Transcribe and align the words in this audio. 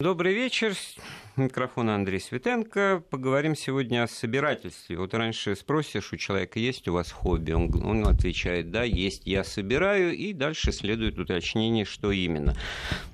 Добрый 0.00 0.32
вечер. 0.32 0.76
Микрофон 1.34 1.90
Андрей 1.90 2.20
Светенко. 2.20 3.02
Поговорим 3.10 3.56
сегодня 3.56 4.04
о 4.04 4.06
собирательстве. 4.06 4.96
Вот 4.96 5.12
раньше 5.12 5.56
спросишь 5.56 6.12
у 6.12 6.16
человека, 6.16 6.60
есть 6.60 6.86
у 6.86 6.92
вас 6.92 7.10
хобби? 7.10 7.50
Он, 7.50 7.68
он 7.84 8.06
отвечает, 8.06 8.70
да, 8.70 8.84
есть, 8.84 9.26
я 9.26 9.42
собираю. 9.42 10.14
И 10.14 10.32
дальше 10.32 10.70
следует 10.70 11.18
уточнение, 11.18 11.84
что 11.84 12.12
именно. 12.12 12.54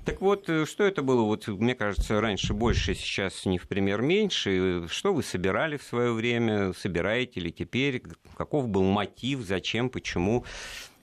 Так 0.05 0.21
вот, 0.21 0.47
э, 0.47 0.67
что 0.67 0.83
это 0.83 1.01
было? 1.01 1.23
Вот, 1.23 1.47
мне 1.47 1.73
кажется, 1.73 2.21
раньше 2.21 2.53
больше, 2.53 2.93
сейчас 2.93 3.47
не 3.47 3.57
в 3.57 3.67
пример 3.67 4.03
меньше. 4.03 4.85
Что 4.87 5.11
вы 5.11 5.23
собирали 5.23 5.77
в 5.77 5.83
свое 5.83 6.13
время? 6.13 6.71
Собираете 6.73 7.39
ли 7.39 7.51
теперь? 7.51 8.03
Каков 8.37 8.69
был 8.69 8.83
мотив? 8.83 9.39
Зачем? 9.39 9.89
Почему? 9.89 10.45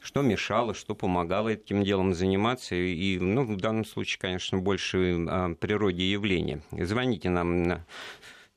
Что 0.03 0.23
мешало, 0.23 0.75
что 0.75 0.95
помогало 0.95 1.49
этим 1.51 1.85
делом 1.85 2.15
заниматься. 2.15 2.75
И, 2.75 3.19
ну, 3.19 3.45
в 3.45 3.57
данном 3.57 3.85
случае, 3.85 4.19
конечно, 4.21 4.57
больше 4.59 5.27
о 5.29 5.55
природе 5.55 6.11
явления. 6.11 6.63
Звоните 6.73 7.29
нам 7.31 7.63
на 7.63 7.87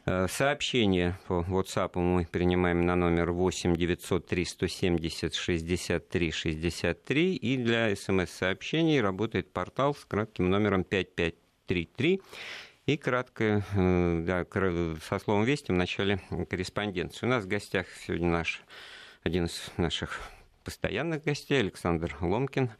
Э, 0.05 0.27
сообщение 0.29 1.17
по 1.27 1.45
WhatsApp 1.47 1.99
мы 1.99 2.25
принимаем 2.25 2.85
на 2.85 2.95
номер 2.95 3.31
8 3.31 3.75
903 3.75 4.45
170 4.45 5.35
63 5.35 6.31
63. 6.31 7.35
И 7.35 7.57
для 7.57 7.95
смс-сообщений 7.95 9.01
работает 9.01 9.51
портал 9.51 9.95
с 9.95 10.05
кратким 10.05 10.49
номером 10.49 10.83
5533. 10.83 12.21
И 12.85 12.97
кратко, 12.97 13.63
э, 13.75 14.23
да, 14.25 14.45
со 15.07 15.17
словом 15.17 15.45
«Вести» 15.45 15.71
в 15.71 15.75
начале 15.75 16.19
корреспонденции. 16.49 17.25
У 17.25 17.29
нас 17.29 17.45
в 17.45 17.47
гостях 17.47 17.87
сегодня 18.05 18.27
наш, 18.27 18.61
один 19.23 19.45
из 19.45 19.71
наших 19.77 20.19
постоянных 20.65 21.23
гостей, 21.23 21.61
Александр 21.61 22.13
Ломкин. 22.19 22.71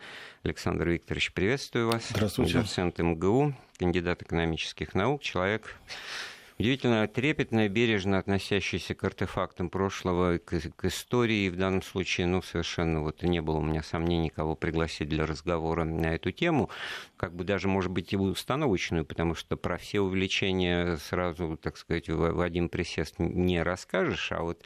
Александр 0.44 0.90
Викторович, 0.90 1.32
приветствую 1.32 1.90
вас. 1.90 2.10
Здравствуйте. 2.10 2.60
Доцент 2.60 3.00
МГУ, 3.00 3.56
кандидат 3.80 4.22
экономических 4.24 4.94
наук, 4.94 5.22
человек 5.22 5.74
удивительно 6.64 7.06
трепетно 7.10 7.66
и 7.66 7.68
бережно 7.68 8.20
относящийся 8.20 8.96
к 8.96 9.04
артефактам 9.04 9.70
прошлого, 9.70 10.38
к, 10.38 10.62
к 10.78 10.86
истории. 10.86 11.50
В 11.50 11.58
данном 11.58 11.82
случае, 11.82 12.26
ну, 12.28 12.42
совершенно 12.42 13.02
вот 13.02 13.22
не 13.22 13.42
было 13.42 13.58
у 13.58 13.62
меня 13.62 13.84
сомнений, 13.84 14.30
кого 14.30 14.56
пригласить 14.56 15.10
для 15.10 15.26
разговора 15.26 15.84
на 15.84 16.16
эту 16.16 16.32
тему. 16.32 16.70
Как 17.18 17.36
бы 17.36 17.44
даже, 17.44 17.68
может 17.68 17.92
быть, 17.92 18.14
и 18.14 18.16
установочную, 18.16 19.04
потому 19.04 19.36
что 19.36 19.58
про 19.58 19.78
все 19.78 20.00
увлечения 20.00 20.96
сразу, 20.96 21.60
так 21.62 21.76
сказать, 21.76 22.08
в 22.08 22.40
один 22.40 22.70
присест 22.70 23.16
не 23.20 23.62
расскажешь, 23.62 24.32
а 24.32 24.44
вот 24.44 24.64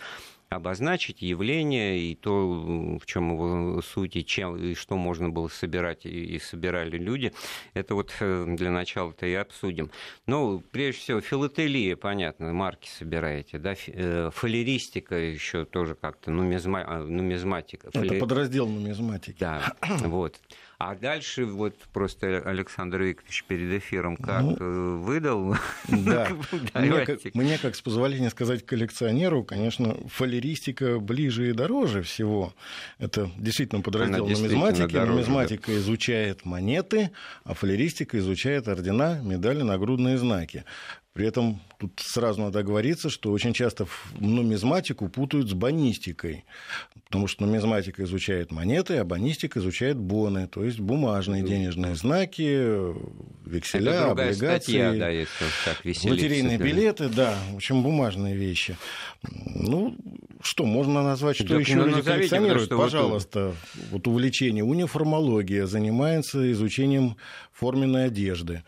обозначить 0.49 1.21
явление 1.21 1.99
и 1.99 2.15
то, 2.15 2.97
в 2.99 3.05
чем 3.05 3.33
его 3.33 3.81
суть, 3.81 4.15
и, 4.15 4.25
чем, 4.25 4.57
и 4.57 4.73
что 4.75 4.95
можно 4.97 5.29
было 5.29 5.47
собирать, 5.47 6.05
и, 6.05 6.39
собирали 6.39 6.97
люди. 6.97 7.33
Это 7.73 7.95
вот 7.95 8.13
э, 8.19 8.45
для 8.47 8.71
начала-то 8.71 9.25
и 9.25 9.33
обсудим. 9.33 9.91
Ну, 10.25 10.63
прежде 10.71 11.01
всего, 11.01 11.21
филателия, 11.21 11.95
понятно, 11.95 12.53
марки 12.53 12.87
собираете, 12.87 13.57
да, 13.59 13.75
э, 13.87 14.29
фалеристика 14.33 15.15
еще 15.15 15.65
тоже 15.65 15.95
как-то, 15.95 16.31
нумизма, 16.31 16.83
а, 16.87 17.03
нумизматика. 17.03 17.89
Это 17.93 18.15
подраздел 18.15 18.67
нумизматики. 18.67 19.37
Да, 19.39 19.75
вот. 19.99 20.39
А 20.79 20.93
дальше 20.93 21.45
вот 21.45 21.73
просто 21.91 22.37
Александр 22.45 23.01
Викторович 23.01 23.45
перед 23.47 23.81
эфиром 23.81 24.15
как 24.15 24.43
ну, 24.43 24.99
выдал. 24.99 25.55
Да. 25.87 26.29
мне, 26.75 27.03
как, 27.03 27.19
мне, 27.33 27.57
как 27.57 27.75
с 27.75 27.81
позволения 27.81 28.29
сказать 28.29 28.63
коллекционеру, 28.63 29.43
конечно, 29.43 29.97
фалеристика 30.07 30.99
ближе 30.99 31.49
и 31.49 31.53
дороже 31.53 32.03
всего. 32.03 32.53
Это 32.99 33.31
действительно 33.37 33.81
подраздел 33.81 34.27
нумизматики. 34.27 34.93
Дороже, 34.93 35.11
Нумизматика 35.13 35.71
да. 35.71 35.77
изучает 35.77 36.45
монеты, 36.45 37.09
а 37.43 37.55
фалеристика 37.55 38.19
изучает 38.19 38.67
ордена, 38.67 39.19
медали, 39.23 39.63
нагрудные 39.63 40.19
знаки. 40.19 40.63
При 41.17 41.25
этом 41.25 41.59
тут 41.79 41.99
сразу 41.99 42.41
надо 42.41 42.61
говориться, 42.61 43.09
что 43.09 43.31
очень 43.31 43.51
часто 43.51 43.87
нумизматику 44.19 45.09
путают 45.09 45.49
с 45.49 45.53
банистикой, 45.53 46.45
потому 47.05 47.25
что 47.25 47.43
нумизматика 47.43 48.03
изучает 48.03 48.51
монеты, 48.51 48.97
а 48.97 49.03
банистика 49.03 49.57
изучает 49.57 49.97
боны, 49.97 50.45
то 50.45 50.63
есть 50.63 50.79
бумажные 50.79 51.41
денежные 51.41 51.95
знаки, 51.95 52.93
векселя, 53.49 53.93
Это 53.93 54.11
облигации, 54.11 54.61
статья, 54.61 54.93
да, 54.93 55.09
если 55.09 55.45
так 55.65 55.83
лотерейные 55.83 56.59
да. 56.59 56.63
билеты, 56.63 57.09
да, 57.09 57.35
в 57.51 57.55
общем, 57.55 57.81
бумажные 57.81 58.35
вещи. 58.35 58.77
Ну, 59.23 59.95
что 60.41 60.65
можно 60.65 61.01
назвать, 61.01 61.37
что 61.37 61.47
так, 61.47 61.61
еще 61.61 61.77
ну, 61.77 61.87
люди 61.87 62.03
коллекционируют? 62.03 62.69
Пожалуйста, 62.69 63.55
вот, 63.73 63.89
вот 63.89 64.07
увлечение 64.07 64.63
униформология 64.63 65.65
занимается 65.65 66.51
изучением 66.51 67.17
форменной 67.53 68.05
одежды. 68.05 68.61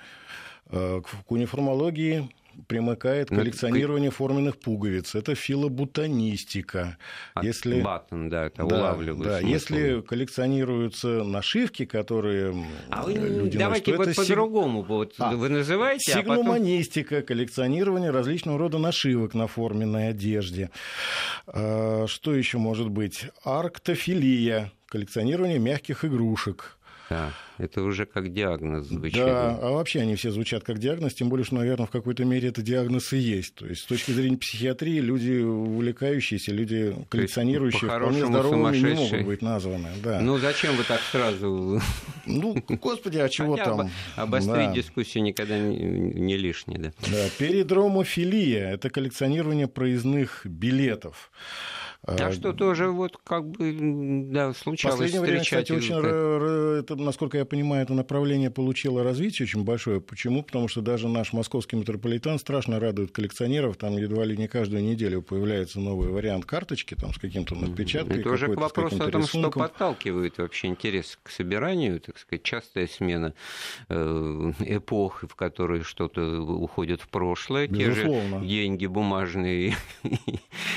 Э, 0.72 1.02
к 1.04 1.32
униформологии 1.32 2.30
примыкает 2.68 3.30
ну, 3.30 3.38
коллекционирование 3.38 4.12
форменных 4.12 4.60
пуговиц. 4.60 5.16
Это 5.16 5.36
филоботанистика. 5.36 6.98
А, 7.34 7.44
если... 7.44 7.82
Баттон, 7.82 8.30
да, 8.30 8.46
это 8.46 8.64
да, 8.66 8.96
да, 8.96 9.40
Если 9.40 10.02
коллекционируются 10.02 11.24
нашивки, 11.24 11.86
которые 11.86 12.66
а 12.90 13.04
вы, 13.04 13.14
люди 13.14 13.58
Давайте 13.58 13.96
носят, 13.96 14.18
вот 14.18 14.28
по-другому. 14.28 14.82
Вот 14.84 15.16
а, 15.20 15.36
вы 15.36 15.50
называете, 15.50 16.12
Сигнуманистика, 16.12 17.18
а 17.18 17.22
потом... 17.22 17.28
коллекционирование 17.28 18.12
различного 18.12 18.58
рода 18.58 18.78
нашивок 18.78 19.34
на 19.34 19.48
форменной 19.48 20.10
одежде. 20.10 20.70
А, 21.48 22.06
что 22.08 22.34
еще 22.34 22.58
может 22.58 22.90
быть? 22.90 23.26
Арктофилия, 23.44 24.72
коллекционирование 24.88 25.60
мягких 25.60 26.06
игрушек. 26.06 26.78
Да, 27.10 27.32
это 27.60 27.84
уже 27.84 28.06
как 28.06 28.32
диагноз 28.34 28.88
звучит. 28.88 29.18
Да, 29.18 29.60
а 29.62 29.72
вообще 29.72 30.00
они 30.00 30.16
все 30.16 30.32
звучат 30.32 30.64
как 30.64 30.80
диагноз, 30.80 31.14
тем 31.14 31.30
более, 31.30 31.46
что, 31.46 31.56
наверное, 31.56 31.86
в 31.86 31.92
какой-то 31.92 32.24
мере 32.24 32.48
это 32.48 32.62
диагноз 32.62 33.12
и 33.12 33.18
есть. 33.18 33.56
То 33.56 33.66
есть 33.66 33.82
с 33.82 33.86
точки 33.86 34.12
зрения 34.12 34.38
психиатрии 34.38 35.00
люди 35.00 35.42
увлекающиеся, 35.42 36.54
люди 36.54 36.96
коллекционирующие, 37.10 37.90
вполне 37.90 38.26
здоровыми 38.26 38.78
не 38.78 38.94
могут 38.96 39.26
быть 39.26 39.42
названы. 39.42 39.90
Да. 40.02 40.22
Ну 40.22 40.38
зачем 40.38 40.76
вы 40.78 40.84
так 40.84 41.02
сразу? 41.12 41.82
Ну, 42.26 42.64
господи, 42.68 43.18
а 43.18 43.28
чего 43.28 43.58
Хотя 43.58 43.76
там? 43.76 43.92
Обострить 44.16 44.70
да. 44.70 44.74
дискуссию 44.74 45.24
никогда 45.24 45.58
не, 45.58 45.78
не 45.78 46.38
лишнее. 46.38 46.80
Да. 46.80 46.94
Да, 47.12 47.26
передромофилия– 47.38 48.70
это 48.74 48.90
коллекционирование 48.90 49.68
проездных 49.68 50.46
билетов. 50.46 51.32
Так 52.06 52.22
а, 52.22 52.32
что 52.32 52.54
тоже 52.54 52.88
вот 52.88 53.18
как 53.18 53.46
бы 53.46 53.76
да, 54.32 54.54
случалось 54.54 54.96
В 54.96 55.00
последнее 55.00 55.22
время, 55.22 55.44
кстати, 55.44 55.74
очень, 55.74 55.96
это, 55.96 56.96
насколько 56.96 57.38
я 57.38 57.44
понимаю, 57.44 57.84
это 57.84 57.94
направление 57.94 58.50
получило 58.50 59.04
развитие 59.04 59.46
очень 59.46 59.66
большое. 59.66 60.00
Почему? 60.00 60.42
Потому 60.42 60.70
что 60.70 60.80
даже 60.80 61.10
наш 61.10 61.34
московский 61.34 61.76
метрополитен 61.76 62.40
страшно 62.40 62.80
радует 62.80 63.12
коллекционеров. 63.12 63.76
Там 63.76 63.98
едва 63.98 64.24
ли 64.24 64.38
не 64.38 64.48
каждую 64.48 64.82
неделю 64.82 65.22
появляется 65.22 65.82
новый 65.82 66.08
вариант 66.08 66.46
карточки 66.46 66.96
там, 66.96 67.14
с 67.14 67.18
каким-то 67.18 67.56
надпечаткой. 67.56 68.22
Это 68.22 68.30
уже 68.30 68.48
к 68.48 68.58
вопросу 68.58 69.04
о 69.04 69.12
том, 69.12 69.22
рисунком. 69.22 69.52
что 69.52 69.60
подталкивает 69.60 70.38
вообще 70.38 70.68
интерес 70.68 71.20
к 71.22 71.30
собиранию, 71.30 72.00
так 72.00 72.18
сказать, 72.18 72.44
частая 72.44 72.88
смена 72.88 73.34
э, 73.90 74.54
эпох, 74.62 75.26
в 75.30 75.36
которые 75.36 75.84
что-то 75.84 76.42
уходит 76.42 77.02
в 77.02 77.10
прошлое. 77.10 77.68
Безусловно. 77.68 78.38
Те 78.38 78.44
же 78.44 78.48
деньги 78.48 78.86
бумажные 78.86 79.76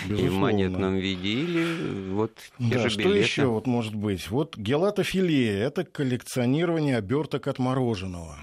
и 0.08 0.28
в 0.28 0.32
монетном 0.32 0.96
виде 0.96 1.11
виде, 1.14 1.28
или 1.28 2.10
вот 2.10 2.32
те 2.58 2.74
да, 2.74 2.78
же 2.78 2.90
что 2.90 3.08
еще 3.08 3.46
вот 3.46 3.66
может 3.66 3.94
быть? 3.94 4.30
Вот 4.30 4.56
гелатофилия– 4.56 5.66
это 5.66 5.84
коллекционирование 5.84 6.96
оберток 6.96 7.46
от 7.46 7.58
мороженого. 7.58 8.36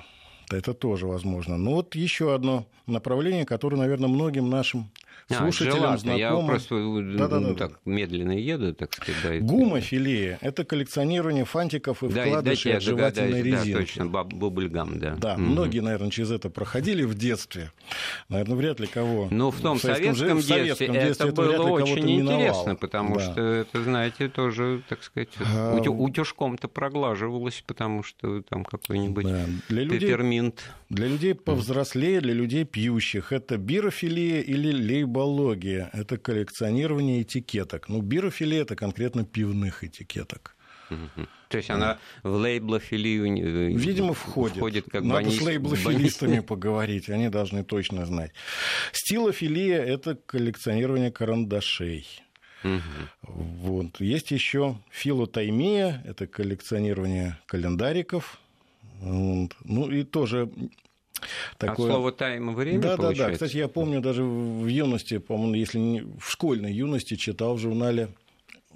Это 0.51 0.73
тоже 0.73 1.05
возможно. 1.05 1.57
Но 1.57 1.75
вот 1.75 1.95
еще 1.95 2.33
одно 2.33 2.65
направление, 2.87 3.45
которое, 3.45 3.77
наверное, 3.77 4.09
многим 4.09 4.49
нашим 4.49 4.89
слушателям 5.33 5.93
а, 5.93 5.97
знакомо. 5.97 6.19
Я 6.19 6.47
просто 6.47 7.01
да, 7.17 7.27
да, 7.27 7.39
да, 7.39 7.53
так 7.53 7.79
медленно 7.85 8.31
еду, 8.31 8.73
так 8.73 8.93
сказать. 8.93 9.45
Да, 9.45 9.45
Гумофилия– 9.45 10.37
это 10.41 10.63
коллекционирование 10.63 11.45
фантиков 11.45 12.03
и 12.03 12.09
да, 12.09 12.25
вкладышей 12.25 12.77
от 12.77 12.83
жевательной 12.83 13.41
резинки. 13.41 13.71
Да, 13.71 13.79
точно, 13.79 14.05
бубльгам, 14.07 14.99
да. 14.99 15.15
Да, 15.15 15.33
угу. 15.33 15.41
многие, 15.41 15.79
наверное, 15.81 16.09
через 16.09 16.31
это 16.31 16.49
проходили 16.49 17.03
в 17.03 17.15
детстве. 17.15 17.71
Наверное, 18.27 18.55
вряд 18.55 18.79
ли 18.79 18.87
кого. 18.87 19.27
Ну, 19.31 19.51
в 19.51 19.61
том 19.61 19.77
в 19.77 19.81
советском, 19.81 20.15
советском, 20.15 20.37
детстве, 20.37 20.55
в 20.55 20.77
советском 20.77 20.93
детстве 20.93 21.29
это, 21.29 21.41
это 21.41 21.57
было 21.57 21.69
очень 21.69 22.19
интересно, 22.21 22.75
потому 22.75 23.15
да. 23.15 23.21
что 23.21 23.41
это, 23.41 23.83
знаете, 23.83 24.29
тоже, 24.29 24.81
так 24.89 25.03
сказать, 25.03 25.29
а... 25.39 25.77
утюжком-то 25.77 26.67
проглаживалось, 26.67 27.63
потому 27.65 28.03
что 28.03 28.41
там 28.43 28.63
какой-нибудь 28.65 29.25
да. 29.25 29.45
для 29.67 29.87
пепперминт. 29.87 30.63
для 30.89 31.07
людей 31.07 31.35
повзрослее, 31.35 32.21
для 32.21 32.33
людей 32.33 32.65
пьющих– 32.65 33.31
это 33.33 33.57
бирофилия 33.57 34.41
или 34.41 34.71
лейбо 34.71 35.18
типология– 35.19 35.89
это 35.93 36.17
коллекционирование 36.17 37.21
этикеток. 37.21 37.89
Ну, 37.89 38.01
бирофилия– 38.01 38.61
это 38.63 38.75
конкретно 38.75 39.25
пивных 39.25 39.83
этикеток. 39.83 40.55
То 41.49 41.57
есть 41.57 41.69
она 41.69 41.99
в 42.23 42.35
лейблофилию 42.35 43.25
э, 43.25 43.73
Видимо, 43.73 44.13
входит. 44.13 44.57
входит 44.57 44.85
как 44.85 45.03
Надо 45.03 45.21
банист, 45.21 45.37
с 45.37 45.41
лейблофилистами 45.45 46.29
банист. 46.31 46.47
поговорить, 46.47 47.09
они 47.09 47.29
должны 47.29 47.63
точно 47.63 48.05
знать. 48.05 48.31
Стилофилия– 48.91 49.83
это 49.85 50.15
коллекционирование 50.15 51.11
карандашей. 51.11 52.07
Угу. 52.63 52.81
Вот. 53.21 54.01
Есть 54.01 54.31
еще 54.31 54.77
филотаймия, 54.89 56.01
это 56.05 56.25
коллекционирование 56.25 57.37
календариков. 57.45 58.39
Вот. 58.99 59.51
Ну 59.63 59.91
и 59.91 60.03
тоже 60.03 60.49
Такое... 61.57 61.87
А 61.87 61.91
слово 61.93 62.11
тайм 62.11 62.55
время, 62.55 62.81
Да, 62.81 62.97
получается? 62.97 63.23
да, 63.23 63.27
да. 63.29 63.33
Кстати, 63.33 63.57
я 63.57 63.67
помню 63.67 64.01
даже 64.01 64.23
в 64.23 64.65
юности, 64.67 65.17
по-моему, 65.17 65.55
если 65.55 65.79
не 65.79 66.01
в 66.19 66.29
школьной 66.29 66.73
юности 66.73 67.15
читал 67.15 67.55
в 67.55 67.59
журнале 67.59 68.09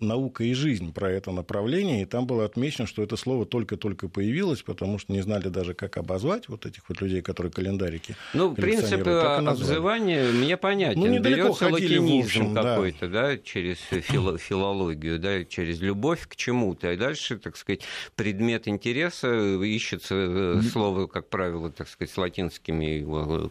наука 0.03 0.43
и 0.43 0.53
жизнь 0.53 0.93
про 0.93 1.11
это 1.11 1.31
направление, 1.31 2.03
и 2.03 2.05
там 2.05 2.27
было 2.27 2.45
отмечено, 2.45 2.87
что 2.87 3.01
это 3.01 3.15
слово 3.15 3.45
только-только 3.45 4.07
появилось, 4.07 4.61
потому 4.61 4.99
что 4.99 5.13
не 5.13 5.21
знали 5.21 5.49
даже, 5.49 5.73
как 5.73 5.97
обозвать 5.97 6.49
вот 6.49 6.65
этих 6.65 6.87
вот 6.89 7.01
людей, 7.01 7.21
которые 7.21 7.51
календарики 7.51 8.15
Ну, 8.33 8.53
принцип 8.53 9.07
обзывания 9.07 10.31
мне 10.31 10.57
понятен. 10.57 10.99
Ну, 10.99 11.19
Берется 11.19 11.69
латинизм 11.69 12.53
какой-то, 12.53 13.07
да. 13.07 13.29
да, 13.29 13.37
через 13.37 13.77
фило 13.77 14.37
филологию, 14.53 15.19
да, 15.19 15.43
через 15.45 15.81
любовь 15.81 16.27
к 16.27 16.35
чему-то, 16.35 16.91
и 16.91 16.97
дальше, 16.97 17.37
так 17.37 17.57
сказать, 17.57 17.81
предмет 18.15 18.67
интереса 18.67 19.27
ищется 19.63 20.15
э, 20.15 20.61
слово, 20.71 21.07
как 21.07 21.29
правило, 21.29 21.71
так 21.71 21.87
сказать, 21.87 22.13
с 22.13 22.17
латинскими 22.17 23.05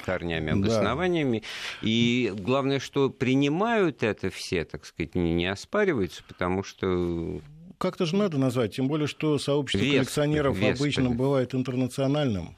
корнями, 0.04 0.52
обоснованиями, 0.52 1.38
да. 1.40 1.88
и 1.88 2.32
главное, 2.36 2.78
что 2.78 3.10
принимают 3.10 4.02
это 4.02 4.30
все, 4.30 4.64
так 4.64 4.84
сказать, 4.84 5.14
не 5.14 5.46
оспаривается, 5.46 6.22
потому 6.26 6.41
что 6.62 7.40
как-то 7.78 8.06
же 8.06 8.14
надо 8.14 8.38
назвать, 8.38 8.76
тем 8.76 8.86
более, 8.86 9.08
что 9.08 9.38
сообщество 9.38 9.84
вес, 9.84 9.94
коллекционеров 9.94 10.56
вес, 10.56 10.80
обычно 10.80 11.08
вес. 11.08 11.16
бывает 11.16 11.54
интернациональным. 11.54 12.56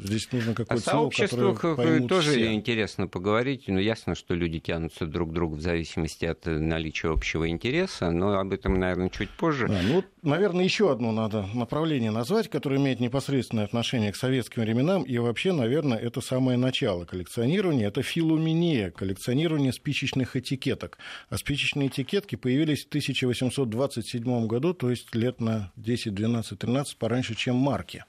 Здесь 0.00 0.30
нужно 0.32 0.54
какое-то 0.54 0.74
О 0.74 0.78
сообществах 0.78 1.60
тоже 2.08 2.30
все. 2.30 2.52
интересно 2.52 3.08
поговорить. 3.08 3.64
Ну, 3.66 3.78
ясно, 3.78 4.14
что 4.14 4.34
люди 4.34 4.60
тянутся 4.60 5.06
друг 5.06 5.30
к 5.30 5.32
другу 5.32 5.56
в 5.56 5.60
зависимости 5.60 6.24
от 6.24 6.46
наличия 6.46 7.10
общего 7.10 7.48
интереса, 7.48 8.10
но 8.10 8.38
об 8.38 8.52
этом, 8.52 8.78
наверное, 8.78 9.08
чуть 9.08 9.30
позже. 9.30 9.66
Да, 9.68 9.80
ну, 9.82 10.04
наверное, 10.22 10.64
еще 10.64 10.92
одно 10.92 11.10
надо 11.10 11.46
направление 11.52 12.10
назвать, 12.10 12.48
которое 12.48 12.76
имеет 12.76 13.00
непосредственное 13.00 13.64
отношение 13.64 14.12
к 14.12 14.16
советским 14.16 14.62
временам, 14.62 15.02
и 15.02 15.18
вообще, 15.18 15.52
наверное, 15.52 15.98
это 15.98 16.20
самое 16.20 16.56
начало 16.56 17.04
коллекционирования, 17.04 17.88
это 17.88 18.02
филуминия, 18.02 18.90
коллекционирование 18.90 19.72
спичечных 19.72 20.36
этикеток. 20.36 20.98
А 21.28 21.38
спичечные 21.38 21.88
этикетки 21.88 22.36
появились 22.36 22.84
в 22.84 22.88
1827 22.88 24.46
году, 24.46 24.74
то 24.74 24.90
есть 24.90 25.14
лет 25.14 25.40
на 25.40 25.72
10, 25.76 26.14
12, 26.14 26.58
13 26.58 26.96
пораньше, 26.96 27.34
чем 27.34 27.56
марки. 27.56 28.04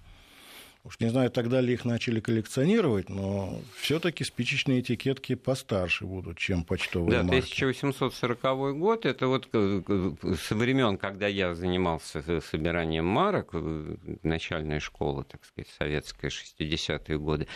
Уж 0.85 0.99
не 1.01 1.09
знаю, 1.09 1.29
тогда 1.29 1.59
ли 1.59 1.73
их 1.73 1.83
начали 1.83 2.21
коллекционировать, 2.21 3.09
но 3.09 3.61
все-таки 3.77 4.23
спичечные 4.23 4.79
этикетки 4.79 5.35
постарше 5.35 6.05
будут, 6.05 6.37
чем 6.37 6.63
почтовые 6.63 7.17
да, 7.17 7.23
марки. 7.23 7.53
1840 7.53 8.77
год, 8.77 9.05
это 9.05 9.27
вот 9.27 9.49
со 9.51 10.55
времен, 10.55 10.97
когда 10.97 11.27
я 11.27 11.53
занимался 11.53 12.21
собиранием 12.39 13.05
марок, 13.05 13.49
начальная 14.23 14.79
школа, 14.79 15.25
так 15.25 15.43
сказать, 15.43 15.67
советская, 15.77 16.31
60-е 16.31 17.19
годы. 17.19 17.47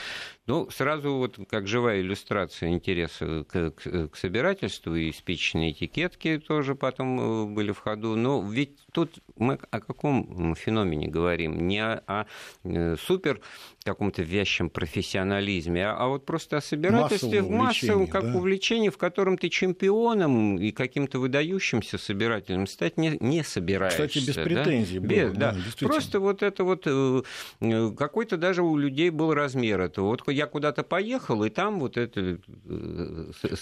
Ну, 0.46 0.70
сразу 0.70 1.14
вот 1.14 1.40
как 1.50 1.68
живая 1.68 2.02
иллюстрация 2.02 2.70
интереса 2.70 3.46
к, 3.46 3.72
к, 3.72 4.08
к 4.10 4.16
собирательству, 4.18 4.94
и 4.94 5.14
спичечные 5.14 5.72
этикетки 5.72 6.38
тоже 6.38 6.76
потом 6.76 7.20
э, 7.20 7.46
были 7.46 7.72
в 7.72 7.80
ходу. 7.80 8.18
Но 8.18 8.42
ведь 8.42 8.78
тут 8.92 9.20
мы 9.38 9.58
о 9.72 9.80
каком 9.80 10.54
феномене 10.56 11.08
говорим? 11.08 11.66
Не 11.66 11.80
о, 11.80 12.04
о 12.08 12.26
э, 12.66 12.98
супер 12.98 13.40
каком-то 13.84 14.22
вязчем 14.22 14.70
профессионализме, 14.70 15.88
а, 15.88 15.96
а 15.98 16.08
вот 16.08 16.26
просто 16.26 16.58
о 16.58 16.62
собирательстве 16.62 17.42
в 17.42 17.50
массовом 17.50 18.08
как 18.08 18.24
да? 18.24 18.38
увлечении, 18.38 18.90
в 18.90 18.98
котором 18.98 19.38
ты 19.38 19.50
чемпионом 19.50 20.58
и 20.58 20.72
каким-то 20.72 21.20
выдающимся 21.20 21.98
собирателем 21.98 22.68
стать 22.68 22.98
не, 22.98 23.18
не 23.20 23.44
собираешься. 23.44 24.08
Кстати, 24.08 24.26
без 24.26 24.36
претензий 24.36 25.00
да? 25.00 25.08
было. 25.08 25.16
Без, 25.16 25.34
да, 25.34 25.52
да. 25.52 25.88
Просто 25.88 26.20
вот 26.20 26.44
это 26.44 26.64
вот 26.64 26.84
э, 26.86 27.22
э, 27.62 27.92
какой-то 27.98 28.38
даже 28.38 28.64
у 28.64 28.78
людей 28.78 29.10
был 29.10 29.34
размер 29.34 29.82
этого. 29.82 30.08
Вот 30.08 30.28
я 30.32 30.48
куда-то 30.48 30.84
поехал, 30.84 31.44
и 31.44 31.50
там 31.50 31.80
вот 31.80 31.98
это 31.98 32.40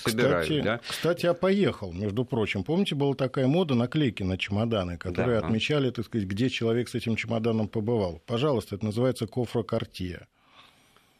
собираю. 0.03 0.43
Кстати, 0.43 0.61
да? 0.61 0.79
кстати, 0.87 1.25
я 1.25 1.33
поехал, 1.33 1.91
между 1.93 2.25
прочим. 2.25 2.63
Помните, 2.63 2.95
была 2.95 3.15
такая 3.15 3.47
мода 3.47 3.75
наклейки 3.75 4.23
на 4.23 4.37
чемоданы, 4.37 4.97
которые 4.97 5.39
да. 5.39 5.47
отмечали, 5.47 5.89
так 5.89 6.05
сказать, 6.05 6.27
где 6.27 6.49
человек 6.49 6.89
с 6.89 6.95
этим 6.95 7.15
чемоданом 7.15 7.67
побывал. 7.67 8.21
Пожалуйста, 8.25 8.75
это 8.75 8.85
называется 8.85 9.27
кофрокартия. 9.27 10.10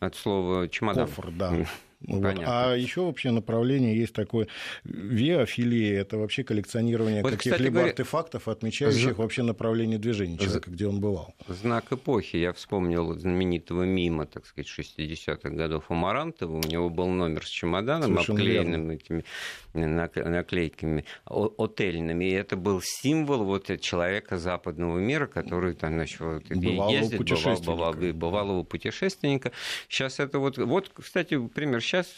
От 0.02 0.16
слова 0.16 0.68
чемодан. 0.68 1.06
Кофр, 1.06 1.32
да. 1.32 1.66
Вот. 2.08 2.36
А 2.46 2.76
еще 2.76 3.02
вообще 3.02 3.32
направление 3.32 3.96
есть 3.96 4.14
такое 4.14 4.48
виафилия, 4.84 6.02
это 6.02 6.18
вообще 6.18 6.44
коллекционирование 6.44 7.22
вот, 7.22 7.32
каких-либо 7.32 7.76
говоря... 7.76 7.90
артефактов, 7.90 8.48
отмечающих 8.48 9.10
За... 9.10 9.14
вообще 9.14 9.44
направление 9.44 10.00
движения 10.00 10.38
человека, 10.38 10.70
За... 10.70 10.76
где 10.76 10.88
он 10.88 11.00
бывал. 11.00 11.36
Знак 11.48 11.92
эпохи. 11.92 12.38
Я 12.38 12.54
вспомнил 12.54 13.14
знаменитого 13.14 13.84
мима, 13.84 14.26
так 14.26 14.46
сказать, 14.46 14.68
60-х 14.68 15.50
годов 15.50 15.86
Амарантова. 15.90 16.58
У 16.58 16.68
него 16.68 16.90
был 16.90 17.08
номер 17.08 17.46
с 17.46 17.50
чемоданом, 17.50 18.14
Совершенно 18.14 18.40
обклеенным 18.40 18.90
верно. 18.90 18.92
этими 18.92 19.24
наклейками 19.74 21.06
отельными. 21.26 22.26
И 22.26 22.32
это 22.32 22.56
был 22.56 22.82
символ 22.82 23.44
вот 23.44 23.80
человека 23.80 24.38
западного 24.38 24.98
мира, 25.00 25.28
который 25.28 25.76
там, 25.76 25.94
значит, 25.94 26.20
вот, 26.20 26.44
бывалого 26.50 26.92
ездит, 26.92 27.18
путешественника. 27.18 27.72
Бывал, 27.72 27.94
бывал, 27.94 28.14
бывалого 28.14 28.64
путешественника. 28.64 29.52
Сейчас 29.88 30.20
это 30.20 30.40
вот... 30.40 30.58
Вот, 30.58 30.90
кстати, 30.94 31.38
пример 31.48 31.82
сейчас 31.92 32.16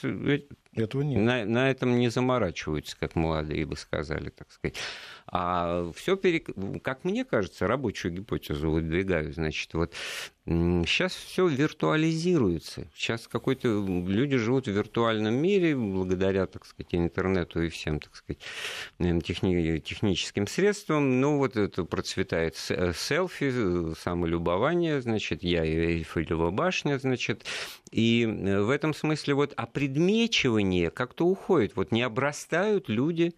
этого 0.76 1.02
нет. 1.02 1.20
На, 1.20 1.46
на 1.46 1.70
этом 1.70 1.98
не 1.98 2.10
заморачиваются, 2.10 2.96
как 3.00 3.16
молодые 3.16 3.66
бы 3.66 3.76
сказали, 3.76 4.30
так 4.30 4.52
сказать. 4.52 4.78
А 5.28 5.92
все, 5.96 6.16
перек... 6.16 6.50
как 6.84 7.04
мне 7.04 7.26
кажется, 7.26 7.68
рабочую 7.68 8.14
гипотезу 8.14 8.70
выдвигаю. 8.70 9.34
Значит, 9.34 9.74
вот 9.74 9.94
сейчас 10.46 11.14
все 11.16 11.48
виртуализируется. 11.48 12.88
Сейчас 12.94 13.28
какой-то 13.28 13.86
люди 14.08 14.38
живут 14.38 14.68
в 14.68 14.72
виртуальном 14.72 15.34
мире 15.36 15.76
благодаря, 15.76 16.46
так 16.46 16.66
сказать, 16.66 16.94
интернету 16.94 17.62
и 17.64 17.70
всем, 17.70 18.00
так 18.00 18.16
сказать, 18.16 18.42
техни... 19.24 19.80
техническим 19.80 20.48
средствам. 20.48 21.22
Ну, 21.22 21.38
вот 21.38 21.56
это 21.56 21.86
процветает 21.86 22.58
э, 22.70 22.92
селфи, 22.94 23.94
самолюбование, 23.96 25.02
значит, 25.02 25.44
я 25.44 25.64
и 25.64 26.00
Эйфелева 26.00 26.52
башня, 26.52 27.00
значит. 27.00 27.46
И 27.92 28.24
э, 28.26 28.62
в 28.62 28.70
этом 28.70 28.94
смысле 28.94 29.36
вот 29.36 29.54
опредмечивание 29.56 30.92
как-то 30.92 31.26
уходит. 31.26 31.76
Вот 31.76 31.92
не 31.92 32.02
обрастают 32.02 32.90
люди 32.90 33.34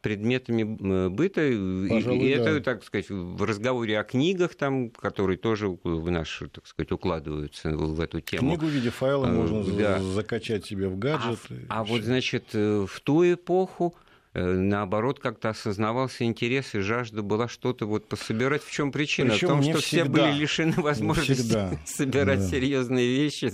предметами 0.00 1.08
быта. 1.08 1.40
Пожалуй, 1.88 2.18
и 2.18 2.28
это, 2.28 2.54
да. 2.54 2.60
так 2.60 2.84
сказать, 2.84 3.08
в 3.08 3.42
разговоре 3.44 3.98
о 3.98 4.04
книгах, 4.04 4.54
там, 4.54 4.90
которые 4.90 5.38
тоже 5.38 5.68
в 5.68 6.10
наш, 6.10 6.42
так 6.52 6.66
сказать, 6.66 6.92
укладываются 6.92 7.70
в 7.70 8.00
эту 8.00 8.20
тему. 8.20 8.50
Книгу 8.50 8.66
в 8.66 8.70
виде 8.70 8.90
файла 8.90 9.28
а, 9.28 9.32
можно 9.32 9.62
да. 9.64 10.00
закачать 10.00 10.66
себе 10.66 10.88
в 10.88 10.98
гаджет. 10.98 11.38
А, 11.68 11.80
а 11.80 11.84
вот, 11.84 12.02
значит, 12.02 12.46
э, 12.52 12.86
в 12.88 13.00
ту 13.00 13.24
эпоху 13.32 13.94
э, 14.34 14.42
наоборот, 14.42 15.20
как-то 15.20 15.50
осознавался 15.50 16.24
интерес 16.24 16.74
и 16.74 16.80
жажда 16.80 17.22
была 17.22 17.48
что-то 17.48 17.86
вот 17.86 18.08
пособирать. 18.08 18.62
В 18.62 18.70
чем 18.70 18.92
причина? 18.92 19.32
Причем 19.32 19.48
в 19.48 19.50
том, 19.50 19.62
что 19.62 19.78
всегда. 19.78 20.04
все 20.04 20.10
были 20.10 20.38
лишены 20.40 20.82
возможности 20.82 21.78
собирать 21.84 22.40
да. 22.40 22.48
серьезные 22.48 23.08
вещи. 23.08 23.52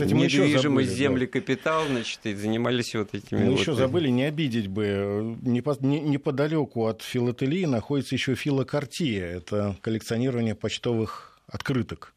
Кстати, 0.00 0.14
мы 0.14 0.24
еще 0.24 0.58
забыли, 0.58 0.86
земли, 0.86 1.26
да. 1.26 1.32
капитал, 1.32 1.86
значит, 1.86 2.20
и 2.24 2.34
занимались 2.34 2.94
вот 2.94 3.14
этими. 3.14 3.44
Мы 3.44 3.50
вот... 3.50 3.60
еще 3.60 3.74
забыли, 3.74 4.08
не 4.08 4.24
обидеть 4.24 4.68
бы. 4.68 5.36
Неподалеку 5.42 6.86
от 6.86 7.02
филателии 7.02 7.64
находится 7.64 8.14
еще 8.14 8.34
филокартия. 8.34 9.26
Это 9.26 9.76
коллекционирование 9.80 10.54
почтовых 10.54 11.38
открыток. 11.46 12.14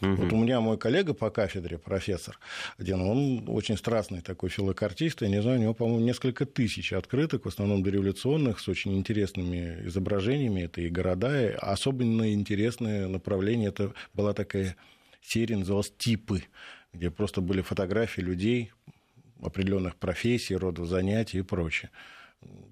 Угу. 0.00 0.14
Вот 0.14 0.32
у 0.32 0.36
меня 0.36 0.60
мой 0.60 0.78
коллега 0.78 1.12
по 1.12 1.30
кафедре, 1.30 1.76
профессор 1.76 2.38
один, 2.78 3.02
он 3.02 3.44
очень 3.48 3.76
страстный 3.76 4.22
такой 4.22 4.48
филокартист, 4.48 5.20
я 5.22 5.28
не 5.28 5.42
знаю, 5.42 5.58
у 5.58 5.62
него, 5.62 5.74
по-моему, 5.74 6.00
несколько 6.00 6.46
тысяч 6.46 6.92
открыток, 6.92 7.44
в 7.44 7.48
основном 7.48 7.82
дореволюционных, 7.82 8.60
с 8.60 8.68
очень 8.68 8.96
интересными 8.96 9.86
изображениями, 9.86 10.62
это 10.62 10.80
и 10.80 10.88
города, 10.88 11.50
и 11.50 11.52
особенно 11.52 12.32
интересное 12.32 13.08
направление, 13.08 13.68
это 13.68 13.92
была 14.14 14.32
такая 14.32 14.76
серия, 15.22 15.58
называлась 15.58 15.92
«Типы», 15.98 16.44
где 16.92 17.10
просто 17.10 17.40
были 17.40 17.60
фотографии 17.62 18.20
людей 18.20 18.72
определенных 19.42 19.96
профессий, 19.96 20.56
родов 20.56 20.86
занятий 20.86 21.38
и 21.38 21.42
прочее 21.42 21.90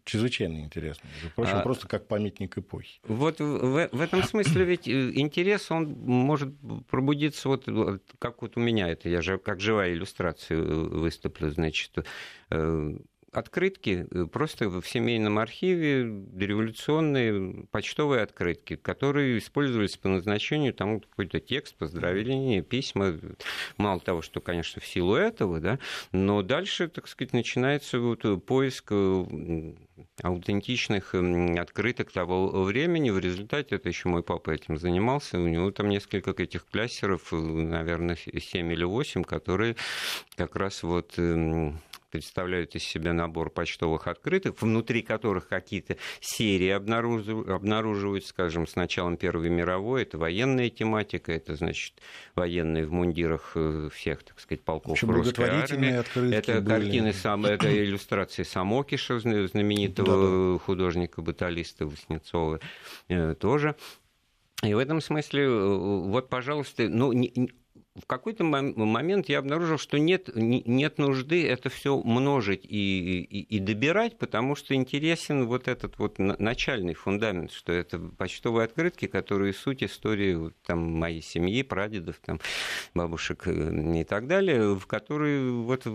чрезвычайно 0.05 0.61
интересно. 0.61 1.09
Впрочем, 1.33 1.57
а, 1.57 1.61
просто 1.61 1.87
как 1.87 2.07
памятник 2.07 2.57
эпохи. 2.57 3.01
Вот 3.07 3.41
в, 3.41 3.89
в 3.93 4.01
этом 4.01 4.23
смысле 4.23 4.65
ведь 4.65 4.89
э, 4.89 5.13
интерес, 5.15 5.71
он 5.71 5.89
может 5.89 6.55
пробудиться, 6.89 7.49
вот 7.49 7.67
как 8.19 8.41
вот 8.43 8.57
у 8.57 8.61
меня 8.61 8.89
это, 8.89 9.09
я 9.09 9.21
же 9.21 9.39
как 9.39 9.61
живая 9.61 9.93
иллюстрация 9.93 10.57
э, 10.57 10.63
выступлю, 10.63 11.51
значит, 11.51 11.99
э, 12.51 12.99
открытки 13.33 14.07
э, 14.11 14.27
просто 14.27 14.69
в 14.69 14.87
семейном 14.87 15.39
архиве, 15.39 16.03
революционные 16.37 17.67
почтовые 17.71 18.23
открытки, 18.23 18.77
которые 18.77 19.39
использовались 19.39 19.97
по 19.97 20.09
назначению, 20.09 20.73
там 20.73 21.01
какой-то 21.01 21.41
текст, 21.41 21.77
поздравления, 21.77 22.63
письма. 22.63 23.19
Мало 23.77 24.01
того, 24.01 24.23
что, 24.23 24.41
конечно, 24.41 24.81
в 24.81 24.87
силу 24.87 25.15
этого, 25.15 25.61
да, 25.61 25.79
но 26.13 26.43
дальше, 26.43 26.89
так 26.89 27.09
сказать, 27.09 27.33
начинается 27.33 28.01
вот 28.01 28.25
поиск 28.45 28.89
э, 28.91 29.75
аутентичных 30.23 31.15
открыток 31.59 32.13
того 32.13 32.63
времени. 32.63 33.11
В 33.11 33.19
результате, 33.19 33.77
это 33.77 33.89
еще 33.89 34.09
мой 34.09 34.23
папа 34.23 34.51
этим 34.51 34.79
занимался, 34.79 35.39
у 35.39 35.49
него 35.49 35.71
там 35.71 35.89
несколько 35.89 36.31
этих 36.43 36.67
кляссеров, 36.67 37.33
э, 37.33 37.37
наверное, 37.37 38.17
7 38.17 38.73
или 38.73 38.85
8, 38.85 39.25
которые 39.25 39.77
как 40.37 40.57
раз 40.57 40.83
вот 40.83 41.15
представляют 42.11 42.75
из 42.75 42.83
себя 42.83 43.13
набор 43.13 43.51
почтовых 43.51 44.07
открыток, 44.07 44.61
внутри 44.61 45.03
которых 45.03 45.49
какие-то 45.49 45.97
серии 46.21 46.71
обнаруживаются, 46.71 48.31
скажем, 48.31 48.67
с 48.67 48.77
началом 48.77 49.17
Первой 49.17 49.49
мировой. 49.49 50.03
Это 50.03 50.19
военная 50.19 50.71
тематика, 50.71 51.33
это, 51.33 51.55
значит, 51.57 51.95
военные 52.35 52.87
в 52.87 52.93
мундирах 52.93 53.53
э, 53.55 53.89
всех, 53.93 54.23
так 54.23 54.41
сказать, 54.41 54.63
полков 54.63 54.93
общем, 54.93 55.11
русской 55.11 55.49
армии. 55.49 55.91
Это 56.35 56.61
были. 56.61 56.69
картины, 56.69 57.13
это 57.47 57.85
иллюстрации 57.85 58.43
Самокиша, 58.43 59.19
знаменитого 59.19 60.07
да, 60.07 60.53
да. 60.55 60.59
художника-баталиста 60.59 61.87
Васнецова 61.87 62.61
э, 63.09 63.35
тоже. 63.35 63.77
И 64.65 64.75
в 64.75 64.79
этом 64.79 65.01
смысле, 65.01 65.45
э, 65.45 65.77
вот, 66.09 66.29
пожалуйста, 66.29 66.89
ну, 66.89 67.13
в 68.01 68.07
какой-то 68.07 68.45
момент 68.45 69.29
я 69.29 69.39
обнаружил, 69.39 69.79
что 69.79 69.99
нет, 69.99 70.31
нет 70.35 70.99
нужды 70.99 71.47
это 71.47 71.69
все 71.69 72.01
множить 72.01 72.65
и, 72.65 73.23
и, 73.23 73.57
и 73.57 73.59
добирать, 73.59 74.19
потому 74.19 74.55
что 74.55 74.75
интересен 74.75 75.47
вот 75.47 75.69
этот 75.69 75.99
вот 75.99 76.19
начальный 76.19 76.95
фундамент, 76.95 77.53
что 77.53 77.73
это 77.73 77.99
почтовые 77.99 78.65
открытки, 78.65 79.07
которые 79.07 79.53
суть 79.53 79.83
истории 79.83 80.53
там, 80.65 80.79
моей 80.79 81.23
семьи, 81.23 81.63
прадедов, 81.63 82.21
там, 82.25 82.41
бабушек 82.95 83.47
э, 83.47 84.01
и 84.01 84.05
так 84.05 84.27
далее, 84.27 84.75
в 84.75 84.87
которые 84.87 85.51
вот 85.51 85.87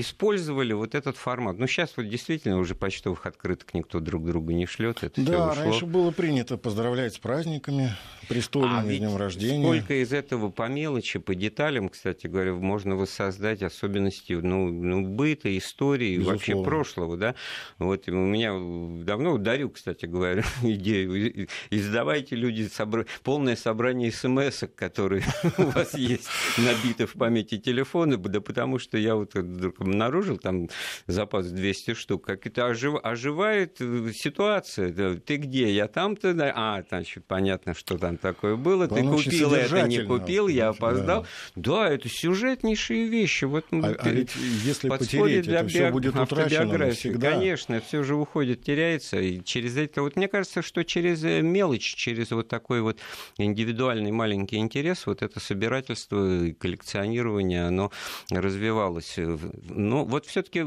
использовали 0.00 0.72
вот 0.72 0.94
этот 0.94 1.16
формат. 1.16 1.58
Ну, 1.58 1.66
сейчас 1.66 1.94
вот 1.96 2.08
действительно 2.08 2.58
уже 2.58 2.74
почтовых 2.74 3.26
открыток 3.26 3.74
никто 3.74 4.00
друг 4.00 4.24
другу 4.24 4.52
не 4.52 4.66
шлет. 4.66 5.02
Это 5.02 5.20
да, 5.22 5.54
раньше 5.54 5.86
было 5.86 6.10
принято 6.10 6.56
поздравлять 6.56 7.14
с 7.14 7.18
праздниками, 7.18 7.90
престольным 8.28 8.78
а 8.78 8.82
днем 8.84 9.16
рождения. 9.16 9.64
Сколько 9.64 10.02
из 10.02 10.12
этого 10.12 10.50
по 10.50 10.68
мелочи, 10.68 11.18
по 11.18 11.34
деталям, 11.34 11.88
кстати 11.88 12.26
говоря, 12.26 12.54
можно 12.54 12.96
воссоздать 12.96 13.62
особенности 13.62 14.32
ну, 14.32 14.70
ну, 14.70 15.06
быта, 15.06 15.56
истории, 15.56 16.16
Безусловно. 16.16 16.32
вообще 16.32 16.62
прошлого. 16.62 17.16
Да? 17.16 17.34
Вот 17.78 18.08
у 18.08 18.12
меня 18.12 18.52
давно 19.04 19.38
дарю, 19.38 19.70
кстати 19.70 20.06
говоря, 20.06 20.44
идею. 20.62 21.48
Издавайте 21.70 22.36
люди 22.36 22.68
собра... 22.68 23.04
полное 23.22 23.56
собрание 23.56 24.10
смс 24.12 24.64
которые 24.74 25.22
у 25.58 25.64
вас 25.64 25.94
есть 25.94 26.28
набиты 26.56 27.06
в 27.06 27.12
памяти 27.12 27.58
телефона, 27.58 28.16
да 28.16 28.40
потому 28.40 28.78
что 28.78 28.98
я 28.98 29.14
вот 29.14 29.34
вдруг 29.88 30.08
обнаружил 30.08 30.38
там 30.38 30.68
запас 31.06 31.46
200 31.46 31.94
штук, 31.94 32.26
как 32.26 32.46
это 32.46 32.66
ожив... 32.66 32.96
оживает 33.02 33.80
э, 33.80 34.10
ситуация. 34.14 34.92
Ты 35.18 35.36
где? 35.36 35.72
Я 35.72 35.88
там-то, 35.88 36.34
а, 36.54 36.82
значит, 36.88 37.24
понятно, 37.26 37.74
что 37.74 37.98
там 37.98 38.16
такое 38.16 38.56
было. 38.56 38.88
Ты 38.88 39.02
купил 39.02 39.54
это, 39.54 39.86
не 39.86 40.04
купил, 40.04 40.48
я 40.48 40.68
опоздал. 40.68 41.26
Да. 41.56 41.86
да, 41.86 41.88
это 41.90 42.08
сюжетнейшие 42.08 43.08
вещи. 43.08 43.44
Вот, 43.44 43.66
а, 43.72 43.96
а 43.98 44.08
ведь 44.10 44.30
если 44.64 44.88
потерять, 44.88 45.44
для 45.44 45.60
это 45.60 45.68
все 45.68 45.90
будет 45.90 46.16
утрачено 46.16 46.90
всегда. 46.90 47.32
Конечно, 47.32 47.80
все 47.80 48.02
же 48.02 48.14
уходит, 48.14 48.62
теряется. 48.62 49.20
И 49.20 49.42
через 49.42 49.76
это, 49.76 50.02
вот 50.02 50.16
мне 50.16 50.28
кажется, 50.28 50.62
что 50.62 50.84
через 50.84 51.24
э, 51.24 51.40
мелочь, 51.42 51.94
через 51.94 52.30
вот 52.30 52.48
такой 52.48 52.80
вот 52.80 52.98
индивидуальный 53.36 54.12
маленький 54.12 54.56
интерес, 54.56 55.06
вот 55.06 55.22
это 55.22 55.40
собирательство 55.40 56.44
и 56.44 56.52
коллекционирование, 56.52 57.66
оно 57.66 57.90
развивалось 58.30 59.18
ну, 59.78 60.04
вот 60.04 60.26
все-таки 60.26 60.64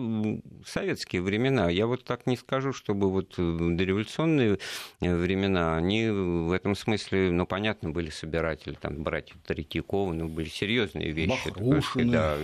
советские 0.66 1.22
времена, 1.22 1.70
я 1.70 1.86
вот 1.86 2.06
так 2.06 2.26
не 2.28 2.38
скажу, 2.38 2.72
чтобы 2.72 3.12
вот 3.12 3.34
э, 3.38 3.58
дореволюционные 3.60 4.58
э, 5.02 5.16
времена, 5.16 5.76
они 5.76 6.08
в 6.10 6.54
этом 6.54 6.76
смысле, 6.76 7.30
ну, 7.30 7.46
понятно, 7.46 7.90
были 7.90 8.10
собиратели, 8.10 8.74
там, 8.74 9.04
братья 9.04 9.36
Третьяковы, 9.46 10.14
ну, 10.16 10.30
были 10.30 10.48
серьезные 10.48 11.12
вещи. 11.12 11.50
Бахрушины. 11.50 12.10
Да, 12.10 12.38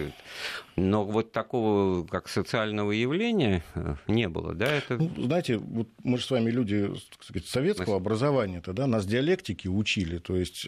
но 0.76 1.06
вот 1.06 1.32
такого, 1.32 2.06
как 2.06 2.28
социального 2.28 2.92
явления, 2.92 3.64
э, 3.74 3.96
не 4.08 4.28
было, 4.28 4.54
да? 4.54 4.70
Это... 4.76 4.98
Ну, 4.98 5.10
знаете, 5.24 5.58
вот 5.58 5.88
мы 6.04 6.18
же 6.18 6.26
с 6.26 6.32
вами 6.32 6.52
люди, 6.52 6.92
так 7.12 7.24
сказать, 7.24 7.48
советского 7.48 7.94
мы... 7.94 7.96
образования, 7.96 8.62
тогда 8.62 8.88
нас 8.88 9.06
диалектики 9.06 9.70
учили, 9.70 10.18
то 10.18 10.36
есть 10.36 10.68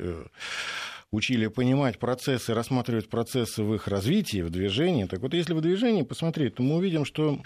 учили 1.11 1.47
понимать 1.47 1.99
процессы, 1.99 2.53
рассматривать 2.53 3.09
процессы 3.09 3.63
в 3.63 3.73
их 3.73 3.87
развитии, 3.87 4.41
в 4.41 4.49
движении. 4.49 5.05
Так 5.05 5.21
вот, 5.21 5.33
если 5.33 5.53
в 5.53 5.61
движении 5.61 6.03
посмотреть, 6.03 6.55
то 6.55 6.63
мы 6.63 6.75
увидим, 6.75 7.05
что 7.05 7.39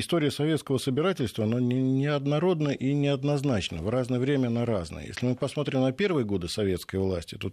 история 0.00 0.30
советского 0.30 0.78
собирательства, 0.78 1.44
она 1.44 1.60
неоднородна 1.60 2.70
и 2.70 2.92
неоднозначна, 2.92 3.82
в 3.82 3.88
разное 3.88 4.18
время 4.18 4.50
на 4.50 4.66
разное. 4.66 5.06
Если 5.06 5.26
мы 5.26 5.34
посмотрим 5.34 5.80
на 5.80 5.92
первые 5.92 6.24
годы 6.24 6.48
советской 6.48 6.96
власти, 6.96 7.36
то 7.36 7.50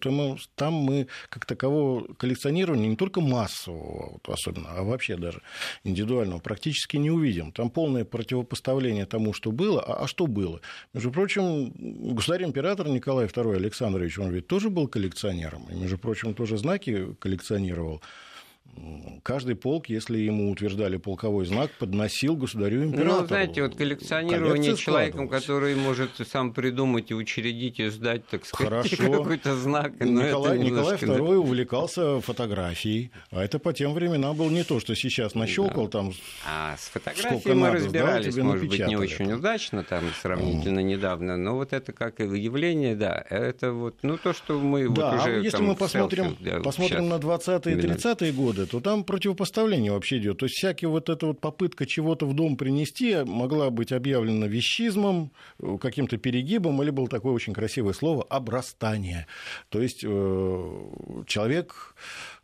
там 0.56 0.74
мы, 0.74 1.08
как 1.30 1.46
такового 1.46 2.14
коллекционирования 2.14 2.88
не 2.88 2.96
только 2.96 3.22
массового, 3.22 4.20
особенно, 4.28 4.70
а 4.72 4.84
вообще 4.84 5.18
даже 5.18 5.42
индивидуального 5.84 6.40
практически 6.40 6.98
не 6.98 7.12
увидим. 7.12 7.52
Там 7.52 7.70
полное 7.70 8.06
противопоставление 8.06 9.06
тому, 9.06 9.34
что 9.34 9.52
было. 9.52 9.82
А, 9.82 10.04
а 10.04 10.08
что 10.08 10.28
было? 10.28 10.62
Между 10.94 11.12
прочим, 11.12 11.72
государь-император 12.14 12.88
Николай 12.90 13.28
II 13.28 13.56
Александрович, 13.56 14.20
он 14.20 14.32
ведь 14.32 14.48
тоже 14.48 14.70
был 14.70 14.88
коллекционером, 14.88 15.68
и, 15.72 15.76
между 15.76 15.98
прочим, 15.98 16.34
тоже 16.34 16.58
знаки 16.58 17.16
коллекционировал 17.20 18.02
каждый 19.24 19.55
полк, 19.55 19.88
если 19.88 20.17
ему 20.17 20.51
утверждали 20.51 20.98
полковой 20.98 21.46
знак, 21.46 21.72
подносил 21.79 22.36
государю 22.36 22.84
императору. 22.84 23.22
Ну, 23.22 23.27
знаете, 23.27 23.63
вот 23.63 23.75
коллекционирование 23.75 24.75
человеком, 24.75 25.27
который 25.29 25.75
может 25.75 26.12
сам 26.29 26.53
придумать 26.53 27.12
и 27.12 27.13
учредить 27.13 27.79
и 27.79 27.89
сдать, 27.89 28.27
так 28.27 28.46
сказать, 28.46 28.89
какой-то 28.98 29.55
знак. 29.55 30.00
Николай, 30.00 30.60
Николай 30.60 30.98
II 30.98 31.36
увлекался 31.38 32.20
фотографией, 32.22 33.12
а 33.32 33.43
это 33.43 33.60
по 33.60 33.74
тем 33.74 33.93
временам 33.93 34.36
был 34.36 34.50
не 34.50 34.63
то, 34.63 34.79
что 34.79 34.96
сейчас 34.96 35.36
нащелкал 35.36 35.86
да. 35.86 35.91
там. 35.91 36.13
А 36.46 36.75
с 36.77 36.89
фотографией 36.89 37.53
мы 37.53 37.67
надо, 37.67 37.77
разбирались, 37.77 38.34
сдал, 38.34 38.46
может 38.46 38.67
быть, 38.67 38.86
не 38.86 38.96
очень 38.96 39.32
удачно, 39.32 39.84
там 39.84 40.03
сравнительно 40.22 40.79
mm. 40.79 40.84
недавно, 40.84 41.38
но 41.38 41.55
вот 41.55 41.74
это 41.74 41.93
как 41.93 42.20
явление, 42.20 42.96
да, 42.96 43.24
это 43.29 43.72
вот, 43.72 43.96
ну 44.01 44.17
то, 44.17 44.34
что 44.34 44.60
мы 44.60 44.89
да, 44.89 45.12
вот 45.12 45.22
уже. 45.22 45.36
А 45.36 45.39
если 45.39 45.62
мы 45.62 45.75
посмотрим, 45.75 46.25
селфи, 46.25 46.43
да, 46.43 46.60
посмотрим 46.60 47.08
на 47.08 47.15
20-е 47.15 47.74
и 47.74 47.77
30-е 47.77 48.32
годы, 48.34 48.52
то 48.53 48.79
там 48.79 49.03
противопоставление 49.03 49.91
вообще 49.91 50.17
идет. 50.17 50.39
То 50.39 50.45
есть 50.45 50.55
всякая 50.57 50.88
вот 50.88 51.10
эта 51.10 51.27
вот 51.27 51.39
попытка 51.39 51.86
чего-то 51.86 52.25
в 52.25 52.33
дом 52.33 52.57
принести 52.57 53.24
могла 53.25 53.69
быть 53.69 53.91
объявлена 53.91 54.48
вещизмом, 54.48 55.31
каким-то 55.81 56.17
перегибом, 56.17 56.81
или 56.81 56.89
было 56.89 57.07
такое 57.07 57.33
очень 57.33 57.53
красивое 57.53 57.93
слово 57.93 58.24
«обрастание». 58.24 59.27
То 59.69 59.81
есть 59.81 60.03
э, 60.03 61.24
человек 61.27 61.95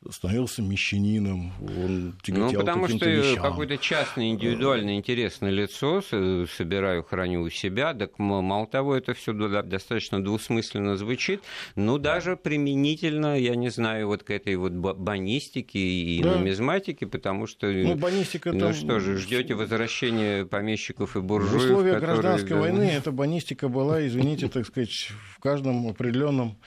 становился 0.10 0.62
мещанином, 0.62 1.52
он 1.62 2.16
Ну, 2.28 2.54
потому 2.54 2.88
что 2.88 3.10
вещам. 3.10 3.44
какой-то 3.44 3.78
частный, 3.78 4.30
индивидуальный, 4.30 4.96
интересное 4.96 5.52
лицо 5.52 6.02
собираю, 6.02 7.04
храню 7.04 7.42
у 7.42 7.50
себя, 7.50 7.94
так 7.94 8.18
мало 8.18 8.66
того, 8.66 8.96
это 8.96 9.14
все 9.14 9.34
достаточно 9.34 10.24
двусмысленно 10.24 10.96
звучит, 10.96 11.42
ну, 11.76 11.98
даже 11.98 12.38
применительно, 12.38 13.38
я 13.38 13.56
не 13.56 13.70
знаю, 13.70 14.08
вот 14.08 14.24
к 14.24 14.32
этой 14.32 14.56
вот 14.56 14.72
банистике 14.72 15.80
и 15.80 16.24
да. 16.24 16.38
нумизматике, 16.38 17.06
потому 17.06 17.46
что... 17.46 17.68
Ну, 17.68 17.96
банистика 17.96 18.54
Ну, 18.54 18.60
там... 18.60 18.74
что 18.74 19.00
же, 19.00 19.18
ждете 19.18 19.54
возвращения 19.56 20.46
помещиков 20.46 21.18
и 21.18 21.22
буржуев, 21.22 21.62
В 21.62 21.66
условиях 21.66 22.00
которые... 22.00 22.22
гражданской 22.22 22.58
войны 22.58 22.84
эта 22.84 23.12
банистика 23.12 23.68
была, 23.68 24.06
извините, 24.08 24.48
так 24.48 24.66
сказать, 24.66 25.12
в 25.36 25.40
каждом 25.42 25.88
определенном 25.88 26.58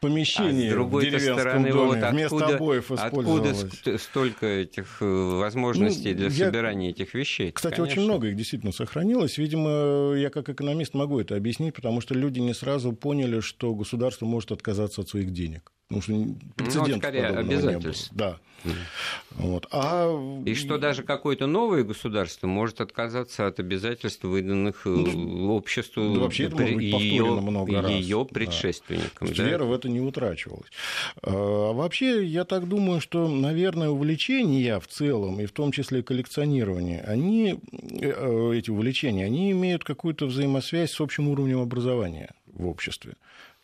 помещении 0.00 0.68
а 0.68 0.70
с 0.70 0.72
другой 0.72 1.10
в 1.10 1.20
стороны, 1.20 1.70
доме, 1.70 1.84
вот 1.84 1.96
откуда, 1.96 2.10
вместо 2.10 2.56
обоев 2.56 2.90
использовалось. 2.90 3.62
Откуда 3.62 3.98
столько 3.98 4.46
этих 4.46 4.96
э, 5.00 5.04
возможностей 5.04 6.10
ну, 6.10 6.16
для 6.16 6.28
я, 6.28 6.46
собирания 6.46 6.90
этих 6.90 7.14
вещей? 7.14 7.52
Кстати, 7.52 7.76
конечно. 7.76 7.92
очень 7.92 8.02
много 8.04 8.28
их 8.28 8.36
действительно 8.36 8.72
сохранилось. 8.72 9.38
Видимо, 9.38 10.14
я 10.16 10.30
как 10.30 10.48
экономист 10.48 10.94
могу 10.94 11.20
это 11.20 11.36
объяснить, 11.36 11.74
потому 11.74 12.00
что 12.00 12.14
люди 12.14 12.40
не 12.40 12.54
сразу 12.54 12.92
поняли, 12.92 13.40
что 13.40 13.74
государство 13.74 14.26
может 14.26 14.52
отказаться 14.52 15.02
от 15.02 15.08
своих 15.08 15.32
денег. 15.32 15.72
Потому 15.90 16.02
что 16.02 16.34
прецедент 16.54 16.88
ну, 16.88 16.98
скорее 16.98 17.26
обязательств. 17.26 18.10
Да. 18.12 18.38
Вот. 19.32 19.66
А... 19.72 20.42
И 20.44 20.54
что 20.54 20.78
даже 20.78 21.02
какое-то 21.02 21.46
новое 21.46 21.82
государство 21.82 22.46
может 22.46 22.80
отказаться 22.80 23.46
от 23.46 23.58
обязательств, 23.58 24.22
выданных 24.22 24.86
э, 24.86 24.90
ну, 24.90 25.54
обществу 25.54 26.14
да, 26.14 26.20
вообще 26.20 26.44
это 26.44 26.56
может 26.56 26.76
быть 26.76 26.84
ее, 26.84 27.24
много 27.24 27.82
раз. 27.82 27.90
ее 27.90 28.24
предшественникам. 28.24 29.28
Да. 29.28 29.34
Да? 29.34 29.44
Вера 29.44 29.64
в 29.64 29.72
это 29.72 29.88
не 29.88 30.00
утрачивалась. 30.00 30.68
А 31.22 31.72
вообще, 31.72 32.24
я 32.24 32.44
так 32.44 32.68
думаю, 32.68 33.00
что, 33.00 33.28
наверное, 33.28 33.88
увлечения 33.88 34.78
в 34.78 34.86
целом, 34.86 35.40
и 35.40 35.46
в 35.46 35.52
том 35.52 35.72
числе 35.72 36.02
коллекционирование, 36.02 37.00
они, 37.00 37.58
э, 37.72 38.52
эти 38.54 38.70
увлечения, 38.70 39.24
они 39.24 39.50
имеют 39.52 39.82
какую-то 39.82 40.26
взаимосвязь 40.26 40.92
с 40.92 41.00
общим 41.00 41.28
уровнем 41.28 41.60
образования 41.60 42.30
в 42.52 42.66
обществе. 42.66 43.14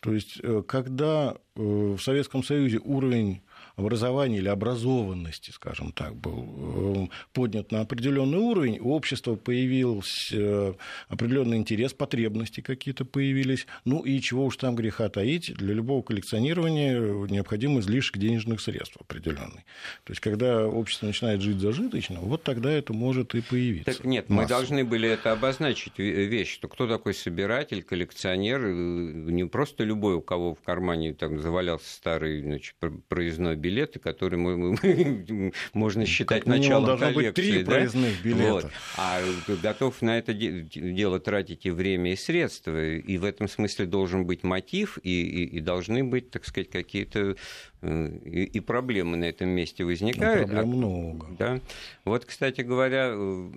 То 0.07 0.13
есть, 0.13 0.39
э, 0.41 0.63
когда 0.65 1.35
в 1.53 1.99
Советском 1.99 2.41
Союзе 2.41 2.79
уровень 2.81 3.41
образования 3.77 4.39
или 4.39 4.49
образованности, 4.49 5.51
скажем 5.51 5.91
так, 5.91 6.15
был 6.15 7.07
э, 7.09 7.15
поднят 7.31 7.71
на 7.71 7.81
определенный 7.81 8.39
уровень, 8.39 8.79
у 8.79 8.91
общества 8.91 9.35
появился 9.35 10.35
э, 10.35 10.73
определенный 11.09 11.57
интерес, 11.57 11.93
потребности 11.93 12.61
какие-то 12.61 13.05
появились, 13.05 13.67
ну 13.85 14.01
и 14.01 14.19
чего 14.19 14.45
уж 14.45 14.57
там 14.57 14.75
греха 14.75 15.09
таить, 15.09 15.53
для 15.53 15.75
любого 15.75 16.01
коллекционирования 16.01 16.99
необходим 17.27 17.79
излишек 17.79 18.17
денежных 18.17 18.61
средств 18.61 18.97
определенный. 18.99 19.63
То 20.05 20.11
есть, 20.11 20.21
когда 20.21 20.67
общество 20.67 21.05
начинает 21.05 21.41
жить 21.41 21.59
зажиточно, 21.59 22.19
вот 22.19 22.41
тогда 22.41 22.71
это 22.71 22.93
может 22.93 23.35
и 23.35 23.41
появиться. 23.41 23.93
Так 23.93 24.05
нет, 24.05 24.27
массово. 24.27 24.41
мы 24.41 24.49
должны 24.49 24.85
были 24.85 25.07
это 25.07 25.31
обозначить 25.33 25.99
вещь, 25.99 26.51
что 26.51 26.67
кто 26.67 26.87
такой 26.87 27.13
собиратель, 27.13 27.83
коллекционер, 27.83 28.65
э, 28.65 28.71
не 28.71 29.45
просто 29.45 29.83
любой, 29.83 30.15
у 30.15 30.21
кого 30.21 30.55
в 30.55 30.61
кармане 30.61 31.13
там 31.13 31.39
завалялся 31.39 31.87
старый 31.87 32.41
значит, 32.41 32.75
проездной 33.07 33.55
билет, 33.55 33.66
билеты, 33.67 33.99
которые 33.99 34.39
мы, 34.39 34.57
мы, 34.57 35.53
можно 35.73 36.05
считать 36.05 36.43
как 36.43 36.47
началом 36.47 36.85
должно 36.85 37.13
коллекции. 37.13 37.41
Быть 37.41 37.53
три 37.53 37.63
да? 37.63 37.71
проездных 37.71 38.23
билета. 38.23 38.53
Вот. 38.53 38.71
А 38.97 39.21
готов 39.61 40.01
на 40.01 40.17
это 40.17 40.33
дело 40.33 41.19
тратить 41.19 41.65
и 41.65 41.71
время, 41.71 42.13
и 42.13 42.15
средства. 42.15 42.95
И 42.95 43.17
в 43.17 43.25
этом 43.25 43.47
смысле 43.47 43.85
должен 43.85 44.25
быть 44.25 44.43
мотив, 44.43 44.97
и, 45.03 45.21
и, 45.21 45.57
и 45.57 45.59
должны 45.59 46.03
быть, 46.03 46.31
так 46.31 46.45
сказать, 46.45 46.69
какие-то 46.69 47.35
э, 47.81 48.19
и, 48.25 48.43
и 48.43 48.59
проблемы 48.61 49.17
на 49.17 49.25
этом 49.25 49.49
месте 49.49 49.83
возникают. 49.83 50.47
Ну, 50.47 50.53
проблем 50.53 50.77
много. 50.77 51.27
Да. 51.37 51.59
Вот, 52.05 52.25
кстати 52.25 52.61
говоря, 52.61 53.09
э, 53.11 53.49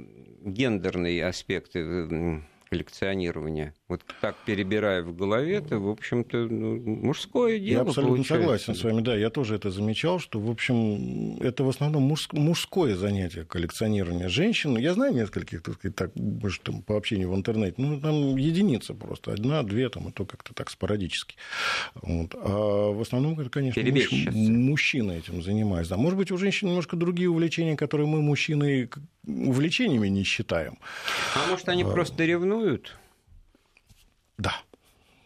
гендерные 0.44 1.24
аспекты 1.24 1.78
э, 1.80 2.40
коллекционирования. 2.68 3.74
Вот 3.90 4.04
так 4.20 4.36
перебирая 4.46 5.02
в 5.02 5.16
голове, 5.16 5.56
это, 5.56 5.80
в 5.80 5.88
общем-то, 5.88 6.36
ну, 6.36 6.78
мужское 6.78 7.58
дело. 7.58 7.72
Я 7.72 7.80
абсолютно 7.80 8.14
получается. 8.18 8.34
согласен 8.34 8.74
с 8.76 8.84
вами, 8.84 9.00
да. 9.00 9.16
Я 9.16 9.30
тоже 9.30 9.56
это 9.56 9.72
замечал, 9.72 10.20
что, 10.20 10.38
в 10.38 10.48
общем, 10.48 11.38
это 11.40 11.64
в 11.64 11.68
основном 11.68 12.04
мужское 12.32 12.94
занятие 12.94 13.44
коллекционирования. 13.44 14.28
Женщин, 14.28 14.78
я 14.78 14.94
знаю 14.94 15.12
нескольких, 15.12 15.62
так 15.62 15.74
сказать, 15.74 15.96
так, 15.96 16.12
может, 16.14 16.62
там, 16.62 16.82
по 16.82 16.96
общению 16.96 17.32
в 17.32 17.34
интернете, 17.34 17.74
ну, 17.78 18.00
там 18.00 18.36
единицы 18.36 18.94
просто, 18.94 19.32
одна, 19.32 19.64
две, 19.64 19.88
там, 19.88 20.08
и 20.08 20.12
то 20.12 20.24
как-то 20.24 20.54
так 20.54 20.70
спорадически. 20.70 21.34
Вот. 22.00 22.32
А 22.36 22.92
в 22.92 23.00
основном 23.00 23.40
это, 23.40 23.50
конечно, 23.50 23.82
муж, 23.82 24.12
мужчины 24.32 25.18
этим 25.18 25.42
занимаются. 25.42 25.96
Да, 25.96 26.00
может 26.00 26.16
быть, 26.16 26.30
у 26.30 26.36
женщин 26.36 26.68
немножко 26.68 26.94
другие 26.94 27.28
увлечения, 27.28 27.76
которые 27.76 28.06
мы, 28.06 28.22
мужчины, 28.22 28.88
увлечениями 29.26 30.06
не 30.06 30.22
считаем. 30.22 30.78
А 31.34 31.50
может, 31.50 31.68
они 31.68 31.82
а... 31.82 31.88
просто 31.88 32.24
ревнуют? 32.24 32.96
Да. 34.40 34.62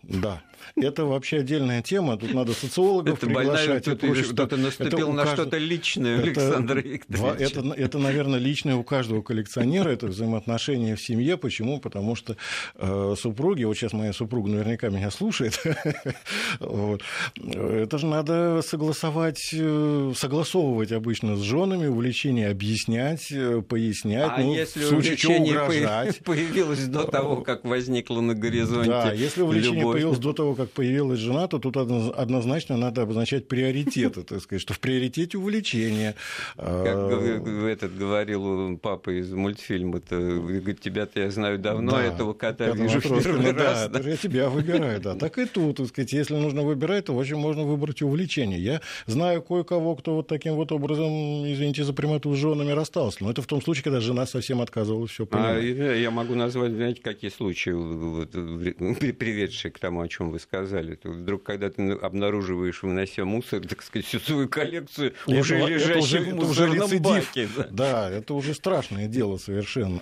Да. 0.02 0.42
Это 0.76 1.04
вообще 1.04 1.38
отдельная 1.38 1.82
тема. 1.82 2.16
Тут 2.16 2.34
надо 2.34 2.52
социологов 2.52 3.18
это 3.18 3.26
приглашать. 3.26 3.88
Это 3.88 4.06
или 4.06 4.22
что-то 4.22 4.56
наступил 4.56 5.12
на 5.12 5.24
каждого... 5.24 5.48
что-то 5.48 5.58
личное, 5.58 6.18
Александр 6.20 6.78
это, 6.78 6.88
Викторович. 6.88 7.40
Это, 7.40 7.74
это, 7.76 7.98
наверное, 7.98 8.38
личное 8.38 8.76
у 8.76 8.84
каждого 8.84 9.22
коллекционера, 9.22 9.90
это 9.90 10.06
взаимоотношения 10.06 10.96
в 10.96 11.00
семье. 11.00 11.36
Почему? 11.36 11.80
Потому 11.80 12.14
что 12.14 12.36
э, 12.76 13.14
супруги, 13.18 13.64
вот 13.64 13.74
сейчас 13.74 13.92
моя 13.92 14.12
супруга 14.12 14.50
наверняка 14.50 14.88
меня 14.88 15.10
слушает, 15.10 15.62
вот, 16.60 17.02
это 17.36 17.98
же 17.98 18.06
надо 18.06 18.62
согласовать, 18.62 19.50
э, 19.52 20.12
согласовывать 20.16 20.92
обычно 20.92 21.36
с 21.36 21.40
женами, 21.40 21.86
увлечение 21.86 22.48
объяснять, 22.48 23.30
э, 23.30 23.62
пояснять, 23.62 24.30
а 24.36 24.40
ну, 24.40 24.54
если 24.54 24.80
в 24.80 24.88
случае 24.88 25.16
чего 25.16 25.36
угрожать. 25.36 26.18
появилось 26.24 26.86
до 26.86 27.04
того, 27.04 27.42
как 27.42 27.64
возникло 27.64 28.20
на 28.20 28.34
горизонте 28.34 28.90
Да, 28.90 29.12
если 29.12 29.42
увлечение 29.42 29.84
появилось 29.84 30.18
до 30.18 30.32
того, 30.32 30.53
как 30.54 30.70
появилась 30.70 31.18
жена, 31.18 31.46
то 31.48 31.58
тут 31.58 31.76
однозначно 31.76 32.76
надо 32.76 33.02
обозначать 33.02 33.48
приоритеты, 33.48 34.22
так 34.22 34.40
сказать, 34.40 34.62
что 34.62 34.74
в 34.74 34.80
приоритете 34.80 35.38
увлечения. 35.38 36.14
Как 36.56 36.66
а, 36.66 37.66
этот 37.68 37.96
говорил 37.96 38.78
папа 38.78 39.10
из 39.10 39.32
мультфильма, 39.32 40.00
говорит, 40.08 40.80
тебя-то 40.80 41.20
я 41.20 41.30
знаю 41.30 41.58
давно, 41.58 41.92
да, 41.92 42.02
этого 42.02 42.32
кота 42.34 42.70
вижу 42.70 43.00
в 43.00 43.22
первый 43.22 43.52
да, 43.52 43.88
раз. 43.88 44.06
я 44.06 44.16
тебя 44.16 44.48
выбираю, 44.48 45.00
да. 45.00 45.14
Так 45.14 45.38
и 45.38 45.46
тут, 45.46 45.76
так 45.76 45.88
сказать, 45.88 46.12
если 46.12 46.34
нужно 46.34 46.62
выбирать, 46.62 47.06
то 47.06 47.14
очень 47.14 47.36
можно 47.36 47.62
выбрать 47.64 48.02
увлечение. 48.02 48.60
Я 48.60 48.80
знаю 49.06 49.42
кое-кого, 49.42 49.96
кто 49.96 50.16
вот 50.16 50.28
таким 50.28 50.54
вот 50.54 50.72
образом, 50.72 51.10
извините 51.46 51.84
за 51.84 51.92
прямоту, 51.92 52.34
с 52.34 52.38
женами 52.38 52.72
расстался. 52.72 53.18
Но 53.22 53.30
это 53.30 53.42
в 53.42 53.46
том 53.46 53.62
случае, 53.62 53.84
когда 53.84 54.00
жена 54.00 54.26
совсем 54.26 54.60
отказывалась 54.60 55.10
все 55.10 55.26
понимать. 55.26 55.56
А, 55.56 55.94
я 55.94 56.10
могу 56.10 56.34
назвать, 56.34 56.72
знаете, 56.72 57.00
какие 57.02 57.30
случаи, 57.30 57.70
вот, 57.70 58.30
приведшие 59.18 59.72
к 59.72 59.78
тому, 59.78 60.00
о 60.00 60.08
чем 60.08 60.30
вы 60.30 60.38
сказали. 60.44 60.94
То 60.94 61.10
вдруг, 61.10 61.42
когда 61.42 61.70
ты 61.70 61.92
обнаруживаешь, 61.92 62.82
вынося 62.82 63.24
мусор, 63.24 63.66
так 63.66 63.82
сказать, 63.82 64.06
всю 64.06 64.20
свою 64.20 64.48
коллекцию, 64.48 65.14
это, 65.26 65.38
уже 65.38 66.20
в 66.20 66.34
мусорном 66.34 66.76
это 66.76 66.86
уже 66.86 66.98
баке. 67.00 67.48
Да. 67.56 67.68
да, 67.70 68.10
это 68.10 68.34
уже 68.34 68.54
страшное 68.54 69.08
дело 69.08 69.38
совершенно. 69.38 70.00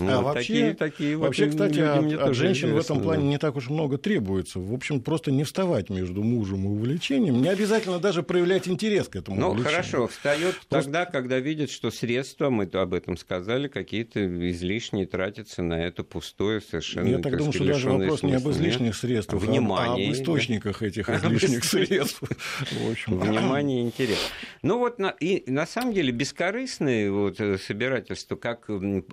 Ну, 0.00 0.10
а 0.10 0.20
вот 0.20 0.34
вообще, 0.34 0.72
такие, 0.72 0.74
такие 0.74 1.16
вообще, 1.16 1.44
вот 1.44 1.50
кстати, 1.50 1.80
от, 1.80 2.12
от 2.28 2.34
женщин 2.34 2.72
в 2.72 2.78
этом 2.78 3.02
плане 3.02 3.22
да. 3.22 3.28
не 3.28 3.38
так 3.38 3.56
уж 3.56 3.68
много 3.68 3.98
требуется. 3.98 4.58
В 4.58 4.72
общем, 4.72 5.00
просто 5.00 5.30
не 5.30 5.44
вставать 5.44 5.90
между 5.90 6.22
мужем 6.22 6.64
и 6.64 6.68
увлечением. 6.68 7.42
Не 7.42 7.48
обязательно 7.48 7.98
даже 7.98 8.22
проявлять 8.22 8.68
интерес 8.68 9.08
к 9.08 9.16
этому 9.16 9.38
Ну, 9.38 9.50
увлечению. 9.50 9.76
хорошо, 9.76 10.08
встает 10.08 10.54
просто... 10.68 10.68
тогда, 10.68 11.04
когда 11.04 11.38
видит, 11.38 11.70
что 11.70 11.90
средства, 11.90 12.50
мы 12.50 12.64
об 12.64 12.94
этом 12.94 13.16
сказали, 13.16 13.68
какие-то 13.68 14.24
излишние 14.50 15.06
тратятся 15.06 15.62
на 15.62 15.74
это 15.74 16.04
пустое 16.04 16.60
совершенно. 16.60 17.08
Я 17.08 17.18
так 17.18 17.36
думаю, 17.36 17.52
что 17.52 17.64
даже 17.64 17.90
вопрос 17.90 18.20
смысла. 18.20 18.26
не 18.26 18.42
об 18.42 18.50
излишних 18.50 18.96
средствах, 18.96 19.42
Внимание. 19.42 20.06
а 20.06 20.08
об 20.08 20.14
источниках 20.14 20.82
этих 20.82 21.08
излишних 21.08 21.64
средств. 21.64 22.22
Внимание 23.06 23.82
и 23.82 23.84
интерес. 23.84 24.18
Ну 24.62 24.78
вот, 24.78 24.98
и 25.20 25.44
на 25.46 25.66
самом 25.66 25.92
деле, 25.92 26.12
бескорыстное 26.12 27.10
вот, 27.10 27.40
э, 27.40 27.58
собирательство, 27.58 28.36
как 28.36 28.68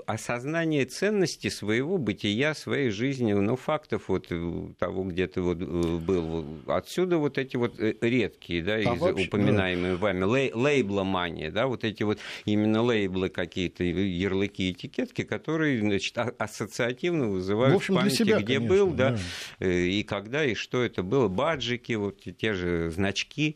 осознание 0.06 0.69
осознание 0.70 0.86
ценности 0.86 1.50
своего 1.50 1.98
бытия, 1.98 2.54
своей 2.54 2.90
жизни, 2.90 3.34
ну, 3.34 3.56
фактов 3.56 4.04
вот 4.08 4.28
э, 4.30 4.70
того, 4.78 5.04
где 5.04 5.28
ты 5.28 5.42
вот 5.42 5.58
э, 5.62 5.64
был. 5.64 6.46
Отсюда 6.68 7.18
вот 7.18 7.38
эти 7.38 7.58
вот 7.58 7.80
э, 7.80 7.96
редкие, 8.02 8.64
да, 8.64 8.76
а 8.76 8.80
из 8.80 9.00
вообще, 9.00 9.26
упоминаемые 9.26 9.94
да. 9.94 10.00
вами, 10.00 10.36
лей, 10.36 10.52
лейбломания, 10.54 11.52
да, 11.52 11.68
вот 11.68 11.84
эти 11.84 12.04
вот 12.04 12.20
именно 12.46 12.82
лейблы 12.84 13.30
какие-то, 13.30 13.84
ярлыки, 13.84 14.72
этикетки, 14.72 15.24
которые, 15.24 15.80
значит, 15.80 16.18
а, 16.18 16.34
ассоциативно 16.38 17.28
вызывают 17.28 17.74
в, 17.74 17.78
общем, 17.78 17.96
в 17.96 17.98
памяти, 17.98 18.16
себя, 18.16 18.40
где 18.40 18.56
конечно, 18.56 18.76
был, 18.76 18.92
да, 18.92 19.18
да, 19.60 19.72
и 19.72 20.04
когда, 20.04 20.46
и 20.46 20.54
что 20.54 20.84
это 20.84 21.04
было, 21.04 21.28
баджики, 21.28 21.94
вот 21.94 22.22
те 22.38 22.54
же 22.54 22.92
значки, 22.92 23.56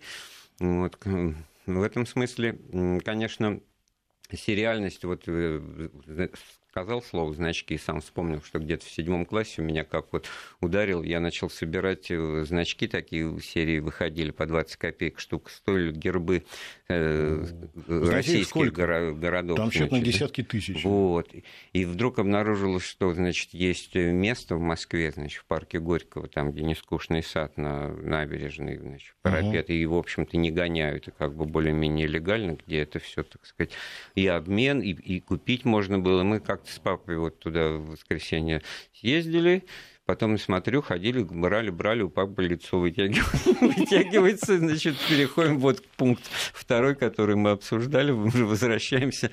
вот, 0.59 0.97
в 1.65 1.81
этом 1.81 2.05
смысле, 2.05 2.57
конечно, 3.03 3.59
сериальность 4.31 5.03
вот 5.03 5.27
сказал 6.73 7.03
слово 7.03 7.31
значки 7.35 7.75
и 7.75 7.77
сам 7.77 8.01
вспомнил, 8.01 8.41
что 8.41 8.57
где-то 8.57 8.83
в 8.83 8.89
седьмом 8.89 9.27
классе 9.27 9.61
у 9.61 9.63
меня 9.63 9.83
как 9.83 10.11
вот 10.11 10.27
ударил, 10.59 11.03
я 11.03 11.19
начал 11.19 11.51
собирать 11.51 12.09
э, 12.09 12.45
значки, 12.47 12.87
такие 12.87 13.27
в 13.27 13.41
серии 13.41 13.77
выходили 13.77 14.31
по 14.31 14.47
20 14.47 14.77
копеек 14.77 15.19
штук, 15.19 15.51
стоили 15.51 15.91
гербы 15.91 16.45
э, 16.89 17.45
российских 17.87 18.73
горо- 18.73 19.13
городов. 19.13 19.57
Там 19.57 19.71
счет 19.71 19.91
на 19.91 19.99
десятки 19.99 20.41
тысяч. 20.41 20.83
Вот. 20.83 21.29
И 21.73 21.85
вдруг 21.85 22.17
обнаружилось, 22.17 22.83
что, 22.83 23.13
значит, 23.13 23.53
есть 23.53 23.93
место 23.93 24.55
в 24.55 24.59
Москве, 24.59 25.11
значит, 25.11 25.41
в 25.41 25.45
парке 25.45 25.77
Горького, 25.77 26.27
там, 26.27 26.53
где 26.53 26.63
нескучный 26.63 27.21
сад 27.21 27.55
на 27.55 27.89
набережной, 27.89 28.77
значит, 28.77 29.13
парапет, 29.21 29.65
угу. 29.65 29.73
и, 29.73 29.85
в 29.85 29.93
общем-то, 29.93 30.37
не 30.37 30.49
гоняют, 30.49 31.07
и 31.07 31.11
как 31.11 31.35
бы 31.35 31.45
более-менее 31.45 32.07
легально, 32.07 32.57
где 32.65 32.79
это 32.79 32.97
все, 32.97 33.21
так 33.21 33.45
сказать, 33.45 33.73
и 34.15 34.25
обмен, 34.25 34.81
и, 34.81 34.93
и 34.93 35.19
купить 35.19 35.65
можно 35.65 35.99
было. 35.99 36.23
Мы 36.23 36.39
как 36.39 36.62
с 36.67 36.79
папой 36.79 37.17
вот 37.17 37.39
туда 37.39 37.69
в 37.71 37.91
воскресенье 37.91 38.61
съездили, 38.93 39.65
Потом 40.05 40.37
смотрю, 40.37 40.81
ходили, 40.81 41.23
брали, 41.23 41.69
брали, 41.69 42.01
у 42.01 42.09
папы 42.09 42.43
лицо 42.43 42.77
вытягивается, 42.79 44.57
значит, 44.57 44.97
переходим 45.07 45.59
вот 45.59 45.79
к 45.79 45.85
пункту 45.95 46.25
второй, 46.53 46.95
который 46.95 47.37
мы 47.37 47.51
обсуждали, 47.51 48.11
мы 48.11 48.27
уже 48.27 48.45
возвращаемся 48.45 49.31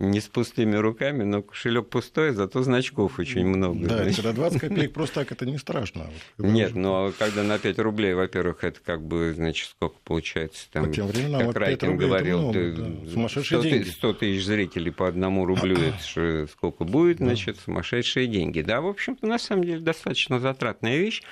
не 0.00 0.20
с 0.20 0.26
пустыми 0.26 0.74
руками, 0.74 1.22
но 1.22 1.42
кошелек 1.42 1.88
пустой, 1.88 2.32
зато 2.32 2.64
значков 2.64 3.20
очень 3.20 3.46
много. 3.46 3.86
Да, 3.86 4.04
когда 4.12 4.32
20 4.32 4.60
копеек 4.60 4.92
просто 4.92 5.20
так, 5.20 5.30
это 5.30 5.46
не 5.46 5.56
страшно. 5.56 6.10
Нет, 6.36 6.74
но 6.74 7.12
когда 7.16 7.44
на 7.44 7.60
5 7.60 7.78
рублей, 7.78 8.14
во-первых, 8.14 8.64
это 8.64 8.80
как 8.84 9.06
бы, 9.06 9.32
значит, 9.36 9.68
сколько 9.68 9.98
получается 10.02 10.66
там, 10.72 10.86
по 10.86 10.92
тем 10.92 11.06
временам, 11.06 11.46
как 11.46 11.56
Райтин 11.58 11.96
говорил, 11.96 12.40
много, 12.40 12.72
да. 12.72 13.10
сумасшедшие 13.12 13.60
100, 13.60 13.68
деньги. 13.68 13.88
100 13.88 14.12
тысяч 14.14 14.44
зрителей 14.44 14.90
по 14.90 15.06
одному 15.06 15.44
рублю, 15.44 15.76
это 15.78 16.48
сколько 16.50 16.82
будет, 16.82 17.18
значит, 17.18 17.56
сумасшедшие 17.64 18.26
деньги. 18.26 18.62
Да, 18.62 18.80
в 18.80 18.88
общем-то, 18.88 19.24
на 19.24 19.38
самом 19.38 19.62
деле, 19.62 19.78
достаточно 19.78 20.07
затратная 20.40 20.96
вещь, 20.96 21.22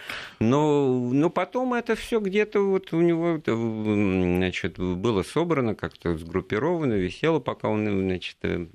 но, 0.40 0.88
но 1.12 1.30
потом 1.30 1.74
это 1.74 1.94
все 1.94 2.20
где-то 2.20 2.60
вот 2.60 2.92
у 2.92 3.00
него 3.00 3.40
значит, 3.44 4.78
было 4.78 5.22
собрано, 5.22 5.74
как-то 5.74 6.16
сгруппировано, 6.16 6.94
висело, 6.94 7.38
пока 7.38 7.68
он 7.68 7.86
значит, 7.86 8.36
э, 8.42 8.66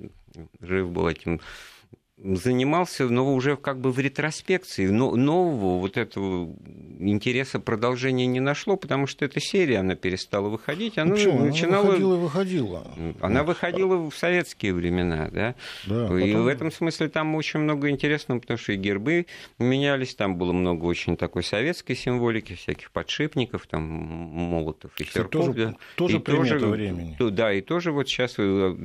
жив 0.61 0.89
был 0.89 1.07
этим 1.07 1.41
занимался, 2.23 3.09
но 3.09 3.33
уже 3.33 3.57
как 3.57 3.79
бы 3.79 3.91
в 3.91 3.99
ретроспекции. 3.99 4.87
Но 4.87 5.15
нового 5.15 5.79
вот 5.79 5.97
этого 5.97 6.53
интереса 6.99 7.59
продолжения 7.59 8.25
не 8.27 8.39
нашло, 8.39 8.75
потому 8.77 9.07
что 9.07 9.25
эта 9.25 9.39
серия, 9.39 9.79
она 9.79 9.95
перестала 9.95 10.49
выходить. 10.49 10.97
Она 10.97 11.15
Почему? 11.15 11.45
начинала... 11.45 11.81
Она 11.81 11.87
выходила 11.89 12.15
и 12.15 12.19
выходила. 12.19 12.87
Она 13.21 13.43
выходила 13.43 14.09
в 14.09 14.15
советские 14.15 14.73
времена, 14.73 15.29
да? 15.31 15.55
да 15.87 16.05
и 16.19 16.31
потом... 16.31 16.43
в 16.43 16.47
этом 16.47 16.71
смысле 16.71 17.09
там 17.09 17.35
очень 17.35 17.59
много 17.59 17.89
интересного, 17.89 18.39
потому 18.39 18.57
что 18.57 18.73
и 18.73 18.77
гербы 18.77 19.25
менялись, 19.57 20.15
там 20.15 20.35
было 20.37 20.53
много 20.53 20.85
очень 20.85 21.17
такой 21.17 21.43
советской 21.43 21.95
символики, 21.95 22.53
всяких 22.53 22.91
подшипников, 22.91 23.67
там 23.67 23.83
молотов 23.83 24.91
и 24.99 25.03
серпов. 25.05 25.31
Тоже, 25.31 25.53
да. 25.53 25.75
тоже 25.95 26.17
и 26.17 26.19
тоже, 26.19 26.59
времени. 26.59 27.17
Да, 27.19 27.53
и 27.53 27.61
тоже 27.61 27.91
вот 27.91 28.07
сейчас 28.07 28.35
э, 28.37 28.75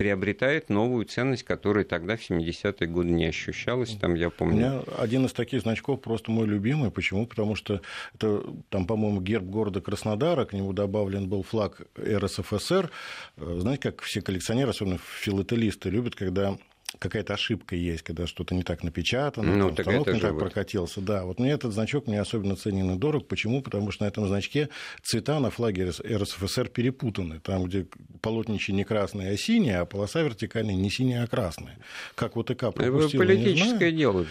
приобретает 0.00 0.70
новую 0.70 1.04
ценность, 1.04 1.42
которая 1.42 1.84
тогда 1.84 2.16
в 2.16 2.20
70-е 2.20 2.88
годы 2.88 3.10
не 3.10 3.26
ощущалась. 3.26 3.90
Там, 4.00 4.14
я 4.14 4.30
помню... 4.30 4.54
У 4.54 4.58
меня 4.58 4.82
один 4.96 5.26
из 5.26 5.34
таких 5.34 5.60
значков 5.60 6.00
просто 6.00 6.30
мой 6.30 6.46
любимый. 6.46 6.90
Почему? 6.90 7.26
Потому 7.26 7.54
что 7.54 7.82
это, 8.14 8.42
там, 8.70 8.86
по-моему, 8.86 9.20
герб 9.20 9.44
города 9.44 9.82
Краснодара, 9.82 10.46
к 10.46 10.54
нему 10.54 10.72
добавлен 10.72 11.28
был 11.28 11.42
флаг 11.42 11.82
РСФСР. 11.98 12.90
Э, 13.36 13.58
знаете, 13.60 13.90
как 13.90 14.00
все 14.00 14.22
коллекционеры, 14.22 14.70
особенно 14.70 14.98
филателисты, 15.20 15.90
любят, 15.90 16.14
когда 16.14 16.56
какая-то 16.98 17.34
ошибка 17.34 17.76
есть, 17.76 18.02
когда 18.02 18.26
что-то 18.26 18.54
не 18.54 18.62
так 18.62 18.82
напечатано, 18.82 19.56
ну, 19.56 19.70
так 19.70 19.86
станок 19.86 20.08
не 20.08 20.20
так 20.20 20.32
вот. 20.32 20.40
прокатился. 20.40 21.00
Да, 21.00 21.24
вот 21.24 21.38
мне 21.38 21.52
этот 21.52 21.72
значок 21.72 22.06
мне 22.06 22.20
особенно 22.20 22.56
ценен 22.56 22.90
и 22.92 22.98
дорог. 22.98 23.28
Почему? 23.28 23.62
Потому 23.62 23.90
что 23.90 24.04
на 24.04 24.08
этом 24.08 24.26
значке 24.26 24.68
цвета 25.02 25.38
на 25.40 25.50
флаге 25.50 25.90
РСФСР 25.90 26.68
перепутаны. 26.68 27.40
Там, 27.40 27.64
где 27.64 27.86
полотнище 28.20 28.72
не 28.72 28.84
красное, 28.84 29.32
а 29.32 29.36
синее, 29.36 29.78
а 29.78 29.84
полоса 29.84 30.22
вертикальная 30.22 30.74
не 30.74 30.90
синяя, 30.90 31.24
а 31.24 31.26
красная. 31.26 31.78
Как 32.14 32.36
вот 32.36 32.50
ИК 32.50 32.72
пропустил, 32.74 33.20
Политическое 33.20 33.92
дело. 33.92 34.26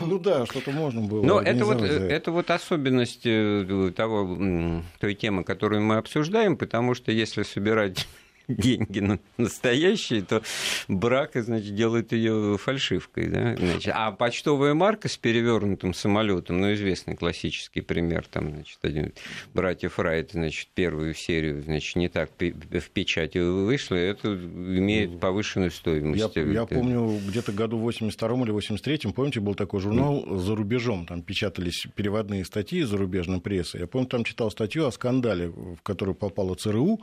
Ну 0.00 0.18
да, 0.18 0.46
что-то 0.46 0.70
можно 0.70 1.00
было 1.00 1.22
Но 1.22 1.40
это 1.40 1.64
вот, 1.64 1.80
это 1.82 2.30
вот 2.30 2.50
особенность 2.50 3.22
э, 3.24 3.92
того, 3.96 4.82
той 5.00 5.14
темы, 5.14 5.44
которую 5.44 5.82
мы 5.82 5.96
обсуждаем, 5.96 6.56
потому 6.56 6.94
что 6.94 7.12
если 7.12 7.42
собирать 7.42 8.06
деньги 8.48 9.18
настоящие, 9.36 10.22
то 10.22 10.42
брак, 10.88 11.32
значит, 11.34 11.74
делает 11.74 12.12
ее 12.12 12.58
фальшивкой. 12.58 13.28
Да? 13.28 13.56
Значит, 13.56 13.92
а 13.94 14.12
почтовая 14.12 14.74
марка 14.74 15.08
с 15.08 15.16
перевернутым 15.16 15.94
самолетом, 15.94 16.60
ну, 16.60 16.72
известный 16.74 17.16
классический 17.16 17.80
пример, 17.80 18.26
там, 18.30 18.50
значит, 18.50 18.78
один 18.82 19.12
братьев 19.52 19.98
Райт, 19.98 20.32
значит, 20.32 20.68
первую 20.74 21.14
серию, 21.14 21.62
значит, 21.62 21.96
не 21.96 22.08
так 22.08 22.30
в 22.38 22.90
печати 22.90 23.38
вышла, 23.38 23.96
это 23.96 24.34
имеет 24.34 25.10
ну, 25.12 25.18
повышенную 25.18 25.70
стоимость. 25.70 26.36
Я, 26.36 26.42
я 26.42 26.66
помню, 26.66 27.20
где-то 27.26 27.52
году 27.52 27.78
82 27.78 28.42
или 28.42 28.50
83 28.50 29.12
помните, 29.12 29.40
был 29.40 29.54
такой 29.54 29.80
журнал 29.80 30.24
«За 30.38 30.54
рубежом», 30.54 31.06
там 31.06 31.22
печатались 31.22 31.86
переводные 31.94 32.44
статьи 32.44 32.82
зарубежной 32.82 33.40
прессы. 33.40 33.78
Я 33.78 33.86
помню, 33.86 34.08
там 34.08 34.24
читал 34.24 34.50
статью 34.50 34.86
о 34.86 34.92
скандале, 34.92 35.48
в 35.48 35.82
которую 35.82 36.14
попала 36.14 36.54
ЦРУ. 36.54 37.00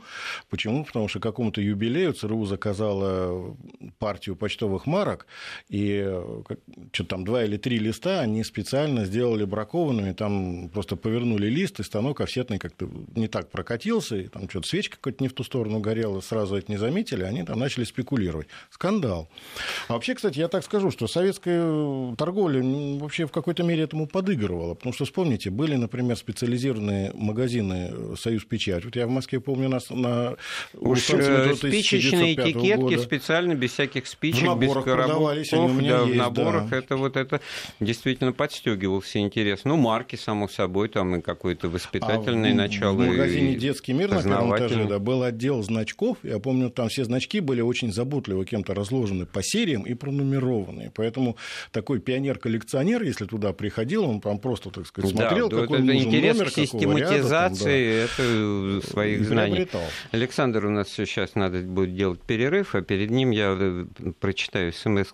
Почему? 0.50 0.84
Потому 0.84 1.08
что 1.08 1.20
какому-то 1.32 1.60
юбилею 1.60 2.12
ЦРУ 2.12 2.44
заказала 2.46 3.56
партию 3.98 4.36
почтовых 4.36 4.86
марок, 4.86 5.26
и 5.68 6.02
что 6.92 7.04
там, 7.04 7.24
два 7.24 7.44
или 7.44 7.56
три 7.56 7.78
листа 7.78 8.20
они 8.20 8.44
специально 8.44 9.04
сделали 9.04 9.44
бракованными, 9.44 10.12
там 10.12 10.68
просто 10.68 10.96
повернули 10.96 11.46
лист, 11.48 11.80
и 11.80 11.82
станок 11.82 12.20
офсетный 12.20 12.58
как-то 12.58 12.88
не 13.16 13.28
так 13.28 13.50
прокатился, 13.50 14.16
и 14.16 14.28
там 14.28 14.48
что-то 14.48 14.68
свечка 14.68 14.96
какая-то 14.96 15.24
не 15.24 15.28
в 15.28 15.32
ту 15.32 15.44
сторону 15.44 15.80
горела, 15.80 16.20
сразу 16.20 16.56
это 16.56 16.70
не 16.70 16.78
заметили, 16.78 17.24
они 17.24 17.42
там 17.42 17.58
начали 17.58 17.84
спекулировать. 17.84 18.46
Скандал. 18.70 19.28
А 19.88 19.94
вообще, 19.94 20.14
кстати, 20.14 20.38
я 20.38 20.48
так 20.48 20.64
скажу, 20.64 20.90
что 20.90 21.06
советская 21.06 22.14
торговля 22.16 22.62
вообще 22.98 23.26
в 23.26 23.32
какой-то 23.32 23.62
мере 23.62 23.82
этому 23.84 24.06
подыгрывала, 24.06 24.74
потому 24.74 24.92
что, 24.92 25.04
вспомните, 25.04 25.50
были, 25.50 25.76
например, 25.76 26.16
специализированные 26.16 27.12
магазины 27.14 28.16
«Союз 28.16 28.44
Печать». 28.44 28.84
Вот 28.84 28.96
я 28.96 29.06
в 29.06 29.10
Москве 29.10 29.40
помню, 29.40 29.68
нас 29.68 29.90
на 29.90 30.36
Уж 30.74 31.00
э, 31.28 31.54
спичечные 31.54 32.34
этикетки 32.34 32.76
года. 32.76 32.98
специально, 32.98 33.54
без 33.54 33.72
всяких 33.72 34.06
спичек, 34.06 34.56
без 34.56 34.72
коробков, 34.72 35.78
да, 35.80 36.04
в 36.04 36.14
наборах. 36.14 36.70
Да. 36.70 36.76
Это 36.76 36.96
вот 36.96 37.16
это 37.16 37.40
действительно 37.80 38.32
подстегивался 38.32 39.18
интерес. 39.18 39.60
Ну, 39.64 39.76
марки, 39.76 40.16
само 40.16 40.48
собой, 40.48 40.88
там 40.88 41.16
и 41.16 41.20
какое-то 41.20 41.68
воспитательное 41.68 42.52
а 42.52 42.54
начало. 42.54 42.94
В 42.94 43.06
магазине 43.06 43.54
«Детский 43.56 43.92
мир» 43.92 44.10
на 44.10 44.22
первом 44.22 44.56
этаже 44.56 44.84
да, 44.84 44.98
был 44.98 45.22
отдел 45.22 45.62
значков. 45.62 46.18
Я 46.22 46.38
помню, 46.38 46.70
там 46.70 46.88
все 46.88 47.04
значки 47.04 47.40
были 47.40 47.60
очень 47.60 47.92
заботливо 47.92 48.44
кем-то 48.44 48.74
разложены 48.74 49.26
по 49.26 49.42
сериям 49.42 49.82
и 49.82 49.94
пронумерованы. 49.94 50.90
Поэтому 50.94 51.36
такой 51.70 52.00
пионер-коллекционер, 52.00 53.02
если 53.02 53.26
туда 53.26 53.52
приходил, 53.52 54.04
он 54.04 54.20
там 54.20 54.38
просто, 54.38 54.70
так 54.70 54.86
сказать, 54.86 55.10
смотрел, 55.10 55.48
да, 55.48 55.62
какой 55.62 55.78
это 55.78 55.86
нужен 55.86 56.08
интерес 56.08 56.36
номер, 56.36 56.50
к 56.50 56.54
систематизации 56.54 58.02
ряда, 58.02 58.10
там, 58.16 58.26
да, 58.26 58.78
это 58.78 58.90
своих 58.90 59.24
знаний. 59.24 59.68
Александр, 60.10 60.66
у 60.66 60.70
нас 60.70 60.88
все 60.88 61.06
сейчас 61.12 61.34
надо 61.34 61.60
будет 61.60 61.94
делать 61.94 62.20
перерыв, 62.20 62.74
а 62.74 62.82
перед 62.82 63.10
ним 63.10 63.30
я 63.30 63.56
э, 63.58 63.84
прочитаю 64.18 64.72
смс 64.72 65.12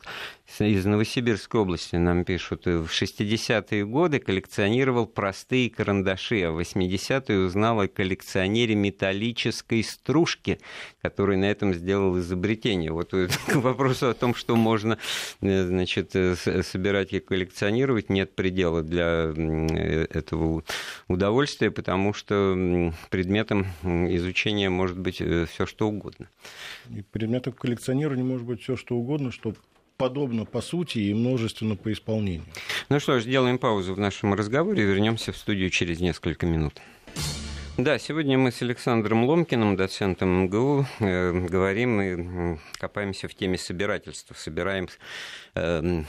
из 0.59 0.85
Новосибирской 0.87 1.61
области 1.61 1.97
нам 1.97 2.25
пишут, 2.25 2.65
в 2.67 2.87
60-е 2.87 3.85
годы 3.85 4.19
коллекционировал 4.19 5.07
простые 5.07 5.71
карандаши, 5.71 6.43
а 6.43 6.51
в 6.51 6.59
80-е 6.59 7.39
узнал 7.39 7.81
о 7.81 7.89
коллекционере 7.89 8.75
металлической 8.75 9.85
стружки, 9.85 10.59
который 11.03 11.37
на 11.37 11.45
этом 11.45 11.75
сделал 11.75 12.19
изобретение. 12.19 12.91
Вот 12.91 13.11
к 13.47 13.55
вопросу 13.57 14.09
о 14.09 14.15
том, 14.15 14.35
что 14.35 14.57
можно 14.57 14.99
э, 15.43 15.67
значит, 15.67 16.17
э, 16.17 16.35
собирать 16.35 17.13
и 17.13 17.21
коллекционировать, 17.21 18.09
нет 18.09 18.35
предела 18.35 18.83
для 18.83 19.33
э, 19.35 20.07
этого 20.11 20.65
удовольствия, 21.09 21.71
потому 21.71 22.15
что 22.15 22.93
предметом 23.11 23.67
изучения 23.85 24.71
может 24.71 24.99
быть 24.99 25.17
все 25.17 25.67
что 25.67 25.89
угодно. 25.89 26.29
И 26.91 27.03
предметом 27.03 27.53
коллекционирования 27.53 28.25
может 28.25 28.47
быть 28.47 28.63
все 28.63 28.77
что 28.77 28.97
угодно, 28.97 29.31
что 29.31 29.55
подобно 29.99 30.47
по 30.47 30.63
сути 30.63 30.99
и 30.99 31.15
множественно 31.15 31.77
по 31.77 31.93
исполнению. 31.93 32.45
Ну 32.89 33.01
что 33.01 33.21
ж, 33.21 33.25
сделаем 33.25 33.59
паузу 33.59 33.95
в 33.95 33.99
нашем 33.99 34.33
разговоре 34.33 34.85
вернемся 34.85 35.33
в 35.33 35.37
студию 35.37 35.69
через 35.71 36.01
несколько 36.01 36.47
минут. 36.47 36.81
Да, 37.77 37.99
сегодня 37.99 38.39
мы 38.39 38.51
с 38.51 38.63
Александром 38.63 39.25
Ломкиным, 39.25 39.77
доцентом 39.77 40.45
МГУ, 40.45 40.87
э, 40.99 41.33
говорим 41.33 42.01
и 42.01 42.59
копаемся 42.73 43.29
в 43.29 43.35
теме 43.35 43.57
собирательства. 43.57 44.35
Собираем 44.35 44.89
э, 45.55 46.03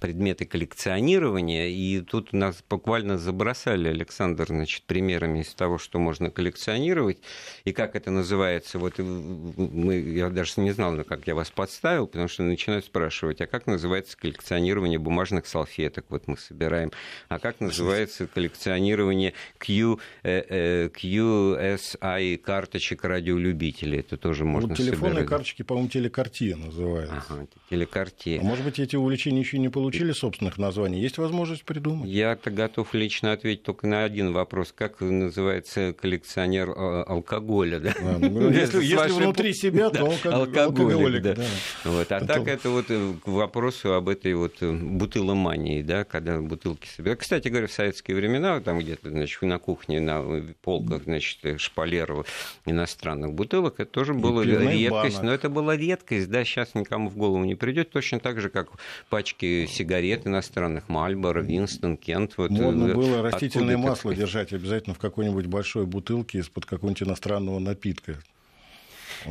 предметы 0.00 0.46
коллекционирования, 0.46 1.68
и 1.68 2.00
тут 2.00 2.32
нас 2.32 2.64
буквально 2.68 3.18
забросали, 3.18 3.88
Александр, 3.88 4.46
значит, 4.48 4.82
примерами 4.84 5.40
из 5.40 5.54
того, 5.54 5.78
что 5.78 5.98
можно 5.98 6.30
коллекционировать, 6.30 7.18
и 7.64 7.72
как 7.72 7.94
это 7.94 8.10
называется. 8.10 8.78
Вот 8.78 8.98
мы, 8.98 9.98
я 9.98 10.30
даже 10.30 10.52
не 10.56 10.72
знал, 10.72 10.96
как 11.04 11.26
я 11.26 11.34
вас 11.34 11.50
подставил, 11.50 12.06
потому 12.06 12.28
что 12.28 12.42
начинают 12.42 12.86
спрашивать, 12.86 13.40
а 13.40 13.46
как 13.46 13.66
называется 13.66 14.16
коллекционирование 14.16 14.98
бумажных 14.98 15.46
салфеток, 15.46 16.06
вот 16.08 16.26
мы 16.26 16.38
собираем, 16.38 16.90
а 17.28 17.38
как 17.38 17.60
называется 17.60 18.26
коллекционирование 18.26 19.34
Q, 19.58 20.00
э, 20.22 20.42
э, 20.48 20.88
QSI 20.88 22.38
карточек 22.38 23.04
радиолюбителей, 23.04 24.00
это 24.00 24.16
тоже 24.16 24.44
можно 24.44 24.70
вот 24.70 24.78
телефонные 24.78 25.10
собирать. 25.10 25.28
карточки, 25.28 25.62
по-моему, 25.62 25.90
телекартия 25.90 26.56
называются. 26.56 27.22
Ага, 27.28 27.46
телекартия. 27.68 28.40
А 28.40 28.44
может 28.44 28.64
быть, 28.64 28.78
эти 28.78 28.96
увлечения 28.96 29.40
еще 29.40 29.58
не 29.58 29.68
получили 29.68 29.89
получили 29.90 30.12
собственных 30.12 30.58
названий. 30.58 31.00
Есть 31.00 31.18
возможность 31.18 31.64
придумать? 31.64 32.08
Я-то 32.08 32.50
готов 32.50 32.94
лично 32.94 33.32
ответить 33.32 33.64
только 33.64 33.86
на 33.86 34.04
один 34.04 34.32
вопрос. 34.32 34.72
Как 34.76 35.00
называется 35.00 35.92
коллекционер 35.92 36.70
а, 36.76 37.02
алкоголя? 37.02 37.80
Да? 37.80 37.94
А, 37.98 38.18
ну, 38.18 38.50
если 38.50 38.84
если 38.84 39.10
внутри 39.10 39.52
себя, 39.52 39.90
то 39.90 40.12
алкоголик. 40.24 41.22
Да. 41.22 41.36
Вот. 41.84 42.12
А 42.12 42.24
так 42.24 42.46
это 42.46 42.70
вот 42.70 42.86
э, 42.88 43.12
к 43.24 43.28
вопросу 43.28 43.94
об 43.94 44.08
этой 44.08 44.34
вот 44.34 44.56
э, 44.60 44.72
бутыломании, 44.72 45.82
да, 45.82 46.04
когда 46.04 46.40
бутылки 46.40 46.86
собирают. 46.86 47.20
Кстати 47.20 47.48
говоря, 47.48 47.66
в 47.66 47.72
советские 47.72 48.16
времена, 48.16 48.60
там 48.60 48.78
где-то, 48.78 49.10
значит, 49.10 49.42
на 49.42 49.58
кухне, 49.58 50.00
на 50.00 50.22
полках, 50.62 51.04
значит, 51.04 51.60
шпалеров 51.60 52.26
иностранных 52.64 53.32
бутылок, 53.32 53.80
это 53.80 53.90
тоже 53.90 54.14
была 54.14 54.44
редкость. 54.44 55.22
Но 55.22 55.32
это 55.32 55.48
была 55.48 55.76
редкость, 55.76 56.30
да, 56.30 56.44
сейчас 56.44 56.74
никому 56.74 57.08
в 57.08 57.16
голову 57.16 57.44
не 57.44 57.56
придет. 57.56 57.90
Точно 57.90 58.20
так 58.20 58.40
же, 58.40 58.50
как 58.50 58.68
пачки 59.08 59.66
сигарет 59.80 60.26
иностранных, 60.26 60.88
Мальборо, 60.88 61.40
Винстон, 61.40 61.96
Кент. 61.96 62.34
Вот, 62.36 62.50
Модно 62.50 62.88
э, 62.88 62.94
было 62.94 63.22
растительное 63.22 63.78
масло 63.78 64.14
держать 64.14 64.52
обязательно 64.52 64.94
в 64.94 64.98
какой-нибудь 64.98 65.46
большой 65.46 65.86
бутылке 65.86 66.38
из-под 66.38 66.66
какого-нибудь 66.66 67.02
иностранного 67.02 67.58
напитка. 67.58 68.18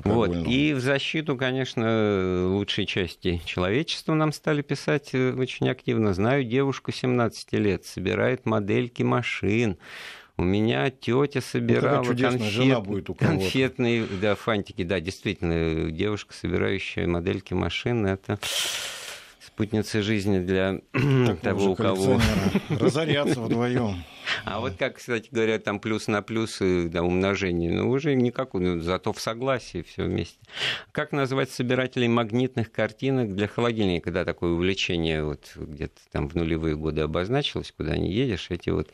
Вот. 0.04 0.36
И 0.48 0.74
в 0.74 0.80
защиту, 0.80 1.36
конечно, 1.36 2.48
лучшей 2.48 2.86
части 2.86 3.42
человечества 3.46 4.14
нам 4.14 4.32
стали 4.32 4.62
писать 4.62 5.10
э, 5.14 5.34
очень 5.34 5.70
активно. 5.70 6.14
Знаю 6.14 6.44
девушку 6.44 6.92
17 6.92 7.54
лет, 7.54 7.86
собирает 7.86 8.46
модельки 8.46 9.04
машин. 9.04 9.78
У 10.38 10.44
меня 10.44 10.90
тетя 10.90 11.42
собирала 11.42 12.04
ну, 12.04 12.18
конфет, 12.18 12.84
будет 12.84 13.10
у 13.10 13.14
конфетные 13.14 14.06
да, 14.22 14.36
фантики. 14.36 14.84
Да, 14.84 15.00
действительно, 15.00 15.92
девушка, 15.92 16.34
собирающая 16.34 17.08
модельки 17.08 17.54
машин, 17.54 18.06
это 18.06 18.40
спутница 19.60 20.02
жизни 20.02 20.40
для 20.40 20.80
того, 21.42 21.72
у 21.72 21.76
кого... 21.76 22.22
Разоряться 22.70 23.42
вдвоем. 23.42 24.06
А 24.46 24.60
вот 24.60 24.74
как, 24.78 24.98
кстати 24.98 25.30
говоря, 25.32 25.60
там 25.60 25.80
плюс 25.80 26.08
на 26.08 26.22
плюс 26.22 26.60
да, 26.60 27.04
умножение, 27.04 27.72
ну 27.72 27.90
уже 27.90 28.16
никак, 28.16 28.54
ну, 28.54 28.80
зато 28.80 29.14
в 29.14 29.20
согласии 29.20 29.82
все 29.82 30.04
вместе. 30.04 30.38
Как 30.92 31.12
назвать 31.12 31.52
собирателей 31.52 32.08
магнитных 32.08 32.72
картинок 32.72 33.36
для 33.36 33.48
холодильника, 33.48 34.06
когда 34.06 34.26
такое 34.26 34.52
увлечение 34.52 35.24
вот 35.24 35.52
где-то 35.56 36.00
там 36.12 36.28
в 36.28 36.36
нулевые 36.36 36.76
годы 36.76 37.02
обозначилось, 37.02 37.72
куда 37.76 37.98
не 37.98 38.12
едешь, 38.12 38.48
эти 38.50 38.70
вот 38.70 38.92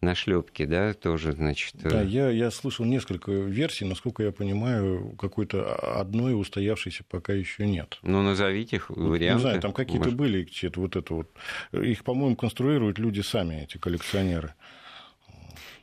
нашлепки, 0.00 0.64
да, 0.64 0.94
тоже, 0.94 1.32
значит... 1.32 1.74
Да, 1.82 2.02
я, 2.02 2.30
я 2.30 2.50
слышал 2.50 2.84
несколько 2.84 3.32
версий, 3.32 3.84
насколько 3.84 4.22
я 4.22 4.32
понимаю, 4.32 5.14
какой-то 5.18 5.74
одной 5.74 6.38
устоявшейся 6.38 7.04
пока 7.08 7.32
еще 7.32 7.66
нет. 7.66 7.98
Ну, 8.02 8.22
назовите 8.22 8.76
их 8.76 8.90
варианты. 8.90 9.34
Не 9.36 9.40
знаю, 9.40 9.60
там 9.60 9.72
какие-то 9.72 10.10
Может... 10.10 10.16
были, 10.16 10.48
вот 10.76 10.96
это 10.96 11.14
вот. 11.14 11.30
Их, 11.72 12.04
по-моему, 12.04 12.36
конструируют 12.36 12.98
люди 12.98 13.20
сами, 13.20 13.62
эти 13.62 13.78
коллекционеры. 13.78 14.54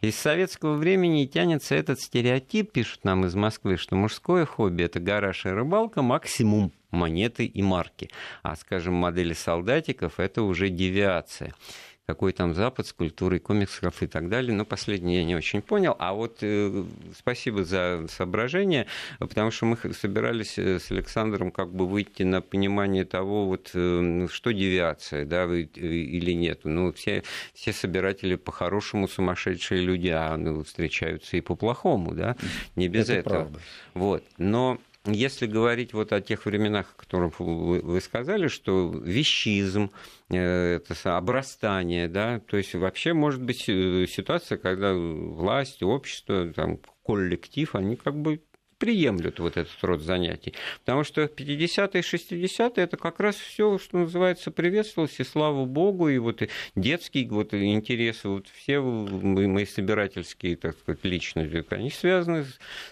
Из 0.01 0.15
советского 0.15 0.75
времени 0.75 1.25
тянется 1.25 1.75
этот 1.75 1.99
стереотип, 1.99 2.71
пишут 2.71 3.03
нам 3.03 3.25
из 3.25 3.36
Москвы, 3.36 3.77
что 3.77 3.95
мужское 3.95 4.45
хобби– 4.45 4.84
это 4.86 4.99
гараж 4.99 5.45
и 5.45 5.49
рыбалка, 5.49 6.01
максимум 6.01 6.71
монеты 6.91 7.45
и 7.45 7.62
марки. 7.62 8.10
А, 8.43 8.55
скажем, 8.55 8.93
модели 8.93 9.34
солдатиков– 9.34 10.13
это 10.19 10.43
уже 10.43 10.69
девиация 10.69 11.53
какой 12.06 12.34
там 12.34 12.54
Запад 12.54 12.88
с 12.88 12.94
культурой 12.94 13.39
комиксов 13.39 14.02
и 14.04 14.08
так 14.08 14.30
далее. 14.30 14.54
Но 14.54 14.65
последнее 14.65 15.20
я 15.20 15.26
не 15.26 15.36
очень 15.36 15.62
понял. 15.62 15.96
А 16.00 16.13
вот 16.13 16.38
э, 16.41 16.84
спасибо 17.18 17.63
за 17.63 18.06
соображение, 18.10 18.88
потому 19.20 19.52
что 19.52 19.65
мы 19.65 19.78
собирались 19.94 20.58
э, 20.58 20.80
с 20.80 20.91
Александром 20.91 21.52
как 21.52 21.74
бы 21.74 21.88
выйти 21.88 22.24
на 22.24 22.41
понимание 22.41 23.06
того, 23.06 23.48
вот, 23.48 23.72
э, 23.74 24.28
что 24.30 24.52
девиация, 24.52 25.26
да, 25.26 25.46
э, 25.46 25.62
или 25.62 26.32
нет. 26.32 26.62
Ну, 26.63 26.94
все, 26.94 27.24
все 27.54 27.74
собиратели 27.74 28.36
по-хорошему 28.36 29.08
сумасшедшие 29.08 29.82
люди, 29.82 30.10
а 30.10 30.38
ну, 30.38 30.63
встречаются 30.63 31.38
и 31.38 31.41
по-плохому, 31.41 32.13
да, 32.13 32.36
не 32.76 32.88
без 32.88 33.10
Это 33.10 33.20
этого. 33.20 33.34
Правда. 33.34 33.60
Вот. 33.94 34.24
Но 34.38 34.80
если 35.06 35.46
говорить 35.46 35.94
вот 35.94 36.12
о 36.13 36.22
тех 36.22 36.46
временах, 36.46 36.94
о 36.96 37.00
которых 37.00 37.39
вы 37.39 38.02
сказали, 38.02 38.48
что 38.48 38.89
вещизм, 38.89 39.91
э, 40.30 40.78
это 40.78 41.18
обрастание, 41.18 42.08
да, 42.08 42.39
то 42.39 42.58
есть 42.58 42.74
вообще 42.74 43.13
может 43.13 43.41
быть 43.41 43.70
э, 43.70 44.06
ситуация, 44.08 44.58
когда 44.58 44.94
власть, 44.94 45.84
общество, 45.84 46.52
там, 46.54 46.80
коллектив, 47.06 47.76
они 47.76 47.96
как 47.96 48.15
бы 48.15 48.41
приемлют 48.78 49.40
вот 49.40 49.58
этот 49.58 49.76
род 49.82 50.02
занятий. 50.02 50.54
Потому 50.80 51.04
что 51.04 51.24
50-е, 51.24 52.02
60-е 52.02 52.84
это 52.84 52.98
как 52.98 53.20
раз 53.20 53.36
все, 53.36 53.78
что 53.78 54.00
называется, 54.00 54.52
приветствовалось, 54.52 55.20
и 55.20 55.24
слава 55.24 55.66
богу, 55.66 56.10
и 56.10 56.18
вот 56.18 56.42
детские 56.76 57.28
вот 57.30 57.54
интересы, 57.54 58.28
вот 58.28 58.48
все 58.48 58.82
мои 58.82 59.66
собирательские, 59.66 60.58
так 60.58 60.78
сказать, 60.78 61.04
личности, 61.04 61.66
они 61.70 61.90
связаны 61.90 62.46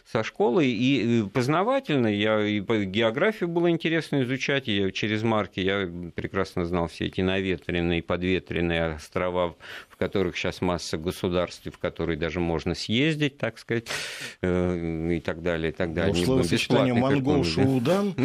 со 0.05 0.23
школой, 0.23 0.67
и 0.69 1.23
познавательно, 1.33 2.07
я 2.07 2.41
и 2.41 2.59
географию 2.59 3.49
было 3.49 3.69
интересно 3.69 4.23
изучать, 4.23 4.67
и 4.67 4.91
через 4.93 5.23
марки 5.23 5.59
я 5.59 5.89
прекрасно 6.15 6.65
знал 6.65 6.87
все 6.87 7.05
эти 7.05 7.21
наветренные, 7.21 8.01
подветренные 8.01 8.95
острова, 8.95 9.55
в 9.89 9.97
которых 9.97 10.37
сейчас 10.37 10.61
масса 10.61 10.97
государств, 10.97 11.65
в 11.65 11.77
которые 11.77 12.17
даже 12.17 12.39
можно 12.39 12.75
съездить, 12.75 13.37
так 13.37 13.57
сказать, 13.57 13.87
э, 14.41 15.13
и 15.13 15.19
так 15.19 15.41
далее, 15.41 15.72
и 15.73 15.77
так 15.77 15.93
далее. 15.93 16.13
Ну, 16.15 16.25
словосочетание 16.25 16.93
«монгол-шуудан» 16.93 18.15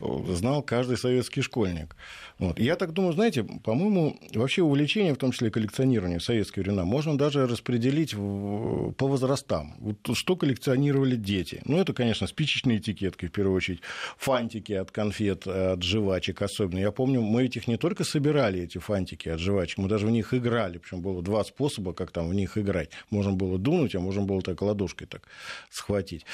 знал 0.28 0.62
каждый 0.62 0.96
советский 0.96 1.42
школьник. 1.42 1.96
Вот. 2.38 2.60
Я 2.60 2.76
так 2.76 2.92
думаю, 2.92 3.14
знаете, 3.14 3.42
по-моему, 3.42 4.16
вообще 4.32 4.62
увлечение, 4.62 5.12
в 5.12 5.16
том 5.16 5.32
числе 5.32 5.50
коллекционирование 5.50 6.20
в 6.20 6.24
советские 6.24 6.62
времена, 6.62 6.84
можно 6.84 7.18
даже 7.18 7.46
распределить 7.46 8.14
в, 8.14 8.92
по 8.92 9.08
возрастам. 9.08 9.74
Вот 9.80 10.16
что 10.16 10.36
коллекционировали 10.36 11.16
дети? 11.16 11.60
Ну, 11.64 11.78
это, 11.78 11.92
конечно, 11.92 12.28
спичечные 12.28 12.78
этикетки, 12.78 13.26
в 13.26 13.32
первую 13.32 13.56
очередь, 13.56 13.80
фантики 14.16 14.72
от 14.72 14.92
конфет, 14.92 15.48
от 15.48 15.82
жвачек 15.82 16.42
особенно. 16.42 16.78
Я 16.78 16.92
помню, 16.92 17.22
мы 17.22 17.44
этих 17.44 17.66
не 17.66 17.76
только 17.76 18.04
собирали, 18.04 18.62
эти 18.62 18.78
фантики 18.78 19.28
от 19.28 19.40
жвачек, 19.40 19.78
мы 19.78 19.88
даже 19.88 20.06
в 20.06 20.10
них 20.10 20.32
играли. 20.32 20.78
Причем 20.78 21.00
было 21.00 21.22
два 21.22 21.42
способа, 21.42 21.92
как 21.92 22.12
там 22.12 22.28
в 22.28 22.34
них 22.34 22.56
играть. 22.56 22.90
Можно 23.10 23.32
было 23.32 23.58
дунуть, 23.58 23.96
а 23.96 24.00
можно 24.00 24.22
было 24.22 24.42
так 24.42 24.62
ладошкой 24.62 25.08
так 25.08 25.22
схватить. 25.70 26.24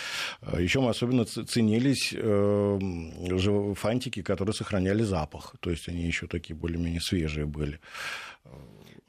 Еще 0.64 0.80
мы 0.80 0.90
особенно 0.90 1.24
ценились 1.24 2.14
э, 2.16 3.74
фантики, 3.74 4.22
которые 4.22 4.54
сохраняли 4.54 5.02
запах. 5.02 5.54
То 5.60 5.70
есть 5.70 5.88
они 5.88 6.02
еще 6.02 6.26
такие 6.26 6.56
более-менее 6.56 7.00
свежие 7.00 7.46
были. 7.46 7.80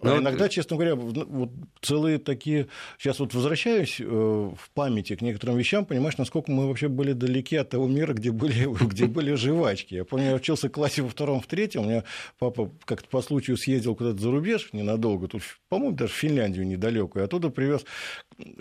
Но 0.01 0.15
а 0.15 0.17
иногда, 0.19 0.49
честно 0.49 0.75
говоря, 0.75 0.95
вот 0.95 1.49
целые 1.81 2.19
такие... 2.19 2.67
Сейчас 2.97 3.19
вот 3.19 3.33
возвращаюсь 3.33 3.99
э, 3.99 4.03
в 4.03 4.69
памяти 4.73 5.15
к 5.15 5.21
некоторым 5.21 5.57
вещам, 5.57 5.85
понимаешь, 5.85 6.17
насколько 6.17 6.51
мы 6.51 6.67
вообще 6.67 6.89
были 6.89 7.13
далеки 7.13 7.55
от 7.55 7.69
того 7.69 7.87
мира, 7.87 8.13
где 8.13 8.31
были, 8.31 8.65
где 8.87 9.05
были 9.05 9.33
жвачки. 9.35 9.95
Я 9.95 10.03
помню, 10.03 10.27
я 10.27 10.35
учился 10.35 10.67
в 10.67 10.71
классе 10.71 11.01
во 11.01 11.09
втором, 11.09 11.39
в 11.39 11.47
третьем, 11.47 11.81
у 11.81 11.85
меня 11.85 12.03
папа 12.39 12.71
как-то 12.83 13.07
по 13.07 13.21
случаю 13.21 13.57
съездил 13.57 13.95
куда-то 13.95 14.21
за 14.21 14.31
рубеж 14.31 14.69
ненадолго, 14.73 15.27
тут, 15.27 15.43
по-моему, 15.69 15.95
даже 15.95 16.11
в 16.11 16.15
Финляндию 16.15 16.67
недалеко, 16.67 17.19
и 17.19 17.23
оттуда 17.23 17.49
привез 17.49 17.85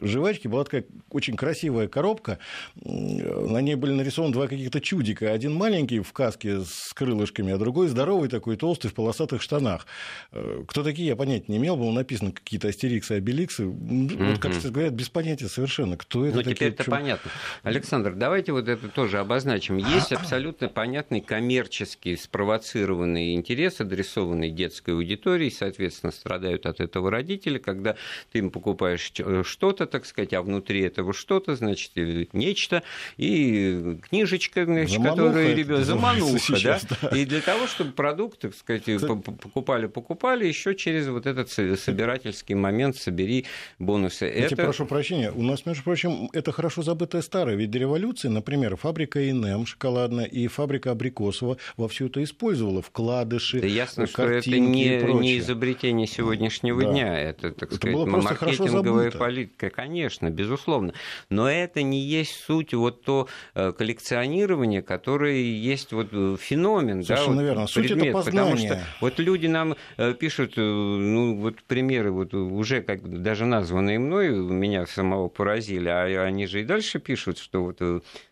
жвачки, 0.01 0.47
была 0.47 0.65
такая 0.65 0.85
очень 1.11 1.37
красивая 1.37 1.89
коробка, 1.89 2.39
на 2.85 3.61
ней 3.61 3.75
были 3.75 3.93
нарисованы 3.93 4.33
два 4.33 4.47
каких-то 4.47 4.81
чудика, 4.81 5.33
один 5.33 5.55
маленький 5.55 6.01
в 6.01 6.13
каске 6.13 6.61
с 6.61 6.93
крылышками, 6.95 7.53
а 7.53 7.59
другой 7.59 7.89
здоровый 7.89 8.29
такой, 8.29 8.57
толстый, 8.57 8.89
в 8.89 8.95
полосатых 8.95 9.43
штанах. 9.43 9.87
Э, 10.33 10.63
кто 10.67 10.83
такие, 10.83 11.09
я 11.09 11.17
понятия 11.25 11.47
не 11.49 11.57
имел, 11.57 11.77
было 11.77 11.91
написано 11.91 12.33
какие-то 12.33 12.69
астериксы, 12.69 13.13
обеликсы. 13.13 13.63
Mm-hmm. 13.65 14.31
Вот, 14.31 14.39
как 14.39 14.53
говорят, 14.73 14.93
без 14.93 15.09
понятия 15.09 15.49
совершенно, 15.49 15.97
кто 15.97 16.27
это 16.27 16.37
Ну, 16.37 16.43
теперь 16.43 16.69
это 16.69 16.85
понятно. 16.85 17.31
Александр, 17.63 18.15
давайте 18.15 18.53
вот 18.53 18.69
это 18.69 18.89
тоже 18.89 19.19
обозначим. 19.19 19.79
Есть 19.79 20.13
абсолютно 20.13 20.69
понятный 20.69 21.21
коммерческий 21.21 22.17
спровоцированный 22.17 23.35
интерес, 23.35 23.81
адресованный 23.81 24.51
детской 24.51 24.91
аудитории, 24.91 25.49
соответственно, 25.49 26.13
страдают 26.13 26.67
от 26.67 26.81
этого 26.81 27.11
родители, 27.11 27.59
когда 27.59 27.97
ты 28.31 28.41
им 28.41 28.51
покупаешь 28.51 29.13
что-то, 29.45 29.87
так 29.87 30.05
сказать, 30.07 30.35
а 30.35 30.43
внутри 30.43 30.83
этого 30.83 31.15
что-то, 31.15 31.57
значит, 31.57 31.93
нечто, 32.33 32.83
и 33.17 33.99
книжечка, 34.09 34.65
значит, 34.65 35.03
которую 35.03 35.57
ребят 35.57 35.85
замануха, 35.85 36.39
сейчас, 36.39 36.85
да? 36.85 36.97
да? 37.03 37.17
И 37.17 37.25
для 37.25 37.41
того, 37.41 37.67
чтобы 37.67 37.93
продукт, 37.93 38.41
так 38.41 38.55
сказать, 38.55 38.85
покупали, 38.85 39.87
покупали, 39.87 40.47
еще 40.47 40.75
через 40.75 41.07
вот 41.15 41.27
этот 41.27 41.51
собирательский 41.51 42.55
момент, 42.55 42.97
собери 42.97 43.47
бонусы. 43.79 44.27
Я 44.27 44.47
это... 44.47 44.57
прошу 44.57 44.87
прощения, 44.87 45.33
у 45.33 45.43
нас, 45.43 45.67
между 45.67 45.83
прочим, 45.83 46.29
это 46.33 46.53
хорошо 46.53 46.83
забытое 46.83 47.23
старое, 47.23 47.57
ведь 47.57 47.71
до 47.71 47.79
революции, 47.79 48.29
например, 48.29 48.77
фабрика 48.77 49.31
ИНМ 49.31 49.67
шоколадная 49.67 50.27
и 50.27 50.47
фабрика 50.49 50.91
Абрикосова 50.91 51.57
во 51.77 51.89
все 51.89 52.07
это 52.07 52.23
использовала, 52.23 52.83
вкладыши, 52.83 53.61
да 53.61 53.67
ясно, 53.67 54.07
что 54.07 54.25
это 54.25 54.51
не, 54.51 54.99
не 55.15 55.39
изобретение 55.39 56.07
сегодняшнего 56.07 56.83
да. 56.83 56.91
дня, 56.91 57.19
это, 57.19 57.53
так 57.53 57.73
это 57.73 57.77
сказать, 57.77 58.07
маркетинговая 58.07 59.11
политика, 59.11 59.71
конечно, 59.71 60.31
безусловно. 60.31 60.93
Но 61.31 61.51
это 61.51 61.83
не 61.83 62.01
есть 62.01 62.45
суть 62.45 62.75
вот 62.75 63.03
то 63.03 63.29
э, 63.55 63.73
коллекционирование, 63.73 64.83
которое 64.83 65.41
есть 65.41 65.93
вот 65.93 66.09
э, 66.13 66.37
феномен. 66.41 67.03
Совершенно 67.05 67.37
да, 67.37 67.43
верно. 67.43 67.61
Вот 67.63 67.71
суть 67.71 67.87
предмет, 67.87 68.07
это 68.07 68.13
познание. 68.13 68.69
Потому 68.69 68.81
что 68.81 68.89
вот 69.01 69.19
люди 69.19 69.47
нам 69.47 69.77
э, 69.97 70.15
пишут, 70.15 70.55
ну 71.05 71.37
вот 71.37 71.63
примеры 71.65 72.11
вот 72.11 72.35
уже 72.35 72.83
как 72.83 73.23
даже 73.23 73.45
названные 73.45 73.99
мной 73.99 74.31
меня 74.31 74.87
самого 74.87 75.29
поразили, 75.29 75.89
а 75.89 76.25
они 76.25 76.47
же 76.47 76.63
и 76.63 76.65
дальше 76.65 76.99
пишут, 76.99 77.39
что 77.39 77.65
вот 77.65 77.81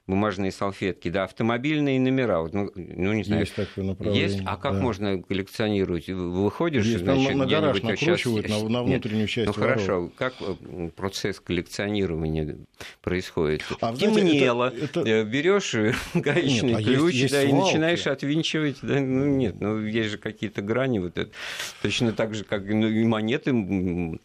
бумажные 0.06 0.50
салфетки, 0.50 1.08
да, 1.08 1.24
автомобильные 1.24 2.00
номера. 2.00 2.40
Вот, 2.40 2.52
ну, 2.52 2.70
ну, 2.74 3.12
не 3.12 3.22
знаю. 3.22 3.42
Есть 3.42 3.54
такое 3.54 3.84
направление. 3.84 4.22
Есть, 4.22 4.42
а 4.44 4.56
как 4.56 4.74
да. 4.74 4.80
можно 4.80 5.22
коллекционировать? 5.22 6.08
Выходишь, 6.08 6.84
Есть, 6.84 7.04
значит, 7.04 7.34
на 7.34 7.46
гараж 7.46 7.82
накручивают 7.82 8.46
сейчас... 8.46 8.62
на, 8.62 8.68
на 8.68 8.82
внутреннюю 8.84 9.22
Нет, 9.22 9.30
часть 9.30 9.46
Ну 9.46 9.52
ворот. 9.52 9.74
хорошо, 9.74 10.12
как 10.16 10.34
э, 10.40 10.90
процесс 10.96 11.40
коллекционирования 11.40 12.58
происходит? 13.00 13.62
А, 13.80 13.94
Темнело, 13.94 14.72
это, 14.74 15.00
это... 15.00 15.08
Э, 15.08 15.24
берешь 15.24 15.74
гаечный 16.14 16.74
нет, 16.74 16.84
ключ, 16.84 17.14
есть, 17.14 17.32
есть 17.32 17.34
да, 17.34 17.42
и 17.44 17.52
начинаешь 17.52 18.06
отвинчивать. 18.06 18.78
Да? 18.82 19.00
Ну 19.00 19.26
нет, 19.26 19.60
ну 19.60 19.80
есть 19.80 20.10
же 20.10 20.18
какие-то 20.18 20.62
грани. 20.62 20.98
Вот 20.98 21.16
это. 21.16 21.30
Точно 21.80 22.12
так 22.12 22.34
же, 22.34 22.44
как 22.44 22.61
монеты, 22.62 24.18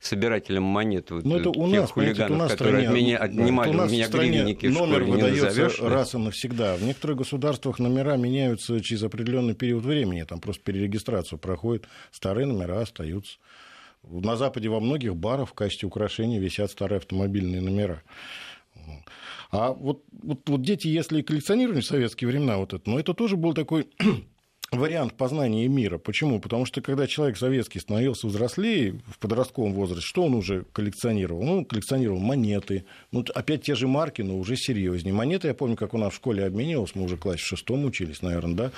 собирателям 0.00 0.64
монет, 0.64 1.10
вот, 1.10 1.24
ну, 1.24 1.36
это 1.36 1.50
у 1.50 1.66
нас, 1.66 1.90
хулиганов, 1.90 2.30
у 2.30 2.34
нас 2.34 2.52
которые 2.52 2.84
стране, 2.84 2.88
от 2.88 2.94
меня, 2.94 3.18
отнимали 3.18 3.68
у, 3.68 3.82
у 3.82 3.86
меня 3.86 4.08
гривенники 4.08 4.70
школе 4.70 5.04
выдается 5.04 5.88
раз 5.88 6.14
и 6.14 6.18
навсегда. 6.18 6.76
В 6.76 6.82
некоторых 6.82 7.18
государствах 7.18 7.78
номера 7.78 8.16
меняются 8.16 8.80
через 8.80 9.02
определенный 9.02 9.54
период 9.54 9.84
времени. 9.84 10.22
Там 10.22 10.40
просто 10.40 10.62
перерегистрацию 10.62 11.38
проходит. 11.38 11.86
Старые 12.10 12.46
номера 12.46 12.80
остаются. 12.80 13.38
На 14.02 14.36
Западе 14.36 14.68
во 14.68 14.80
многих 14.80 15.14
барах 15.14 15.50
в 15.50 15.54
качестве 15.54 15.86
украшения 15.86 16.40
висят 16.40 16.70
старые 16.70 16.98
автомобильные 16.98 17.60
номера. 17.60 18.02
А 19.50 19.72
вот, 19.72 20.02
вот, 20.22 20.48
вот 20.48 20.62
дети, 20.62 20.88
если 20.88 21.20
коллекционировали 21.22 21.80
в 21.80 21.86
советские 21.86 22.28
времена 22.28 22.56
вот 22.56 22.72
это, 22.72 22.88
но 22.88 22.98
это 22.98 23.12
тоже 23.12 23.36
был 23.36 23.52
такой 23.52 23.88
вариант 24.72 25.14
познания 25.14 25.68
мира. 25.68 25.98
Почему? 25.98 26.40
Потому 26.40 26.64
что 26.64 26.80
когда 26.80 27.06
человек 27.06 27.36
советский 27.36 27.78
становился 27.78 28.26
взрослее 28.26 29.00
в 29.06 29.18
подростковом 29.18 29.74
возрасте, 29.74 30.04
что 30.04 30.24
он 30.24 30.34
уже 30.34 30.64
коллекционировал? 30.72 31.42
Ну, 31.42 31.64
коллекционировал 31.64 32.18
монеты, 32.18 32.84
ну, 33.12 33.24
опять 33.34 33.62
те 33.62 33.74
же 33.74 33.86
марки, 33.86 34.22
но 34.22 34.38
уже 34.38 34.56
серьезнее. 34.56 35.14
Монеты, 35.14 35.48
я 35.48 35.54
помню, 35.54 35.76
как 35.76 35.92
у 35.92 35.98
нас 35.98 36.14
в 36.14 36.16
школе 36.16 36.44
обменивался, 36.44 36.94
мы 36.96 37.04
уже 37.04 37.16
в 37.16 37.20
классе 37.20 37.42
в 37.42 37.46
шестом 37.46 37.84
учились, 37.84 38.22
наверное, 38.22 38.54
да? 38.54 38.70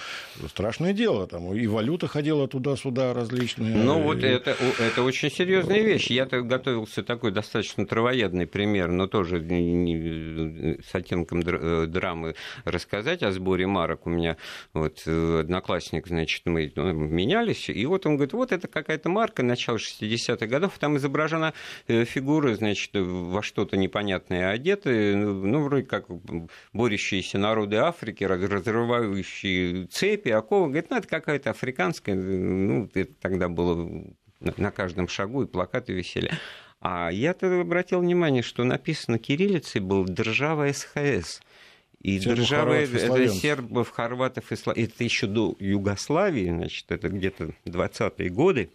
Страшное 0.49 0.93
дело, 0.93 1.27
там 1.29 1.55
и 1.55 1.67
валюта 1.67 2.09
ходила 2.09 2.49
туда-суда 2.49 3.15
различные. 3.15 3.77
Ну, 3.77 4.03
вот 4.03 4.19
и... 4.19 4.27
это, 4.27 4.57
это 4.81 5.03
очень 5.03 5.31
серьезная 5.31 5.81
вещь. 5.81 6.09
Я-то 6.09 6.43
готовился 6.43 7.05
такой 7.05 7.31
достаточно 7.31 7.87
травоядный 7.87 8.47
пример, 8.47 8.91
но 8.91 9.07
тоже 9.07 9.39
с 9.39 10.95
оттенком 10.95 11.41
э, 11.41 11.87
драмы 11.87 12.35
рассказать 12.65 13.23
о 13.23 13.31
сборе 13.31 13.67
марок. 13.67 14.07
У 14.07 14.11
меня 14.11 14.37
вот 14.73 15.03
э, 15.07 15.41
одноклассник 15.41 15.84
одноклассник, 15.85 16.07
значит, 16.07 16.43
мы 16.47 16.73
ну, 16.75 16.93
менялись, 16.93 17.69
и 17.69 17.87
вот 17.87 18.07
он 18.07 18.17
говорит, 18.17 18.33
вот 18.33 18.53
это 18.53 18.69
какая-то 18.69 19.09
марка 19.09 19.43
начала 19.43 19.77
60-х 19.77 20.47
годов, 20.47 20.79
там 20.79 20.97
изображена 20.97 21.53
э, 21.89 22.05
фигура, 22.05 22.55
значит, 22.55 22.91
во 22.95 23.43
что-то 23.43 23.77
непонятное 23.77 24.51
одеты, 24.51 25.15
ну, 25.17 25.63
вроде 25.63 25.87
как 25.87 26.07
борющиеся 26.73 27.39
народы 27.39 27.77
Африки, 27.77 28.25
разрывающие 28.25 29.87
цепи, 29.87 30.31
оковы, 30.31 30.69
говорит, 30.69 30.91
ну, 30.91 30.97
это 30.97 31.09
какая-то 31.09 31.51
африканская, 31.51 32.15
ну, 32.15 32.89
это 32.95 33.13
тогда 33.21 33.49
было 33.49 34.05
на 34.41 34.71
каждом 34.71 35.09
шагу, 35.09 35.43
и 35.43 35.47
плакаты 35.47 35.93
висели. 35.93 36.31
А 36.81 37.09
я-то 37.11 37.61
обратил 37.61 38.01
внимание, 38.01 38.43
что 38.43 38.63
написано 38.63 39.19
кириллицей 39.19 39.81
был 39.81 40.05
«Держава 40.05 40.71
СХС». 40.71 41.41
И 42.05 42.19
державы, 42.19 42.75
это 42.75 43.29
сербов, 43.31 43.89
хорватов 43.89 44.53
и 44.53 44.57
славян. 44.57 44.85
Это 44.85 45.03
еще 45.03 45.27
до 45.27 45.57
Югославии, 45.59 46.51
значит, 46.51 46.93
это 46.93 47.09
где-то 47.09 47.55
20-е 47.65 48.29
годы. 48.29 48.71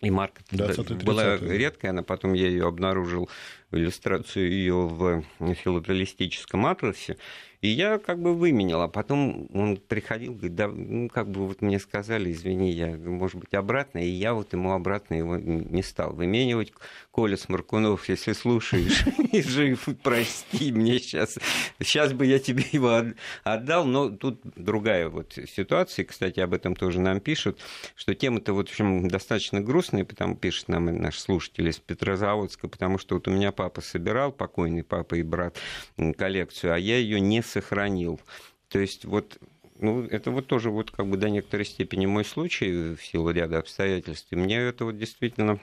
И 0.00 0.10
марка 0.10 0.42
была 0.52 1.36
редкая, 1.38 1.90
она 1.90 2.04
потом 2.04 2.34
я 2.34 2.46
ее 2.46 2.68
обнаружил, 2.68 3.28
иллюстрацию 3.72 4.50
ее 4.50 4.86
в 4.86 5.22
филателистическом 5.40 6.66
атласе. 6.66 7.16
И 7.62 7.68
я 7.68 7.98
как 7.98 8.20
бы 8.20 8.34
выменял, 8.34 8.82
а 8.82 8.88
потом 8.88 9.48
он 9.54 9.76
приходил, 9.76 10.32
говорит, 10.32 10.56
да, 10.56 10.66
ну, 10.66 11.08
как 11.08 11.30
бы 11.30 11.46
вот 11.46 11.62
мне 11.62 11.78
сказали, 11.78 12.32
извини, 12.32 12.72
я, 12.72 12.96
может 12.96 13.36
быть, 13.36 13.54
обратно, 13.54 13.98
и 13.98 14.08
я 14.08 14.34
вот 14.34 14.52
ему 14.52 14.72
обратно 14.72 15.14
его 15.14 15.36
не 15.36 15.84
стал 15.84 16.12
выменивать. 16.12 16.72
Коля 17.12 17.36
Сморкунов, 17.36 18.08
если 18.08 18.32
слушаешь 18.32 19.04
и 19.32 19.42
жив, 19.42 19.88
прости, 20.02 20.72
мне 20.72 20.98
сейчас, 20.98 21.38
сейчас 21.78 22.12
бы 22.12 22.26
я 22.26 22.40
тебе 22.40 22.64
его 22.72 23.00
отдал, 23.44 23.84
но 23.84 24.10
тут 24.10 24.40
другая 24.56 25.08
вот 25.08 25.38
ситуация, 25.54 26.04
кстати, 26.04 26.40
об 26.40 26.54
этом 26.54 26.74
тоже 26.74 26.98
нам 26.98 27.20
пишут, 27.20 27.60
что 27.94 28.12
тема-то 28.16 28.54
в 28.54 28.58
общем, 28.58 29.06
достаточно 29.06 29.60
грустная, 29.60 30.04
потому 30.04 30.34
пишет 30.34 30.66
нам 30.66 30.86
наш 30.86 31.16
слушатель 31.16 31.68
из 31.68 31.78
Петрозаводска, 31.78 32.66
потому 32.66 32.98
что 32.98 33.14
вот 33.14 33.28
у 33.28 33.30
меня 33.30 33.52
папа 33.62 33.80
собирал, 33.80 34.32
покойный 34.32 34.82
папа 34.82 35.14
и 35.14 35.22
брат, 35.22 35.56
коллекцию, 36.18 36.74
а 36.74 36.78
я 36.78 36.96
ее 36.96 37.20
не 37.20 37.44
сохранил. 37.44 38.20
То 38.68 38.80
есть 38.80 39.04
вот 39.04 39.38
ну, 39.78 40.04
это 40.04 40.32
вот 40.32 40.48
тоже 40.48 40.70
вот 40.70 40.90
как 40.90 41.06
бы 41.06 41.16
до 41.16 41.30
некоторой 41.30 41.64
степени 41.64 42.06
мой 42.06 42.24
случай 42.24 42.96
в 42.96 43.00
силу 43.00 43.30
ряда 43.30 43.60
обстоятельств. 43.60 44.26
И 44.32 44.36
мне 44.36 44.56
это 44.56 44.84
вот 44.84 44.98
действительно 44.98 45.60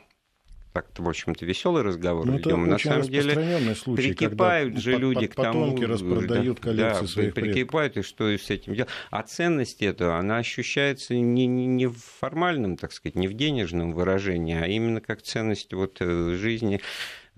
так-то, 0.71 1.01
в 1.01 1.09
общем-то, 1.09 1.45
веселый 1.45 1.83
разговор 1.83 2.25
ну, 2.25 2.37
ведем. 2.37 2.67
На 2.67 2.77
самом 2.77 3.03
деле 3.03 3.75
случай, 3.75 4.13
прикипают 4.13 4.77
же 4.77 4.97
люди 4.97 5.27
к 5.27 5.35
тому, 5.35 5.75
распродают 5.75 6.59
коллекции 6.61 7.01
да, 7.01 7.07
своих 7.07 7.33
прикипают, 7.33 7.95
предков. 7.95 8.11
и 8.11 8.37
что 8.37 8.45
с 8.45 8.49
этим 8.49 8.75
делать. 8.75 8.89
А 9.09 9.23
ценность 9.23 9.81
этого, 9.81 10.17
она 10.17 10.37
ощущается 10.37 11.15
не, 11.15 11.47
не, 11.47 11.65
не 11.65 11.87
в 11.87 11.97
формальном, 11.97 12.77
так 12.77 12.93
сказать, 12.93 13.15
не 13.15 13.27
в 13.27 13.33
денежном 13.33 13.91
выражении, 13.91 14.55
а 14.55 14.67
именно 14.67 15.01
как 15.01 15.21
ценность 15.21 15.73
вот 15.73 15.97
э, 15.99 16.35
жизни. 16.35 16.81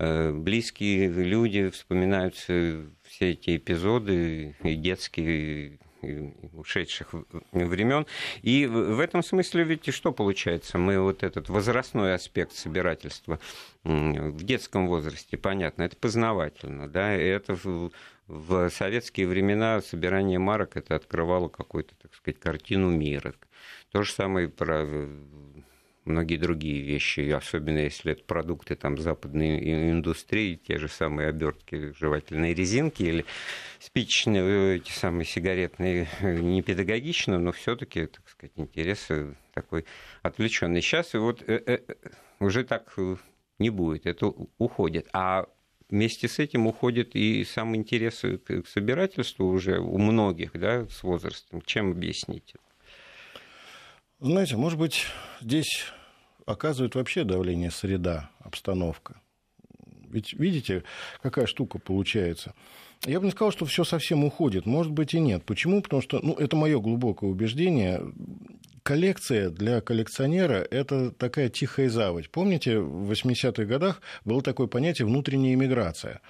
Э, 0.02 0.32
близкие 0.32 1.06
люди 1.06 1.70
вспоминаются 1.70 2.86
все 3.04 3.30
эти 3.30 3.56
эпизоды 3.56 4.56
и 4.64 4.74
детские 4.74 5.78
ушедших 6.54 7.14
времен. 7.52 8.08
И 8.42 8.66
в 8.66 8.98
этом 8.98 9.22
смысле 9.22 9.62
ведь 9.62 9.94
что 9.94 10.10
получается? 10.10 10.76
Мы 10.76 10.98
вот 10.98 11.22
этот 11.22 11.48
возрастной 11.48 12.14
аспект 12.14 12.52
собирательства 12.54 13.38
в 13.84 14.42
детском 14.42 14.88
возрасте, 14.88 15.36
понятно, 15.36 15.84
это 15.84 15.94
познавательно, 15.94 16.88
да, 16.88 17.12
это 17.12 17.54
в, 17.54 17.92
в 18.26 18.70
советские 18.70 19.28
времена 19.28 19.80
собирание 19.80 20.40
марок 20.40 20.76
это 20.76 20.96
открывало 20.96 21.48
какую-то, 21.48 21.94
так 22.02 22.12
сказать, 22.16 22.40
картину 22.40 22.90
мира. 22.90 23.34
То 23.92 24.02
же 24.02 24.12
самое 24.12 24.48
про 24.48 24.84
многие 26.04 26.36
другие 26.36 26.82
вещи, 26.82 27.30
особенно 27.30 27.78
если 27.78 28.12
это 28.12 28.24
продукты 28.24 28.74
там, 28.74 28.98
западной 28.98 29.90
индустрии, 29.90 30.56
те 30.56 30.78
же 30.78 30.88
самые 30.88 31.28
обертки 31.28 31.92
жевательной 31.98 32.54
резинки 32.54 33.02
или 33.02 33.24
спичечные, 33.78 34.76
эти 34.76 34.90
самые 34.90 35.24
сигаретные, 35.24 36.08
не 36.20 36.62
педагогично, 36.62 37.38
но 37.38 37.52
все-таки, 37.52 38.06
так 38.06 38.28
сказать, 38.28 38.52
интерес 38.56 39.08
такой 39.54 39.84
отвлеченный. 40.22 40.82
Сейчас 40.82 41.14
вот 41.14 41.42
э, 41.46 41.62
э, 41.66 41.78
уже 42.40 42.64
так 42.64 42.94
не 43.58 43.70
будет, 43.70 44.06
это 44.06 44.26
уходит. 44.58 45.08
А 45.12 45.46
вместе 45.88 46.26
с 46.26 46.38
этим 46.38 46.66
уходит 46.66 47.14
и 47.14 47.44
сам 47.44 47.76
интерес 47.76 48.20
к 48.20 48.66
собирательству 48.66 49.46
уже 49.46 49.78
у 49.78 49.98
многих 49.98 50.52
да, 50.54 50.86
с 50.88 51.02
возрастом. 51.02 51.62
Чем 51.62 51.92
объяснить? 51.92 52.54
Знаете, 54.22 54.56
может 54.56 54.78
быть, 54.78 55.06
здесь 55.40 55.86
оказывает 56.46 56.94
вообще 56.94 57.24
давление 57.24 57.72
среда, 57.72 58.30
обстановка. 58.38 59.20
Ведь 60.10 60.32
видите, 60.34 60.84
какая 61.20 61.46
штука 61.46 61.80
получается. 61.80 62.54
Я 63.04 63.18
бы 63.18 63.26
не 63.26 63.32
сказал, 63.32 63.50
что 63.50 63.66
все 63.66 63.82
совсем 63.82 64.22
уходит. 64.24 64.64
Может 64.64 64.92
быть 64.92 65.12
и 65.12 65.18
нет. 65.18 65.44
Почему? 65.44 65.82
Потому 65.82 66.02
что, 66.02 66.20
ну, 66.22 66.34
это 66.34 66.54
мое 66.54 66.78
глубокое 66.78 67.30
убеждение. 67.30 68.00
коллекция 68.84 69.50
для 69.50 69.80
коллекционера– 69.80 70.64
это 70.70 71.10
такая 71.10 71.48
тихая 71.48 71.90
заводь. 71.90 72.30
Помните, 72.30 72.78
в 72.78 73.10
80-х 73.10 73.64
годах 73.64 74.02
было 74.24 74.40
такое 74.40 74.68
понятие 74.68 75.06
«внутренняя 75.06 75.54
иммиграция». 75.54 76.20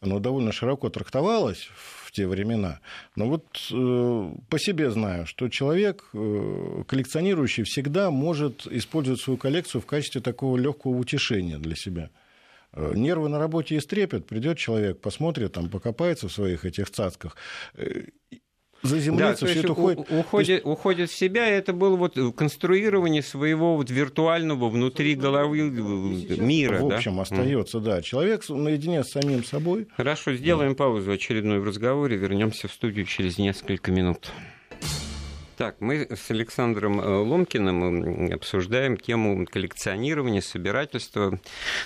Оно 0.00 0.20
довольно 0.20 0.52
широко 0.52 0.90
трактовалось 0.90 1.68
в 1.74 2.01
те 2.12 2.26
времена. 2.26 2.80
Но 3.16 3.28
вот 3.28 3.44
э, 3.70 4.32
по 4.48 4.58
себе 4.58 4.90
знаю, 4.90 5.26
что 5.26 5.48
человек, 5.48 6.04
э, 6.12 6.84
коллекционирующий, 6.86 7.64
всегда 7.64 8.10
может 8.10 8.66
использовать 8.66 9.20
свою 9.20 9.36
коллекцию 9.38 9.80
в 9.80 9.86
качестве 9.86 10.20
такого 10.20 10.56
легкого 10.56 10.96
утешения 10.96 11.58
для 11.58 11.74
себя. 11.74 12.10
Э, 12.74 12.92
нервы 12.94 13.28
на 13.28 13.38
работе 13.38 13.76
истрепят, 13.76 14.26
придет 14.26 14.58
человек, 14.58 15.00
посмотрит, 15.00 15.52
там, 15.52 15.68
покопается 15.68 16.28
в 16.28 16.32
своих 16.32 16.64
этих 16.64 16.90
цацках, 16.90 17.36
э, 17.74 18.04
заземлиться, 18.82 19.46
да, 19.46 19.52
все 19.52 19.60
это 19.60 19.72
уходит. 19.72 20.10
Уходит, 20.10 20.48
есть... 20.48 20.66
уходит 20.66 21.10
в 21.10 21.14
себя, 21.14 21.46
это 21.46 21.72
было 21.72 21.96
вот 21.96 22.16
конструирование 22.36 23.22
своего 23.22 23.76
вот 23.76 23.90
виртуального 23.90 24.68
внутри 24.68 25.14
головы 25.14 25.58
э, 25.60 26.36
мира. 26.40 26.82
В 26.82 26.92
общем, 26.92 27.16
да? 27.16 27.22
остается, 27.22 27.78
mm. 27.78 27.82
да. 27.82 28.02
Человек 28.02 28.48
наедине 28.48 29.04
с 29.04 29.10
самим 29.10 29.44
собой. 29.44 29.88
Хорошо, 29.96 30.34
сделаем 30.34 30.72
mm. 30.72 30.76
паузу 30.76 31.12
очередной 31.12 31.60
в 31.60 31.64
разговоре, 31.64 32.16
вернемся 32.16 32.68
в 32.68 32.72
студию 32.72 33.06
через 33.06 33.38
несколько 33.38 33.92
минут. 33.92 34.30
Так, 35.56 35.76
мы 35.80 36.08
с 36.10 36.30
Александром 36.30 37.00
э, 37.00 37.06
Ломкиным 37.06 38.32
обсуждаем 38.32 38.96
тему 38.96 39.46
коллекционирования, 39.46 40.40
собирательства. 40.40 41.38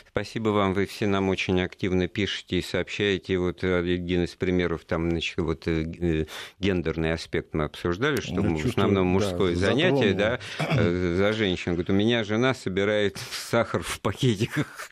Спасибо 0.09 0.51
вам, 0.51 0.73
вы 0.73 0.87
все 0.87 1.07
нам 1.07 1.29
очень 1.29 1.61
активно 1.61 2.07
пишете 2.07 2.59
и 2.59 2.63
сообщаете. 2.63 3.39
Вот 3.39 3.65
один 3.65 4.25
из 4.25 4.35
примеров, 4.35 4.85
там, 4.85 5.11
значит, 5.11 5.39
вот 5.39 5.67
э, 5.67 6.27
гендерный 6.59 7.13
аспект 7.13 7.55
мы 7.55 7.65
обсуждали, 7.65 8.21
что 8.21 8.35
ну, 8.35 8.57
в 8.57 8.67
основном 8.67 9.09
мужское 9.09 9.55
да, 9.55 9.61
занятие, 9.61 10.13
да, 10.13 10.39
э, 10.59 11.17
за 11.17 11.33
женщин. 11.33 11.73
Говорит, 11.73 11.91
у 11.91 11.95
меня 11.95 12.25
жена 12.25 12.55
собирает 12.55 13.19
сахар 13.19 13.83
в 13.83 14.01
пакетиках. 14.01 14.91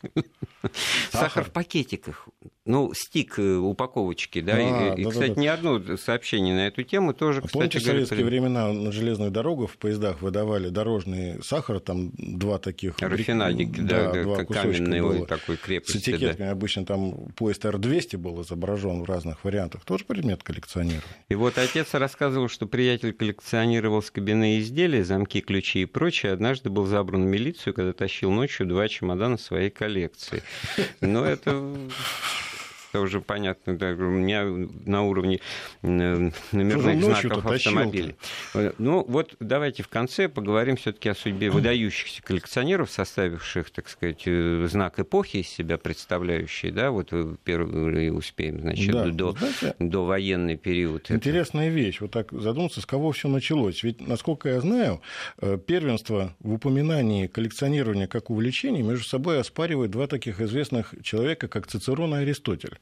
Сахар 1.11 1.45
в 1.45 1.51
пакетиках. 1.51 2.27
Ну, 2.65 2.93
стик 2.95 3.37
э, 3.37 3.57
упаковочки, 3.57 4.41
да. 4.41 4.55
А, 4.55 4.95
и, 4.95 5.03
да, 5.03 5.09
кстати, 5.11 5.29
да, 5.29 5.35
да. 5.35 5.41
ни 5.41 5.47
одно 5.47 5.97
сообщение 5.97 6.55
на 6.55 6.67
эту 6.67 6.81
тему 6.81 7.13
тоже, 7.13 7.41
а 7.43 7.47
Помните, 7.47 7.77
в 7.77 7.83
советские 7.83 8.21
говоря, 8.21 8.39
времена 8.39 8.64
на 8.71 8.91
железных 8.91 9.31
дорогах 9.31 9.71
в 9.71 9.77
поездах 9.77 10.21
выдавали 10.21 10.69
дорожный 10.69 11.43
сахар, 11.43 11.79
там 11.79 12.11
два 12.17 12.57
таких... 12.57 12.95
Рафинадики, 12.99 13.79
да, 13.79 14.11
да, 14.11 14.23
два 14.23 14.45
каменный 14.45 15.01
было. 15.01 15.25
такой 15.25 15.57
крепости. 15.57 15.97
С 15.97 16.01
этикетками. 16.01 16.47
Да. 16.47 16.51
Обычно 16.51 16.85
там 16.85 17.29
поезд 17.35 17.65
Р-200 17.65 18.17
был 18.17 18.41
изображен 18.41 19.01
в 19.01 19.05
разных 19.05 19.43
вариантах. 19.43 19.83
Тоже 19.85 20.05
предмет 20.05 20.43
коллекционирования. 20.43 21.03
И 21.29 21.35
вот 21.35 21.57
отец 21.57 21.93
рассказывал, 21.93 22.49
что 22.49 22.65
приятель 22.67 23.13
коллекционировал 23.13 24.01
скобяные 24.01 24.59
изделия, 24.59 25.03
замки, 25.03 25.41
ключи 25.41 25.81
и 25.83 25.85
прочее. 25.85 26.31
Однажды 26.31 26.69
был 26.69 26.85
забран 26.85 27.25
в 27.25 27.27
милицию, 27.27 27.73
когда 27.73 27.93
тащил 27.93 28.31
ночью 28.31 28.65
два 28.65 28.87
чемодана 28.87 29.37
своей 29.37 29.69
коллекции. 29.69 30.43
Но 31.01 31.25
это 31.25 31.75
это 32.95 33.01
уже 33.01 33.21
понятно, 33.21 33.77
да, 33.77 33.91
у 33.91 34.09
меня 34.09 34.45
на 34.85 35.03
уровне 35.03 35.41
э, 35.81 36.29
номерных 36.51 37.03
знаков 37.03 37.45
автомобилей. 37.45 38.15
Э, 38.53 38.71
ну, 38.77 39.03
вот 39.07 39.35
давайте 39.39 39.83
в 39.83 39.89
конце 39.89 40.29
поговорим 40.29 40.77
все-таки 40.77 41.09
о 41.09 41.15
судьбе 41.15 41.49
выдающихся 41.51 42.23
коллекционеров, 42.23 42.89
составивших, 42.89 43.69
так 43.71 43.89
сказать, 43.89 44.23
э, 44.25 44.67
знак 44.69 44.99
эпохи 44.99 45.37
из 45.37 45.49
себя 45.49 45.77
представляющий, 45.77 46.71
да, 46.71 46.91
вот 46.91 47.11
первый 47.43 48.15
успеем, 48.15 48.61
значит, 48.61 48.91
да, 48.91 49.05
до, 49.07 49.31
знаете, 49.33 49.75
до 49.79 50.05
военный 50.05 50.55
период. 50.55 51.11
Интересная 51.11 51.67
это... 51.67 51.75
вещь, 51.75 51.99
вот 51.99 52.11
так 52.11 52.31
задуматься, 52.31 52.81
с 52.81 52.85
кого 52.85 53.11
все 53.11 53.27
началось. 53.27 53.83
Ведь, 53.83 54.07
насколько 54.07 54.49
я 54.49 54.61
знаю, 54.61 55.01
первенство 55.67 56.35
в 56.39 56.53
упоминании 56.53 57.27
коллекционирования 57.27 58.07
как 58.07 58.29
увлечения 58.29 58.83
между 58.83 59.05
собой 59.05 59.39
оспаривают 59.39 59.91
два 59.91 60.07
таких 60.07 60.39
известных 60.39 60.93
человека, 61.03 61.47
как 61.47 61.67
Цицерон 61.67 62.15
и 62.15 62.19
Аристотель. 62.19 62.77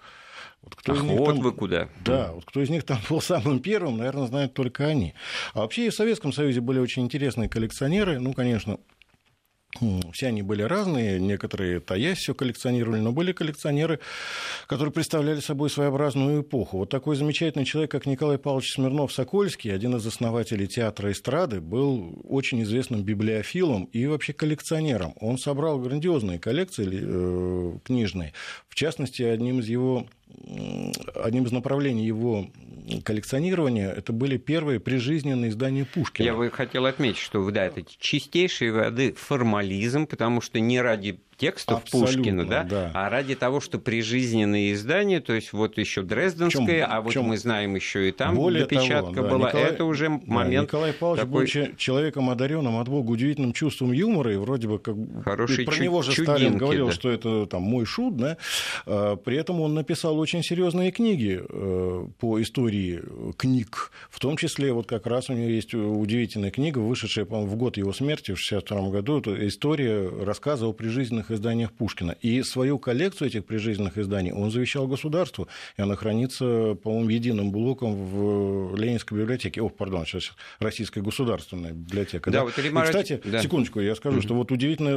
Вот, 0.63 0.75
кто 0.75 0.93
Ах, 0.93 0.99
из 0.99 1.03
них 1.03 1.19
вот 1.19 1.25
там... 1.25 1.39
вы 1.39 1.51
куда. 1.51 1.89
Да, 2.05 2.31
вот 2.33 2.45
кто 2.45 2.61
из 2.61 2.69
них 2.69 2.83
там 2.83 2.99
был 3.09 3.21
самым 3.21 3.59
первым, 3.59 3.97
наверное, 3.97 4.27
знают 4.27 4.53
только 4.53 4.85
они. 4.85 5.13
А 5.53 5.59
вообще 5.59 5.87
и 5.87 5.89
в 5.89 5.93
Советском 5.93 6.33
Союзе 6.33 6.61
были 6.61 6.79
очень 6.79 7.03
интересные 7.03 7.49
коллекционеры. 7.49 8.19
Ну, 8.19 8.33
конечно, 8.33 8.79
все 10.11 10.27
они 10.27 10.41
были 10.41 10.61
разные, 10.61 11.19
некоторые 11.19 11.79
таясь 11.79 12.19
все 12.19 12.33
коллекционировали, 12.33 12.99
но 12.99 13.11
были 13.11 13.31
коллекционеры, 13.31 13.99
которые 14.67 14.93
представляли 14.93 15.39
собой 15.39 15.69
своеобразную 15.69 16.41
эпоху. 16.41 16.79
Вот 16.79 16.89
такой 16.89 17.15
замечательный 17.15 17.65
человек, 17.65 17.91
как 17.91 18.05
Николай 18.05 18.37
Павлович 18.37 18.75
Смирнов-Сокольский, 18.77 19.73
один 19.73 19.95
из 19.95 20.05
основателей 20.05 20.67
театра 20.67 21.11
эстрады, 21.11 21.59
был 21.59 22.21
очень 22.23 22.61
известным 22.63 23.03
библиофилом 23.03 23.85
и 23.85 24.05
вообще 24.05 24.33
коллекционером. 24.33 25.13
Он 25.19 25.37
собрал 25.37 25.79
грандиозные 25.79 26.39
коллекции 26.39 26.87
э, 26.91 27.79
книжные. 27.83 28.33
В 28.69 28.75
частности, 28.75 29.23
одним 29.23 29.59
из 29.59 29.67
его 29.67 30.05
одним 31.15 31.45
из 31.45 31.51
направлений 31.51 32.05
его 32.05 32.47
коллекционирования 33.03 33.89
это 33.91 34.11
были 34.11 34.37
первые 34.37 34.79
прижизненные 34.79 35.51
издания 35.51 35.85
Пушкина. 35.85 36.25
Я 36.25 36.35
бы 36.35 36.49
хотел 36.51 36.85
отметить, 36.85 37.19
что 37.19 37.49
да, 37.51 37.65
это 37.65 37.83
чистейшей 37.99 38.71
воды 38.71 39.13
формализм, 39.13 40.05
потому 40.05 40.41
что 40.41 40.59
не 40.59 40.81
ради 40.81 41.19
текстов 41.43 41.81
Абсолютно, 41.81 42.15
Пушкина, 42.15 42.45
да? 42.45 42.63
да, 42.63 42.91
а 42.93 43.09
ради 43.09 43.35
того, 43.35 43.59
что 43.59 43.77
прижизненные 43.77 44.73
издания, 44.73 45.19
то 45.19 45.33
есть 45.33 45.51
вот 45.51 45.77
еще 45.77 46.01
Дрезденское, 46.01 46.85
а 46.85 47.01
вот 47.01 47.13
мы 47.17 47.37
знаем 47.37 47.75
еще 47.75 48.07
и 48.07 48.11
там 48.13 48.35
Более 48.35 48.63
допечатка 48.63 49.13
того, 49.13 49.27
да, 49.27 49.33
была, 49.33 49.47
Николай, 49.49 49.67
это 49.67 49.85
уже 49.85 50.09
момент. 50.09 50.53
Да, 50.53 50.77
Николай 50.77 50.93
Павлович 50.93 51.21
такой... 51.21 51.67
был 51.67 51.75
человеком 51.75 52.29
одаренным 52.29 52.77
от 52.77 52.87
Бога 52.87 53.11
удивительным 53.11 53.51
чувством 53.51 53.91
юмора, 53.91 54.33
и 54.33 54.37
вроде 54.37 54.69
бы 54.69 54.79
как 54.79 54.95
Хороший 55.23 55.65
про 55.65 55.73
чуд... 55.73 55.83
него 55.83 56.01
же 56.01 56.13
чудинки, 56.13 56.39
Сталин 56.39 56.57
говорил, 56.57 56.87
да. 56.87 56.93
что 56.93 57.09
это 57.09 57.45
там 57.45 57.63
мой 57.63 57.85
шут, 57.85 58.15
да? 58.15 58.37
А, 58.85 59.17
при 59.17 59.35
этом 59.35 59.59
он 59.59 59.73
написал 59.73 60.17
очень 60.17 60.43
серьезные 60.43 60.91
книги 60.91 61.41
э, 61.41 62.07
по 62.19 62.41
истории 62.41 63.01
книг, 63.37 63.91
в 64.09 64.19
том 64.19 64.37
числе 64.37 64.71
вот 64.71 64.87
как 64.87 65.07
раз 65.07 65.29
у 65.29 65.33
него 65.33 65.49
есть 65.49 65.73
удивительная 65.73 66.51
книга, 66.51 66.79
вышедшая, 66.79 67.25
по 67.25 67.41
в 67.41 67.55
год 67.57 67.75
его 67.75 67.91
смерти 67.91 68.33
в 68.33 68.39
1962 68.39 68.89
году, 68.91 69.19
это 69.19 69.47
история 69.47 70.09
рассказа 70.23 70.67
о 70.67 70.73
прижизненных 70.73 71.32
изданиях 71.33 71.71
Пушкина. 71.71 72.15
И 72.21 72.43
свою 72.43 72.79
коллекцию 72.79 73.29
этих 73.29 73.45
прижизненных 73.45 73.97
изданий 73.97 74.31
он 74.31 74.51
завещал 74.51 74.87
государству, 74.87 75.47
и 75.77 75.81
она 75.81 75.95
хранится, 75.95 76.75
по-моему, 76.81 77.09
единым 77.09 77.51
блоком 77.51 77.95
в 77.95 78.75
Ленинской 78.75 79.19
библиотеке. 79.19 79.61
Ох, 79.61 79.73
пардон, 79.75 80.05
сейчас 80.05 80.31
Российская 80.59 81.01
государственная 81.01 81.71
библиотека. 81.71 82.31
Да, 82.31 82.39
да? 82.39 82.45
Вот 82.45 82.57
Римар... 82.57 82.83
И, 82.83 82.87
кстати, 82.87 83.21
да. 83.23 83.41
секундочку, 83.41 83.79
я 83.79 83.95
скажу, 83.95 84.19
mm-hmm. 84.19 84.23
что 84.23 84.35
вот 84.35 84.51
удивительно 84.51 84.89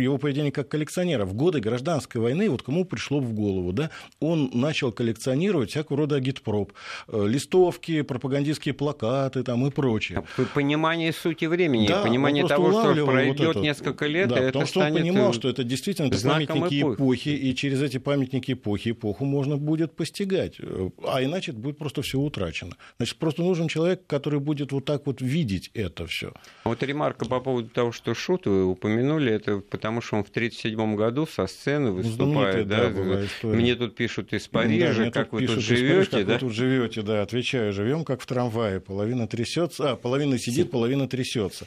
его 0.00 0.18
поведение 0.18 0.52
как 0.52 0.68
коллекционера. 0.68 1.24
В 1.24 1.34
годы 1.34 1.60
гражданской 1.60 2.20
войны, 2.20 2.48
вот 2.50 2.62
кому 2.62 2.84
пришло 2.84 3.20
в 3.20 3.32
голову, 3.32 3.72
да, 3.72 3.90
он 4.20 4.50
начал 4.52 4.92
коллекционировать 4.92 5.70
всякого 5.70 5.98
рода 5.98 6.16
агитпроп, 6.16 6.72
э, 7.08 7.26
листовки, 7.26 8.02
пропагандистские 8.02 8.74
плакаты 8.74 9.42
там 9.42 9.66
и 9.66 9.70
прочее. 9.70 10.24
Понимание 10.54 11.12
сути 11.12 11.44
времени, 11.46 11.86
да, 11.86 12.02
понимание 12.02 12.46
того, 12.46 12.70
что 12.72 13.06
пройдет 13.06 13.54
вот 13.54 13.56
несколько 13.56 14.06
лет, 14.06 14.28
да, 14.28 14.38
и 14.38 14.46
потому 14.46 14.62
это 14.62 14.70
что 14.70 14.80
станет... 14.80 14.96
он 14.96 15.02
понимал, 15.02 15.32
что 15.32 15.48
это 15.48 15.57
действительно 15.64 16.08
это 16.08 16.22
памятники 16.22 16.80
эпохи. 16.80 16.94
эпохи, 16.94 17.28
и 17.28 17.54
через 17.54 17.82
эти 17.82 17.98
памятники 17.98 18.52
эпохи 18.52 18.90
эпоху 18.90 19.24
можно 19.24 19.56
будет 19.56 19.94
постигать. 19.94 20.56
А 21.04 21.22
иначе 21.22 21.52
это 21.52 21.60
будет 21.60 21.78
просто 21.78 22.02
все 22.02 22.18
утрачено. 22.18 22.76
Значит, 22.98 23.16
просто 23.16 23.42
нужен 23.42 23.68
человек, 23.68 24.06
который 24.06 24.40
будет 24.40 24.72
вот 24.72 24.84
так 24.84 25.06
вот 25.06 25.20
видеть 25.20 25.70
это 25.74 26.06
все. 26.06 26.32
Вот 26.64 26.82
ремарка 26.82 27.24
по 27.26 27.40
поводу 27.40 27.68
того, 27.68 27.92
что 27.92 28.14
Шут 28.14 28.46
вы 28.46 28.64
упомянули, 28.66 29.32
это 29.32 29.58
потому 29.58 30.00
что 30.00 30.16
он 30.16 30.24
в 30.24 30.30
1937 30.30 30.96
году 30.96 31.26
со 31.26 31.46
сцены 31.46 31.90
ну, 31.90 31.96
выступает. 31.96 32.68
Да, 32.68 32.90
да, 32.90 33.48
мне 33.48 33.74
тут 33.74 33.94
пишут 33.94 34.32
из 34.32 34.48
Парижа, 34.48 35.04
да, 35.04 35.10
как 35.10 35.32
вы 35.32 35.46
тут 35.46 35.60
живете. 35.60 36.24
Да? 36.24 36.34
Как 36.34 36.42
вы 36.42 36.48
тут 36.48 36.52
живете, 36.52 37.02
да, 37.02 37.22
отвечаю, 37.22 37.72
живем 37.72 38.04
как 38.04 38.20
в 38.20 38.26
трамвае, 38.26 38.80
половина 38.80 39.26
трясется, 39.26 39.92
а 39.92 39.96
половина 39.96 40.38
сидит, 40.38 40.70
половина 40.70 41.08
трясется. 41.08 41.66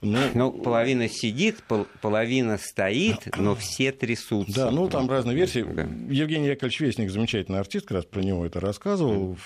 Ну, 0.00 0.18
ну 0.34 0.52
половина 0.52 1.08
сидит, 1.08 1.62
половина 2.00 2.58
стоит, 2.58 3.25
но 3.36 3.54
все 3.54 3.92
трясутся. 3.92 4.54
Да, 4.54 4.70
ну 4.70 4.88
там 4.88 5.08
разные 5.08 5.36
версии. 5.36 5.62
Да. 5.62 5.88
Евгений 6.08 6.48
Яковлевич 6.48 6.80
Вестник, 6.80 7.10
замечательный 7.10 7.58
артист, 7.58 7.86
как 7.86 7.96
раз 7.96 8.04
про 8.04 8.20
него 8.20 8.44
это 8.46 8.60
рассказывал. 8.60 9.36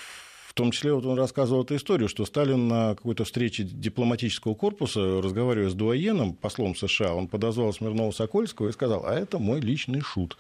В 0.51 0.53
том 0.53 0.73
числе 0.73 0.93
вот 0.93 1.07
он 1.07 1.17
рассказывал 1.17 1.63
эту 1.63 1.77
историю, 1.77 2.09
что 2.09 2.25
Сталин 2.25 2.67
на 2.67 2.97
какой-то 2.97 3.25
встрече 3.25 3.63
дипломатического 3.63 4.55
корпуса, 4.55 5.23
разговаривая 5.23 5.71
с 5.71 5.75
дуаеном, 5.75 6.35
послом 6.35 6.75
США, 6.75 7.15
он 7.15 7.29
подозвал 7.29 7.71
Смирнова-Сокольского 7.71 8.69
и 8.69 8.73
сказал, 8.73 9.07
а 9.07 9.15
это 9.15 9.39
мой 9.39 9.61
личный 9.61 10.01
шут. 10.01 10.37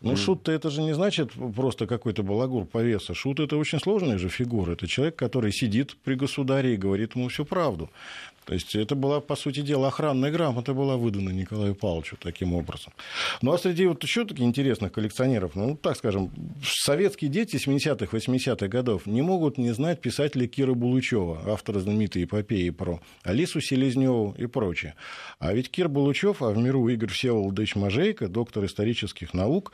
Ну, 0.00 0.12
mm. 0.12 0.16
шут-то 0.16 0.52
это 0.52 0.70
же 0.70 0.80
не 0.80 0.94
значит 0.94 1.32
просто 1.56 1.88
какой-то 1.88 2.22
балагур 2.22 2.66
повеса. 2.66 3.14
Шут– 3.14 3.40
это 3.40 3.56
очень 3.56 3.80
сложная 3.80 4.16
же 4.16 4.28
фигура. 4.28 4.72
Это 4.72 4.86
человек, 4.86 5.16
который 5.16 5.52
сидит 5.52 5.96
при 6.04 6.14
государе 6.14 6.74
и 6.74 6.76
говорит 6.76 7.16
ему 7.16 7.28
всю 7.28 7.44
правду 7.44 7.90
То 8.48 8.54
есть 8.54 8.74
это 8.74 8.94
была, 8.94 9.20
по 9.20 9.36
сути 9.36 9.60
дела, 9.60 9.88
охранная 9.88 10.30
грамота 10.30 10.72
была 10.72 10.96
выдана 10.96 11.28
Николаю 11.28 11.74
Павловичу 11.74 12.16
таким 12.18 12.54
образом. 12.54 12.94
Ну 13.42 13.52
а 13.52 13.58
среди 13.58 13.86
вот 13.86 14.02
еще 14.02 14.24
таких 14.24 14.46
интересных 14.46 14.90
коллекционеров, 14.90 15.54
ну 15.54 15.76
так 15.76 15.98
скажем, 15.98 16.30
советские 16.64 17.30
дети 17.30 17.56
70-х, 17.56 18.16
80-х 18.16 18.68
годов 18.68 19.04
не 19.04 19.20
могут 19.20 19.58
не 19.58 19.72
знать 19.72 20.00
писателя 20.00 20.46
Кира 20.46 20.72
Булычева, 20.72 21.42
автора 21.52 21.80
знаменитой 21.80 22.24
эпопеи 22.24 22.70
про 22.70 23.02
Алису 23.22 23.60
Селезневу 23.60 24.34
и 24.38 24.46
прочее. 24.46 24.94
А 25.40 25.52
ведь 25.52 25.70
Кир 25.70 25.90
Булычев, 25.90 26.40
а 26.40 26.48
в 26.48 26.56
миру 26.56 26.88
Игорь 26.88 27.10
Всеволодович 27.10 27.76
Мажейко, 27.76 28.28
доктор 28.28 28.64
исторических 28.64 29.34
наук 29.34 29.72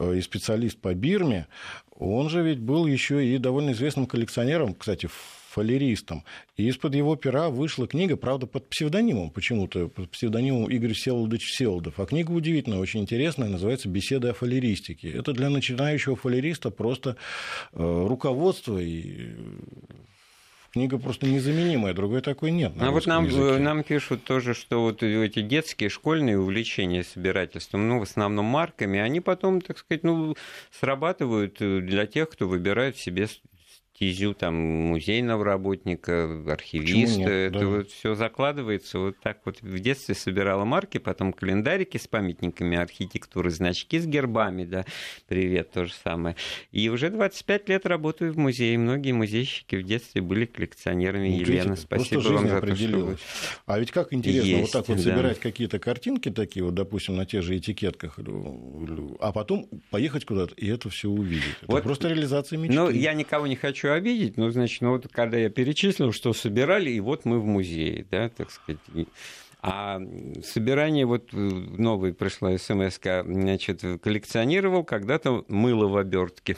э, 0.00 0.16
и 0.16 0.22
специалист 0.22 0.76
по 0.80 0.92
Бирме, 0.92 1.46
он 1.94 2.30
же 2.30 2.42
ведь 2.42 2.58
был 2.58 2.84
еще 2.86 3.24
и 3.24 3.38
довольно 3.38 3.70
известным 3.70 4.06
коллекционером, 4.06 4.74
кстати, 4.74 5.08
фалеристом. 5.48 6.24
И 6.56 6.68
из-под 6.68 6.94
его 6.94 7.16
пера 7.16 7.48
вышла 7.48 7.86
книга, 7.86 8.16
правда, 8.16 8.46
под 8.46 8.68
псевдонимом 8.68 9.30
почему-то, 9.30 9.88
под 9.88 10.10
псевдонимом 10.10 10.70
Игорь 10.70 10.92
Всеволодович 10.92 11.46
Всеволодов. 11.46 11.98
А 11.98 12.06
книга 12.06 12.30
удивительная, 12.30 12.78
очень 12.78 13.00
интересная, 13.00 13.48
называется 13.48 13.88
«Беседы 13.88 14.28
о 14.28 14.34
фалеристике». 14.34 15.10
Это 15.10 15.32
для 15.32 15.48
начинающего 15.48 16.16
фалериста 16.16 16.70
просто 16.70 17.16
э, 17.72 18.06
руководство 18.08 18.78
и 18.78 19.36
книга 20.72 20.98
просто 20.98 21.26
незаменимая, 21.26 21.94
другой 21.94 22.20
такой 22.20 22.50
нет. 22.50 22.72
А 22.78 22.90
вот 22.90 23.06
нам, 23.06 23.26
нам 23.62 23.82
пишут 23.82 24.24
тоже, 24.24 24.52
что 24.52 24.82
вот 24.82 25.02
эти 25.02 25.40
детские 25.40 25.88
школьные 25.88 26.38
увлечения 26.38 27.02
собирательством, 27.04 27.88
ну, 27.88 28.00
в 28.00 28.02
основном 28.02 28.44
марками, 28.44 28.98
они 29.00 29.20
потом, 29.20 29.62
так 29.62 29.78
сказать, 29.78 30.04
ну, 30.04 30.36
срабатывают 30.78 31.56
для 31.58 32.06
тех, 32.06 32.28
кто 32.28 32.46
выбирает 32.46 32.98
себе 32.98 33.28
стезю 33.98 34.32
там 34.32 34.54
музейного 34.54 35.44
работника, 35.44 36.44
архивиста. 36.46 37.18
Нет, 37.18 37.28
это 37.28 37.58
да. 37.58 37.66
вот 37.66 37.90
все 37.90 38.14
закладывается. 38.14 39.00
Вот 39.00 39.16
так 39.20 39.40
вот 39.44 39.60
в 39.60 39.78
детстве 39.80 40.14
собирала 40.14 40.64
марки, 40.64 40.98
потом 40.98 41.32
календарики 41.32 41.96
с 41.96 42.06
памятниками 42.06 42.76
архитектуры, 42.76 43.50
значки 43.50 43.98
с 43.98 44.06
гербами, 44.06 44.64
да, 44.64 44.84
привет, 45.26 45.72
то 45.72 45.84
же 45.84 45.92
самое. 46.04 46.36
И 46.70 46.88
уже 46.88 47.10
25 47.10 47.68
лет 47.68 47.86
работаю 47.86 48.32
в 48.32 48.38
музее. 48.38 48.78
Многие 48.78 49.10
музейщики 49.10 49.74
в 49.74 49.82
детстве 49.82 50.22
были 50.22 50.46
коллекционерами. 50.46 51.30
Ну, 51.30 51.40
Елена, 51.40 51.74
спасибо 51.74 52.20
вам 52.20 52.48
за 52.48 52.60
то, 52.60 52.76
что 52.76 52.98
вы... 52.98 53.16
А 53.66 53.80
ведь 53.80 53.90
как 53.90 54.12
интересно 54.12 54.46
Есть, 54.46 54.62
вот 54.62 54.70
так 54.70 54.88
вот 54.88 54.98
да. 54.98 55.02
собирать 55.02 55.40
какие-то 55.40 55.80
картинки 55.80 56.30
такие, 56.30 56.64
вот, 56.64 56.74
допустим, 56.74 57.16
на 57.16 57.26
тех 57.26 57.42
же 57.42 57.56
этикетках, 57.56 58.20
а 59.18 59.32
потом 59.32 59.68
поехать 59.90 60.24
куда-то 60.24 60.54
и 60.54 60.68
это 60.68 60.88
все 60.88 61.08
увидеть. 61.08 61.56
Это 61.62 61.72
вот, 61.72 61.82
просто 61.82 62.08
реализация 62.08 62.58
мечты. 62.58 62.76
Ну, 62.76 62.90
я 62.90 63.12
никого 63.14 63.48
не 63.48 63.56
хочу 63.56 63.87
хочу 63.88 63.92
обидеть, 63.92 64.36
но, 64.36 64.50
значит, 64.50 64.80
ну, 64.82 64.90
вот 64.92 65.08
когда 65.10 65.36
я 65.38 65.50
перечислил, 65.50 66.12
что 66.12 66.32
собирали, 66.32 66.90
и 66.90 67.00
вот 67.00 67.24
мы 67.24 67.40
в 67.40 67.44
музее, 67.44 68.06
да, 68.10 68.28
так 68.28 68.50
сказать. 68.50 68.80
А 69.60 70.00
собирание, 70.44 71.04
вот 71.04 71.30
э, 71.32 71.36
новый 71.36 72.14
пришла 72.14 72.56
смс 72.56 73.00
значит, 73.02 73.82
коллекционировал 74.00 74.84
когда-то 74.84 75.44
мыло 75.48 75.88
в 75.88 75.96
обертке 75.96 76.56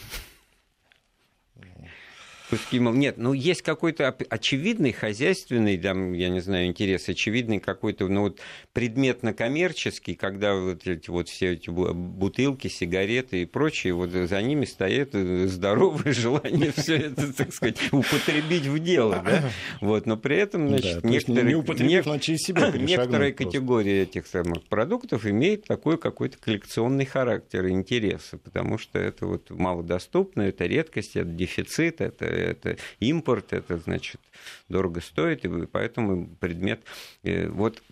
куски 2.51 2.79
Нет, 2.79 3.17
ну 3.17 3.33
есть 3.33 3.63
какой-то 3.63 4.09
очевидный 4.09 4.93
хозяйственный, 4.93 5.79
там, 5.79 6.13
я 6.13 6.29
не 6.29 6.41
знаю, 6.41 6.67
интерес, 6.67 7.09
очевидный 7.09 7.61
какой-то, 7.61 8.09
ну 8.09 8.23
вот 8.23 8.41
предметно-коммерческий, 8.73 10.17
когда 10.17 10.55
вот 10.55 10.87
эти 10.87 11.09
вот 11.09 11.29
все 11.29 11.53
эти 11.53 11.71
бутылки, 11.71 12.69
сигареты 12.69 13.43
и 13.43 13.45
прочее, 13.47 13.95
вот 13.95 14.11
за 14.11 14.43
ними 14.43 14.65
стоит 14.65 15.11
э, 15.15 15.47
здоровое 15.47 16.13
желание 16.13 16.73
все 16.77 16.97
это, 16.97 17.33
так 17.33 17.53
сказать, 17.53 17.79
употребить 17.93 18.67
в 18.67 18.79
дело, 18.81 19.23
да? 19.25 19.51
Вот, 19.81 20.07
но 20.07 20.17
при 20.17 20.37
этом, 20.37 20.69
значит, 20.69 21.03
да, 21.03 21.09
некоторые, 21.09 21.57
не 21.81 22.03
но 22.03 22.19
через 22.19 22.41
себя 22.41 22.71
некоторые 22.73 23.33
категории 23.33 24.03
этих 24.03 24.27
самых 24.27 24.65
продуктов 24.65 25.27
имеют 25.27 25.65
такой 25.65 25.99
какой-то 25.99 26.39
коллекционный 26.39 27.05
характер 27.07 27.69
интереса, 27.69 28.39
потому 28.39 28.79
что 28.79 28.99
это 28.99 29.27
вот 29.27 29.51
малодоступно, 29.51 30.43
это 30.43 30.67
редкость, 30.67 31.17
это 31.17 31.29
дефицит, 31.29 32.01
это 32.01 32.40
это 32.41 32.77
импорт, 32.99 33.53
это 33.53 33.79
значит 33.79 34.21
дорого 34.69 35.01
стоит, 35.01 35.45
и 35.45 35.67
поэтому 35.67 36.29
предмет... 36.37 36.83
Э, 37.23 37.49
вот 37.49 37.83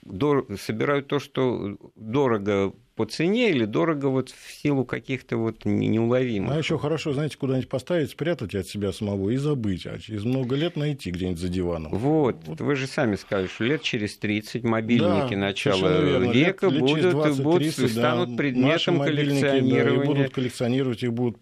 собирают 0.59 1.09
то, 1.09 1.19
что 1.19 1.77
дорого 1.95 2.73
по 2.99 3.07
цене 3.07 3.51
или 3.51 3.65
дорого 3.65 4.07
вот 4.07 4.31
в 4.31 4.53
силу 4.61 4.85
каких-то 4.85 5.37
вот 5.37 5.65
неуловимых. 5.65 6.53
А 6.53 6.59
еще 6.59 6.79
хорошо, 6.79 7.13
знаете, 7.13 7.39
куда-нибудь 7.39 7.69
поставить, 7.69 8.11
спрятать 8.11 8.57
от 8.57 8.67
себя 8.67 8.93
самого 8.93 9.31
и 9.31 9.37
забыть, 9.37 9.87
а 9.87 10.01
через 10.01 10.25
много 10.25 10.57
лет 10.57 10.75
найти 10.75 11.13
где-нибудь 11.13 11.39
за 11.39 11.49
диваном. 11.49 11.93
Вот, 11.93 12.39
вот. 12.45 12.61
вы 12.61 12.75
же 12.75 12.89
сами 12.89 13.15
сказали, 13.15 13.47
что 13.47 13.63
лет 13.63 13.83
через 13.83 14.17
30 14.17 14.65
мобильники 14.65 15.35
да, 15.35 15.37
начала 15.37 16.01
века 16.33 16.67
лет, 16.67 16.81
будут, 16.81 17.03
лет 17.05 17.11
20, 17.13 17.43
будут 17.45 17.77
30, 17.77 17.93
станут 17.93 18.31
да, 18.31 18.37
предметом 18.37 18.99
коллекционирования. 18.99 19.85
Да, 19.85 20.03
и 20.03 20.07
будут 20.07 20.33
коллекционировать, 20.33 21.03
их 21.05 21.13
будут 21.13 21.39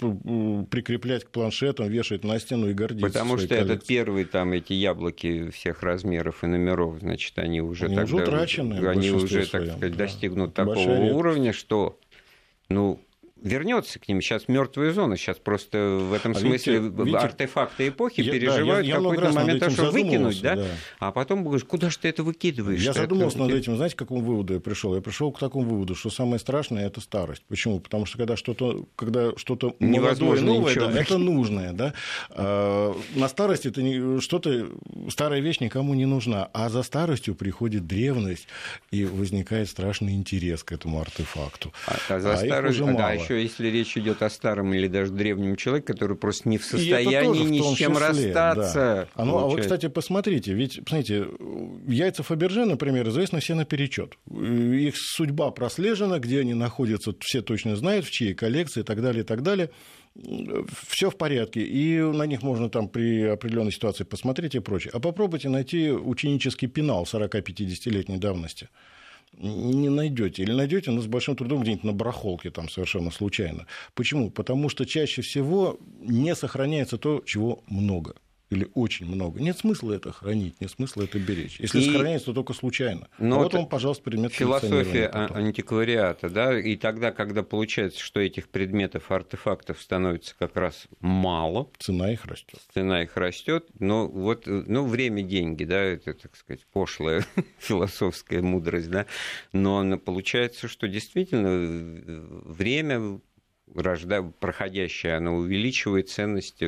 прикреплять 0.69 1.25
к 1.25 1.31
планшетам, 1.31 1.89
вешать 1.89 2.23
на 2.23 2.39
стену 2.39 2.69
и 2.69 2.75
гордиться. 2.75 3.07
Потому 3.07 3.39
что 3.39 3.49
коллекцией. 3.49 3.75
этот 3.77 3.87
первый, 3.87 4.25
там, 4.27 4.53
эти 4.53 4.75
яблоки 4.75 5.49
всех 5.49 5.83
размеров 5.83 6.45
и 6.45 6.49
номеров, 6.49 6.99
значит, 7.01 7.39
они 7.39 7.63
уже 7.63 7.87
они 7.87 7.97
тогда... 7.97 8.15
Уже 8.15 8.25
утрачены. 8.25 8.87
Они 8.87 9.11
уже, 9.11 9.47
так 9.47 9.63
сказать, 9.63 9.79
да. 9.79 9.89
достигнут 9.89 10.53
такого 10.53 11.15
уровня, 11.15 11.46
что 11.53 11.99
ну, 12.69 13.01
вернется 13.47 13.99
к 13.99 14.09
ним. 14.09 14.21
Сейчас 14.21 14.49
мертвая 14.49 14.93
зона. 14.93 15.17
Сейчас 15.17 15.39
просто 15.39 15.99
в 16.01 16.13
этом 16.13 16.33
а 16.33 16.35
смысле 16.35 16.79
видите, 16.79 17.03
видите, 17.03 17.19
артефакты 17.19 17.89
эпохи 17.89 18.21
я, 18.21 18.33
переживают 18.33 18.87
да, 18.87 18.93
я, 18.93 18.95
я 18.95 18.97
какой-то 18.97 19.33
момент, 19.33 19.61
то, 19.61 19.71
что 19.71 19.91
выкинуть, 19.91 20.43
да? 20.43 20.57
да? 20.57 20.67
А 20.99 21.13
потом 21.13 21.45
говоришь, 21.45 21.65
куда 21.65 21.91
же 21.91 21.99
ты 21.99 22.09
это 22.09 22.23
выкидываешь? 22.23 22.83
Я 22.83 22.93
задумался 22.93 23.39
это... 23.39 23.47
над 23.47 23.57
этим. 23.57 23.77
Знаете, 23.77 23.95
к 23.95 23.99
какому 23.99 24.21
выводу 24.21 24.55
я 24.55 24.61
пришел? 24.61 24.95
Я 24.95 25.01
пришел 25.01 25.33
к 25.33 25.39
такому 25.39 25.69
выводу, 25.69 25.95
что 25.95 26.11
самое 26.11 26.39
страшное 26.39 26.87
это 26.87 27.01
старость. 27.01 27.43
Почему? 27.49 27.81
Потому 27.81 28.07
что 28.07 28.19
когда 28.19 28.37
что-то, 28.37 28.87
когда 28.97 29.37
что-то 29.37 29.77
молодое, 29.79 30.41
новое, 30.43 30.75
да, 30.75 31.01
это 31.01 31.19
нужное, 31.19 31.73
да. 31.73 31.95
А, 32.31 32.97
на 33.15 33.29
старости 33.29 33.69
это 33.69 33.83
не, 33.83 34.21
что-то 34.21 34.69
старая 35.09 35.41
вещь 35.41 35.61
никому 35.61 35.95
не 35.95 36.07
нужна, 36.07 36.49
а 36.53 36.69
за 36.69 36.83
старостью 36.83 37.35
приходит 37.35 37.87
древность 37.87 38.47
и 38.91 39.05
возникает 39.05 39.69
страшный 39.69 40.15
интерес 40.15 40.65
к 40.65 40.73
этому 40.73 41.01
артефакту. 41.01 41.73
А, 41.87 41.97
а 42.09 42.21
за 42.21 42.35
а 42.35 42.37
старость, 42.37 42.81
уже 42.81 42.93
да, 42.95 43.13
еще 43.13 43.36
если 43.39 43.69
речь 43.69 43.97
идет 43.97 44.23
о 44.23 44.31
старом 44.31 44.73
или 44.75 44.87
даже 44.87 45.13
древнем 45.13 45.57
человеке, 45.57 45.87
который 45.93 46.17
просто 46.17 46.49
не 46.49 46.59
в 46.59 46.65
состоянии 46.65 47.45
ни 47.45 47.61
с 47.61 47.77
чем 47.77 47.95
числе, 47.95 48.07
расстаться. 48.09 48.75
Да. 48.75 49.09
А, 49.15 49.25
ну, 49.25 49.39
а 49.39 49.47
вот, 49.47 49.61
кстати, 49.61 49.89
посмотрите, 49.89 50.53
ведь, 50.53 50.83
посмотрите, 50.85 51.27
яйца 51.87 52.23
Фаберже, 52.23 52.65
например, 52.65 53.09
известны 53.09 53.41
все 53.41 53.55
наперечет. 53.55 54.15
Их 54.31 54.95
судьба 54.97 55.51
прослежена, 55.51 56.19
где 56.19 56.41
они 56.41 56.55
находятся, 56.55 57.15
все 57.21 57.43
точно 57.43 57.77
знают, 57.77 58.07
в 58.07 58.11
чьей 58.11 58.35
коллекции 58.35 58.81
и 58.81 58.85
так 58.85 59.03
далее, 59.03 59.23
и 59.23 59.27
так 59.27 59.43
далее 59.43 59.71
все 60.89 61.11
в 61.11 61.17
порядке, 61.17 61.61
и 61.61 61.99
на 62.01 62.25
них 62.25 62.43
можно 62.43 62.69
там 62.71 62.89
при 62.89 63.23
определенной 63.23 63.73
ситуации 63.73 64.05
посмотреть 64.05 64.55
и 64.55 64.61
прочее. 64.61 64.91
А 64.95 65.01
попробуйте 65.01 65.49
найти 65.49 65.91
ученический 65.91 66.69
пенал 66.69 67.05
40-50-летней 67.05 68.19
давности 68.19 68.69
не 69.39 69.89
найдете. 69.89 70.43
Или 70.43 70.53
найдете, 70.53 70.91
но 70.91 71.01
с 71.01 71.07
большим 71.07 71.37
трудом 71.37 71.63
где-нибудь 71.63 71.85
на 71.85 71.93
барахолке 71.93 72.51
там 72.51 72.69
совершенно 72.69 73.11
случайно. 73.11 73.67
Почему? 73.95 74.31
Потому 74.31 74.69
что 74.69 74.85
чаще 74.85 75.23
всего 75.23 75.79
не 76.01 76.35
сохраняется 76.35 76.99
то, 76.99 77.23
чего 77.25 77.63
много 77.67 78.17
или 78.51 78.69
очень 78.75 79.07
много. 79.07 79.41
Нет 79.41 79.59
смысла 79.59 79.95
это 79.95 80.13
хранить, 80.13 80.61
нет 80.61 80.71
смысла 80.71 81.03
это 81.03 81.19
беречь. 81.19 81.59
Если 81.59 81.81
и... 81.81 81.85
сохраняется, 81.85 82.27
то 82.27 82.35
только 82.35 82.53
случайно. 82.53 83.09
Но 83.19 83.41
а 83.41 83.43
вот 83.45 83.55
он, 83.55 83.67
пожалуйста, 83.67 84.05
предмет 84.05 84.33
Философия 84.33 85.09
антиквариата, 85.09 86.31
да, 86.31 86.59
и 86.59 86.77
тогда, 86.77 87.11
когда 87.11 87.43
получается, 87.43 88.01
что 88.01 88.21
этих 88.21 88.49
предметов, 88.49 89.11
артефактов 89.11 89.81
становится 89.81 90.35
как 90.39 90.57
раз 90.57 90.87
мало. 91.01 91.71
Цена 91.79 92.13
их 92.13 92.25
растет. 92.27 92.61
Цена 92.73 93.03
их 93.03 93.17
растет, 93.17 93.67
но 93.79 94.07
вот, 94.07 94.45
ну, 94.47 94.87
время, 94.87 95.23
деньги, 95.23 95.65
да, 95.65 95.81
это, 95.81 96.15
так 96.15 96.37
сказать, 96.37 96.65
пошлая 96.73 97.25
философская 97.59 98.43
мудрость, 98.43 98.91
да, 98.91 99.07
но 99.53 99.99
получается, 99.99 100.69
что 100.69 100.87
действительно 100.87 101.49
э, 101.49 102.43
время 102.45 103.21
рожда... 103.75 104.23
проходящее, 104.23 105.17
оно 105.17 105.37
увеличивает 105.37 106.09
ценность 106.09 106.63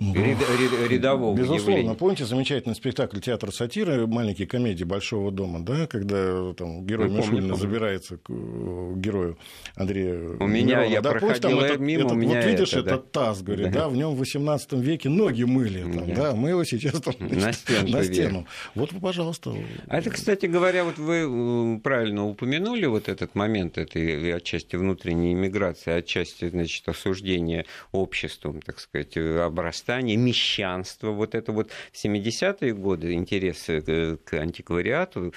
э, 0.00 0.88
рядового 0.88 1.36
Безусловно. 1.36 1.70
Явления. 1.70 1.94
Помните 1.94 2.24
замечательный 2.24 2.74
спектакль 2.74 3.20
«Театр 3.20 3.52
сатиры», 3.52 4.06
маленькие 4.06 4.46
комедии 4.46 4.84
Большого 4.84 5.30
дома, 5.30 5.60
да, 5.60 5.86
когда 5.86 6.52
там, 6.54 6.84
герой 6.86 7.10
ну, 7.10 7.18
Мишулина 7.18 7.54
забирается 7.54 8.16
к 8.16 8.30
э, 8.30 8.92
герою 8.96 9.38
Андрея 9.76 10.36
У 10.40 10.46
меня, 10.46 10.66
Миронова. 10.66 10.92
я 10.92 11.00
да, 11.00 11.10
проходил 11.10 11.50
помните, 11.50 11.74
там, 11.74 11.84
мимо, 11.86 12.00
этот, 12.00 12.12
у 12.12 12.14
меня 12.16 12.40
Вот 12.40 12.46
видишь, 12.46 12.72
это, 12.72 12.80
этот 12.80 13.12
да. 13.12 13.20
таз, 13.20 13.42
говорит, 13.42 13.70
да. 13.70 13.80
да, 13.80 13.88
в 13.88 13.96
нем 13.96 14.14
в 14.14 14.18
18 14.18 14.72
веке 14.72 15.08
ноги 15.08 15.44
мыли, 15.44 15.82
там, 15.82 16.08
да. 16.08 16.14
да, 16.14 16.34
мы 16.34 16.50
его 16.50 16.64
сейчас 16.64 17.00
там, 17.00 17.14
на, 17.20 17.52
стену, 17.52 17.88
на 17.88 18.04
стену. 18.04 18.46
Вот, 18.74 18.90
пожалуйста. 19.00 19.54
А 19.86 19.98
это, 19.98 20.10
кстати 20.10 20.46
говоря, 20.46 20.84
вот 20.84 20.98
вы 20.98 21.78
правильно 21.80 22.26
упомянули 22.26 22.86
вот 22.86 23.08
этот 23.08 23.34
момент 23.34 23.78
этой 23.78 24.34
отчасти 24.34 24.76
внутренней 24.76 25.32
иммиграции, 25.34 25.92
отчасти 25.92 26.22
части 26.22 26.48
значит, 26.48 26.88
осуждения 26.88 27.66
обществом, 27.92 28.60
так 28.60 28.80
сказать, 28.80 29.16
обрастания, 29.82 30.16
мещанства. 30.16 31.10
Вот 31.10 31.34
это 31.34 31.52
вот 31.52 31.70
в 31.92 32.04
70-е 32.04 32.74
годы 32.74 33.14
интерес 33.14 33.66
к 34.24 34.34
антиквариату 34.34 35.32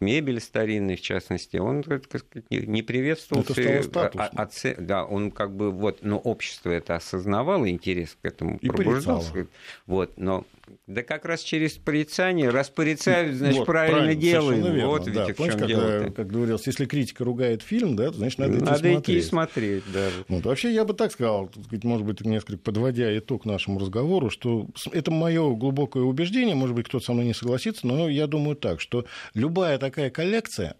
мебель 0.00 0.40
старинная, 0.40 0.96
в 0.96 1.00
частности, 1.00 1.56
он 1.56 1.82
так 1.82 2.04
сказать, 2.04 2.48
не 2.50 2.82
приветствовал. 2.82 3.42
Это 3.42 4.10
а, 4.14 4.30
оце... 4.42 4.76
Да, 4.78 5.04
он 5.04 5.32
как 5.32 5.54
бы 5.54 5.72
вот, 5.72 6.02
но 6.02 6.18
общество 6.18 6.70
это 6.70 6.94
осознавало, 6.94 7.68
интерес 7.68 8.16
к 8.22 8.24
этому 8.24 8.58
и 8.58 8.68
пробуждался. 8.68 9.48
Вот, 9.86 10.12
но 10.16 10.46
да 10.86 11.02
как 11.02 11.24
раз 11.24 11.42
через 11.42 11.72
порицание. 11.72 12.50
Раз 12.50 12.70
порицают, 12.70 13.36
значит, 13.36 13.58
вот, 13.58 13.66
правильно, 13.66 13.98
правильно 13.98 14.20
делаем. 14.20 14.64
Верно, 14.64 14.86
вот 14.86 15.04
да. 15.12 15.26
ведь 15.26 15.36
Помнишь, 15.36 15.54
в 15.54 15.58
чем 15.58 15.66
дело. 15.68 16.04
Как, 16.04 16.14
как 16.16 16.26
говорилось, 16.28 16.66
если 16.66 16.86
критика 16.86 17.24
ругает 17.24 17.62
фильм, 17.62 17.96
да, 17.96 18.10
то, 18.10 18.18
значит, 18.18 18.38
надо, 18.38 18.64
надо 18.64 18.74
идти 18.74 18.90
смотреть. 18.90 19.08
идти 19.08 19.28
смотреть, 19.28 19.84
да. 19.92 20.08
Вот, 20.28 20.44
вообще, 20.44 20.72
я 20.72 20.84
бы 20.84 20.94
так 20.94 21.12
сказал, 21.12 21.50
может 21.82 22.06
быть, 22.06 22.20
несколько 22.22 22.58
подводя 22.58 23.16
итог 23.18 23.44
нашему 23.44 23.78
разговору, 23.78 24.30
что 24.30 24.68
это 24.92 25.10
мое 25.10 25.54
глубокое 25.54 26.02
убеждение, 26.02 26.54
может 26.54 26.74
быть, 26.74 26.86
кто-то 26.88 27.04
со 27.04 27.12
мной 27.12 27.26
не 27.26 27.34
согласится, 27.34 27.86
но 27.86 28.08
я 28.08 28.26
думаю 28.26 28.56
так, 28.56 28.80
что 28.80 29.04
любая 29.34 29.78
такая 29.78 30.10
коллекция 30.10 30.76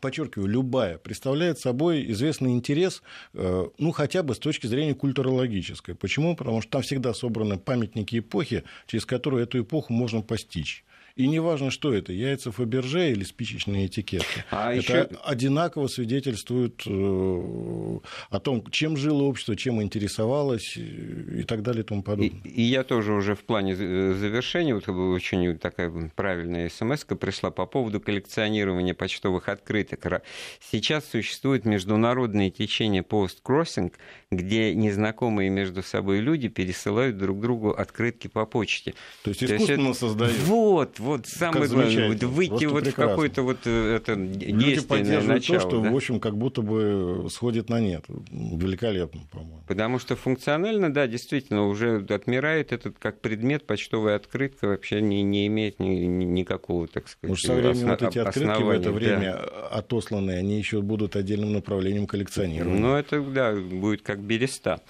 подчеркиваю, 0.00 0.48
любая, 0.48 0.98
представляет 0.98 1.58
собой 1.58 2.10
известный 2.12 2.52
интерес, 2.52 3.02
э, 3.34 3.66
ну, 3.78 3.92
хотя 3.92 4.22
бы 4.22 4.34
с 4.34 4.38
точки 4.38 4.66
зрения 4.66 4.94
культурологической. 4.94 5.94
Почему? 5.94 6.36
Потому 6.36 6.62
что 6.62 6.70
там 6.70 6.82
всегда 6.82 7.14
собраны 7.14 7.58
памятники 7.58 8.18
эпохи, 8.18 8.64
через 8.86 9.06
которые 9.06 9.44
эту 9.44 9.60
эпоху 9.60 9.92
можно 9.92 10.22
постичь. 10.22 10.84
И 11.20 11.26
неважно, 11.26 11.70
что 11.70 11.92
это, 11.92 12.14
яйца 12.14 12.50
Фаберже 12.50 13.10
или 13.10 13.24
спичечные 13.24 13.88
этикетки. 13.88 14.42
А 14.50 14.72
это 14.72 14.80
еще... 14.80 15.08
одинаково 15.22 15.86
свидетельствует 15.86 16.80
э, 16.86 16.90
о 16.90 18.40
том, 18.40 18.64
чем 18.70 18.96
жило 18.96 19.24
общество, 19.24 19.54
чем 19.54 19.82
интересовалось 19.82 20.78
и 20.78 21.42
так 21.42 21.62
далее 21.62 21.82
и 21.82 21.86
тому 21.86 22.02
подобное. 22.02 22.40
И, 22.44 22.48
и 22.48 22.62
я 22.62 22.84
тоже 22.84 23.12
уже 23.12 23.34
в 23.34 23.40
плане 23.40 23.76
завершения, 23.76 24.74
вот 24.74 24.88
очень 24.88 25.58
такая 25.58 25.92
правильная 26.16 26.70
смс 26.70 27.04
пришла 27.04 27.50
по 27.50 27.66
поводу 27.66 28.00
коллекционирования 28.00 28.94
почтовых 28.94 29.50
открыток. 29.50 30.22
Сейчас 30.70 31.04
существует 31.04 31.66
международное 31.66 32.48
течение 32.48 33.02
пост-кроссинг, 33.02 33.98
где 34.30 34.74
незнакомые 34.74 35.50
между 35.50 35.82
собой 35.82 36.20
люди 36.20 36.48
пересылают 36.48 37.18
друг 37.18 37.40
другу 37.40 37.72
открытки 37.72 38.28
по 38.28 38.46
почте. 38.46 38.94
То 39.22 39.30
есть 39.30 39.42
искусственно 39.42 39.82
То 39.82 39.88
есть, 39.88 40.00
создают. 40.00 40.38
Вот, 40.44 40.98
вот 40.98 41.09
самое 41.24 41.68
главное, 41.68 42.08
вот 42.08 42.22
выйти 42.22 42.64
вот 42.64 42.86
в 42.86 42.94
какое-то 42.94 43.42
вот 43.42 43.58
э, 43.64 43.96
это 43.96 44.16
действенное 44.16 45.22
начало. 45.22 45.60
то, 45.60 45.68
что, 45.68 45.80
да? 45.80 45.90
в 45.90 45.96
общем, 45.96 46.20
как 46.20 46.36
будто 46.36 46.62
бы 46.62 47.28
сходит 47.30 47.68
на 47.68 47.80
нет. 47.80 48.04
Великолепно, 48.30 49.22
по-моему. 49.30 49.62
Потому 49.66 49.98
что 49.98 50.16
функционально, 50.16 50.92
да, 50.92 51.06
действительно, 51.06 51.66
уже 51.66 52.04
отмирает 52.08 52.72
этот 52.72 52.98
как 52.98 53.20
предмет, 53.20 53.66
почтовая 53.66 54.16
открытка 54.16 54.68
вообще 54.68 55.00
не, 55.00 55.22
не 55.22 55.46
имеет 55.46 55.80
ни, 55.80 55.88
ни, 55.88 56.24
никакого, 56.24 56.86
так 56.86 57.08
сказать, 57.08 57.32
Уж 57.34 57.42
со 57.42 57.54
временем 57.54 57.88
вот 57.88 58.02
эти 58.02 58.18
открытки 58.18 58.62
в 58.62 58.68
это 58.68 58.92
время 58.92 59.32
да. 59.32 59.68
отосланные, 59.70 60.38
они 60.38 60.58
еще 60.58 60.82
будут 60.82 61.16
отдельным 61.16 61.52
направлением 61.52 62.06
коллекционирования. 62.06 62.80
Ну, 62.80 62.94
это, 62.94 63.20
да, 63.20 63.54
будет 63.54 64.02
как 64.02 64.20
береста. 64.20 64.80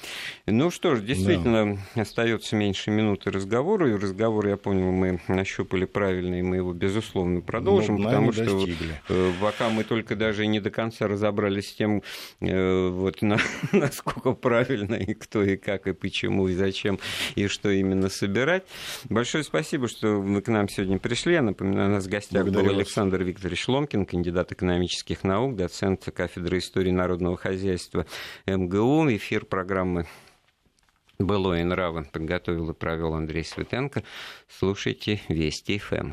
Ну 0.46 0.70
что 0.70 0.96
ж, 0.96 1.02
действительно, 1.02 1.78
да. 1.94 2.02
остается 2.02 2.56
меньше 2.56 2.90
минуты 2.90 3.30
разговора, 3.30 3.90
и 3.90 3.94
разговор, 3.94 4.46
я 4.46 4.56
понял, 4.56 4.90
мы 4.90 5.20
нащупали 5.28 5.84
правильный, 6.10 6.42
мы 6.42 6.56
его, 6.56 6.72
безусловно, 6.72 7.40
продолжим, 7.40 7.96
Но 7.96 8.04
потому 8.04 8.32
что 8.32 8.44
достигли. 8.44 9.00
Э, 9.08 9.32
пока 9.40 9.68
мы 9.68 9.84
только 9.84 10.16
даже 10.16 10.46
не 10.46 10.60
до 10.60 10.70
конца 10.70 11.06
разобрались 11.06 11.70
с 11.70 11.74
тем, 11.74 12.02
э, 12.40 12.88
вот, 12.88 13.22
на, 13.22 13.38
насколько 13.72 14.32
правильно 14.32 14.96
и 14.96 15.14
кто, 15.14 15.42
и 15.42 15.56
как, 15.56 15.86
и 15.86 15.92
почему, 15.92 16.48
и 16.48 16.54
зачем, 16.54 16.98
и 17.36 17.46
что 17.46 17.70
именно 17.70 18.08
собирать. 18.08 18.64
Большое 19.08 19.44
спасибо, 19.44 19.88
что 19.88 20.20
вы 20.20 20.42
к 20.42 20.48
нам 20.48 20.68
сегодня 20.68 20.98
пришли. 20.98 21.34
Я 21.34 21.42
напоминаю, 21.42 21.90
у 21.90 21.92
нас 21.92 22.06
в 22.06 22.08
гостях 22.08 22.42
Благодарю 22.42 22.70
был 22.70 22.76
Александр 22.76 23.18
вас. 23.18 23.28
Викторович 23.28 23.68
Ломкин, 23.68 24.04
кандидат 24.04 24.50
экономических 24.52 25.22
наук, 25.22 25.54
доцент 25.54 26.04
кафедры 26.12 26.58
истории 26.58 26.90
народного 26.90 27.36
хозяйства 27.36 28.04
МГУ. 28.46 29.08
Эфир 29.10 29.44
программы 29.44 30.06
было 31.20 31.60
и 31.60 31.62
нравы 31.62 32.04
подготовил 32.04 32.70
и 32.70 32.74
провел 32.74 33.14
Андрей 33.14 33.44
Светенко. 33.44 34.02
Слушайте 34.48 35.20
Вести 35.28 35.78
ФМ. 35.78 36.12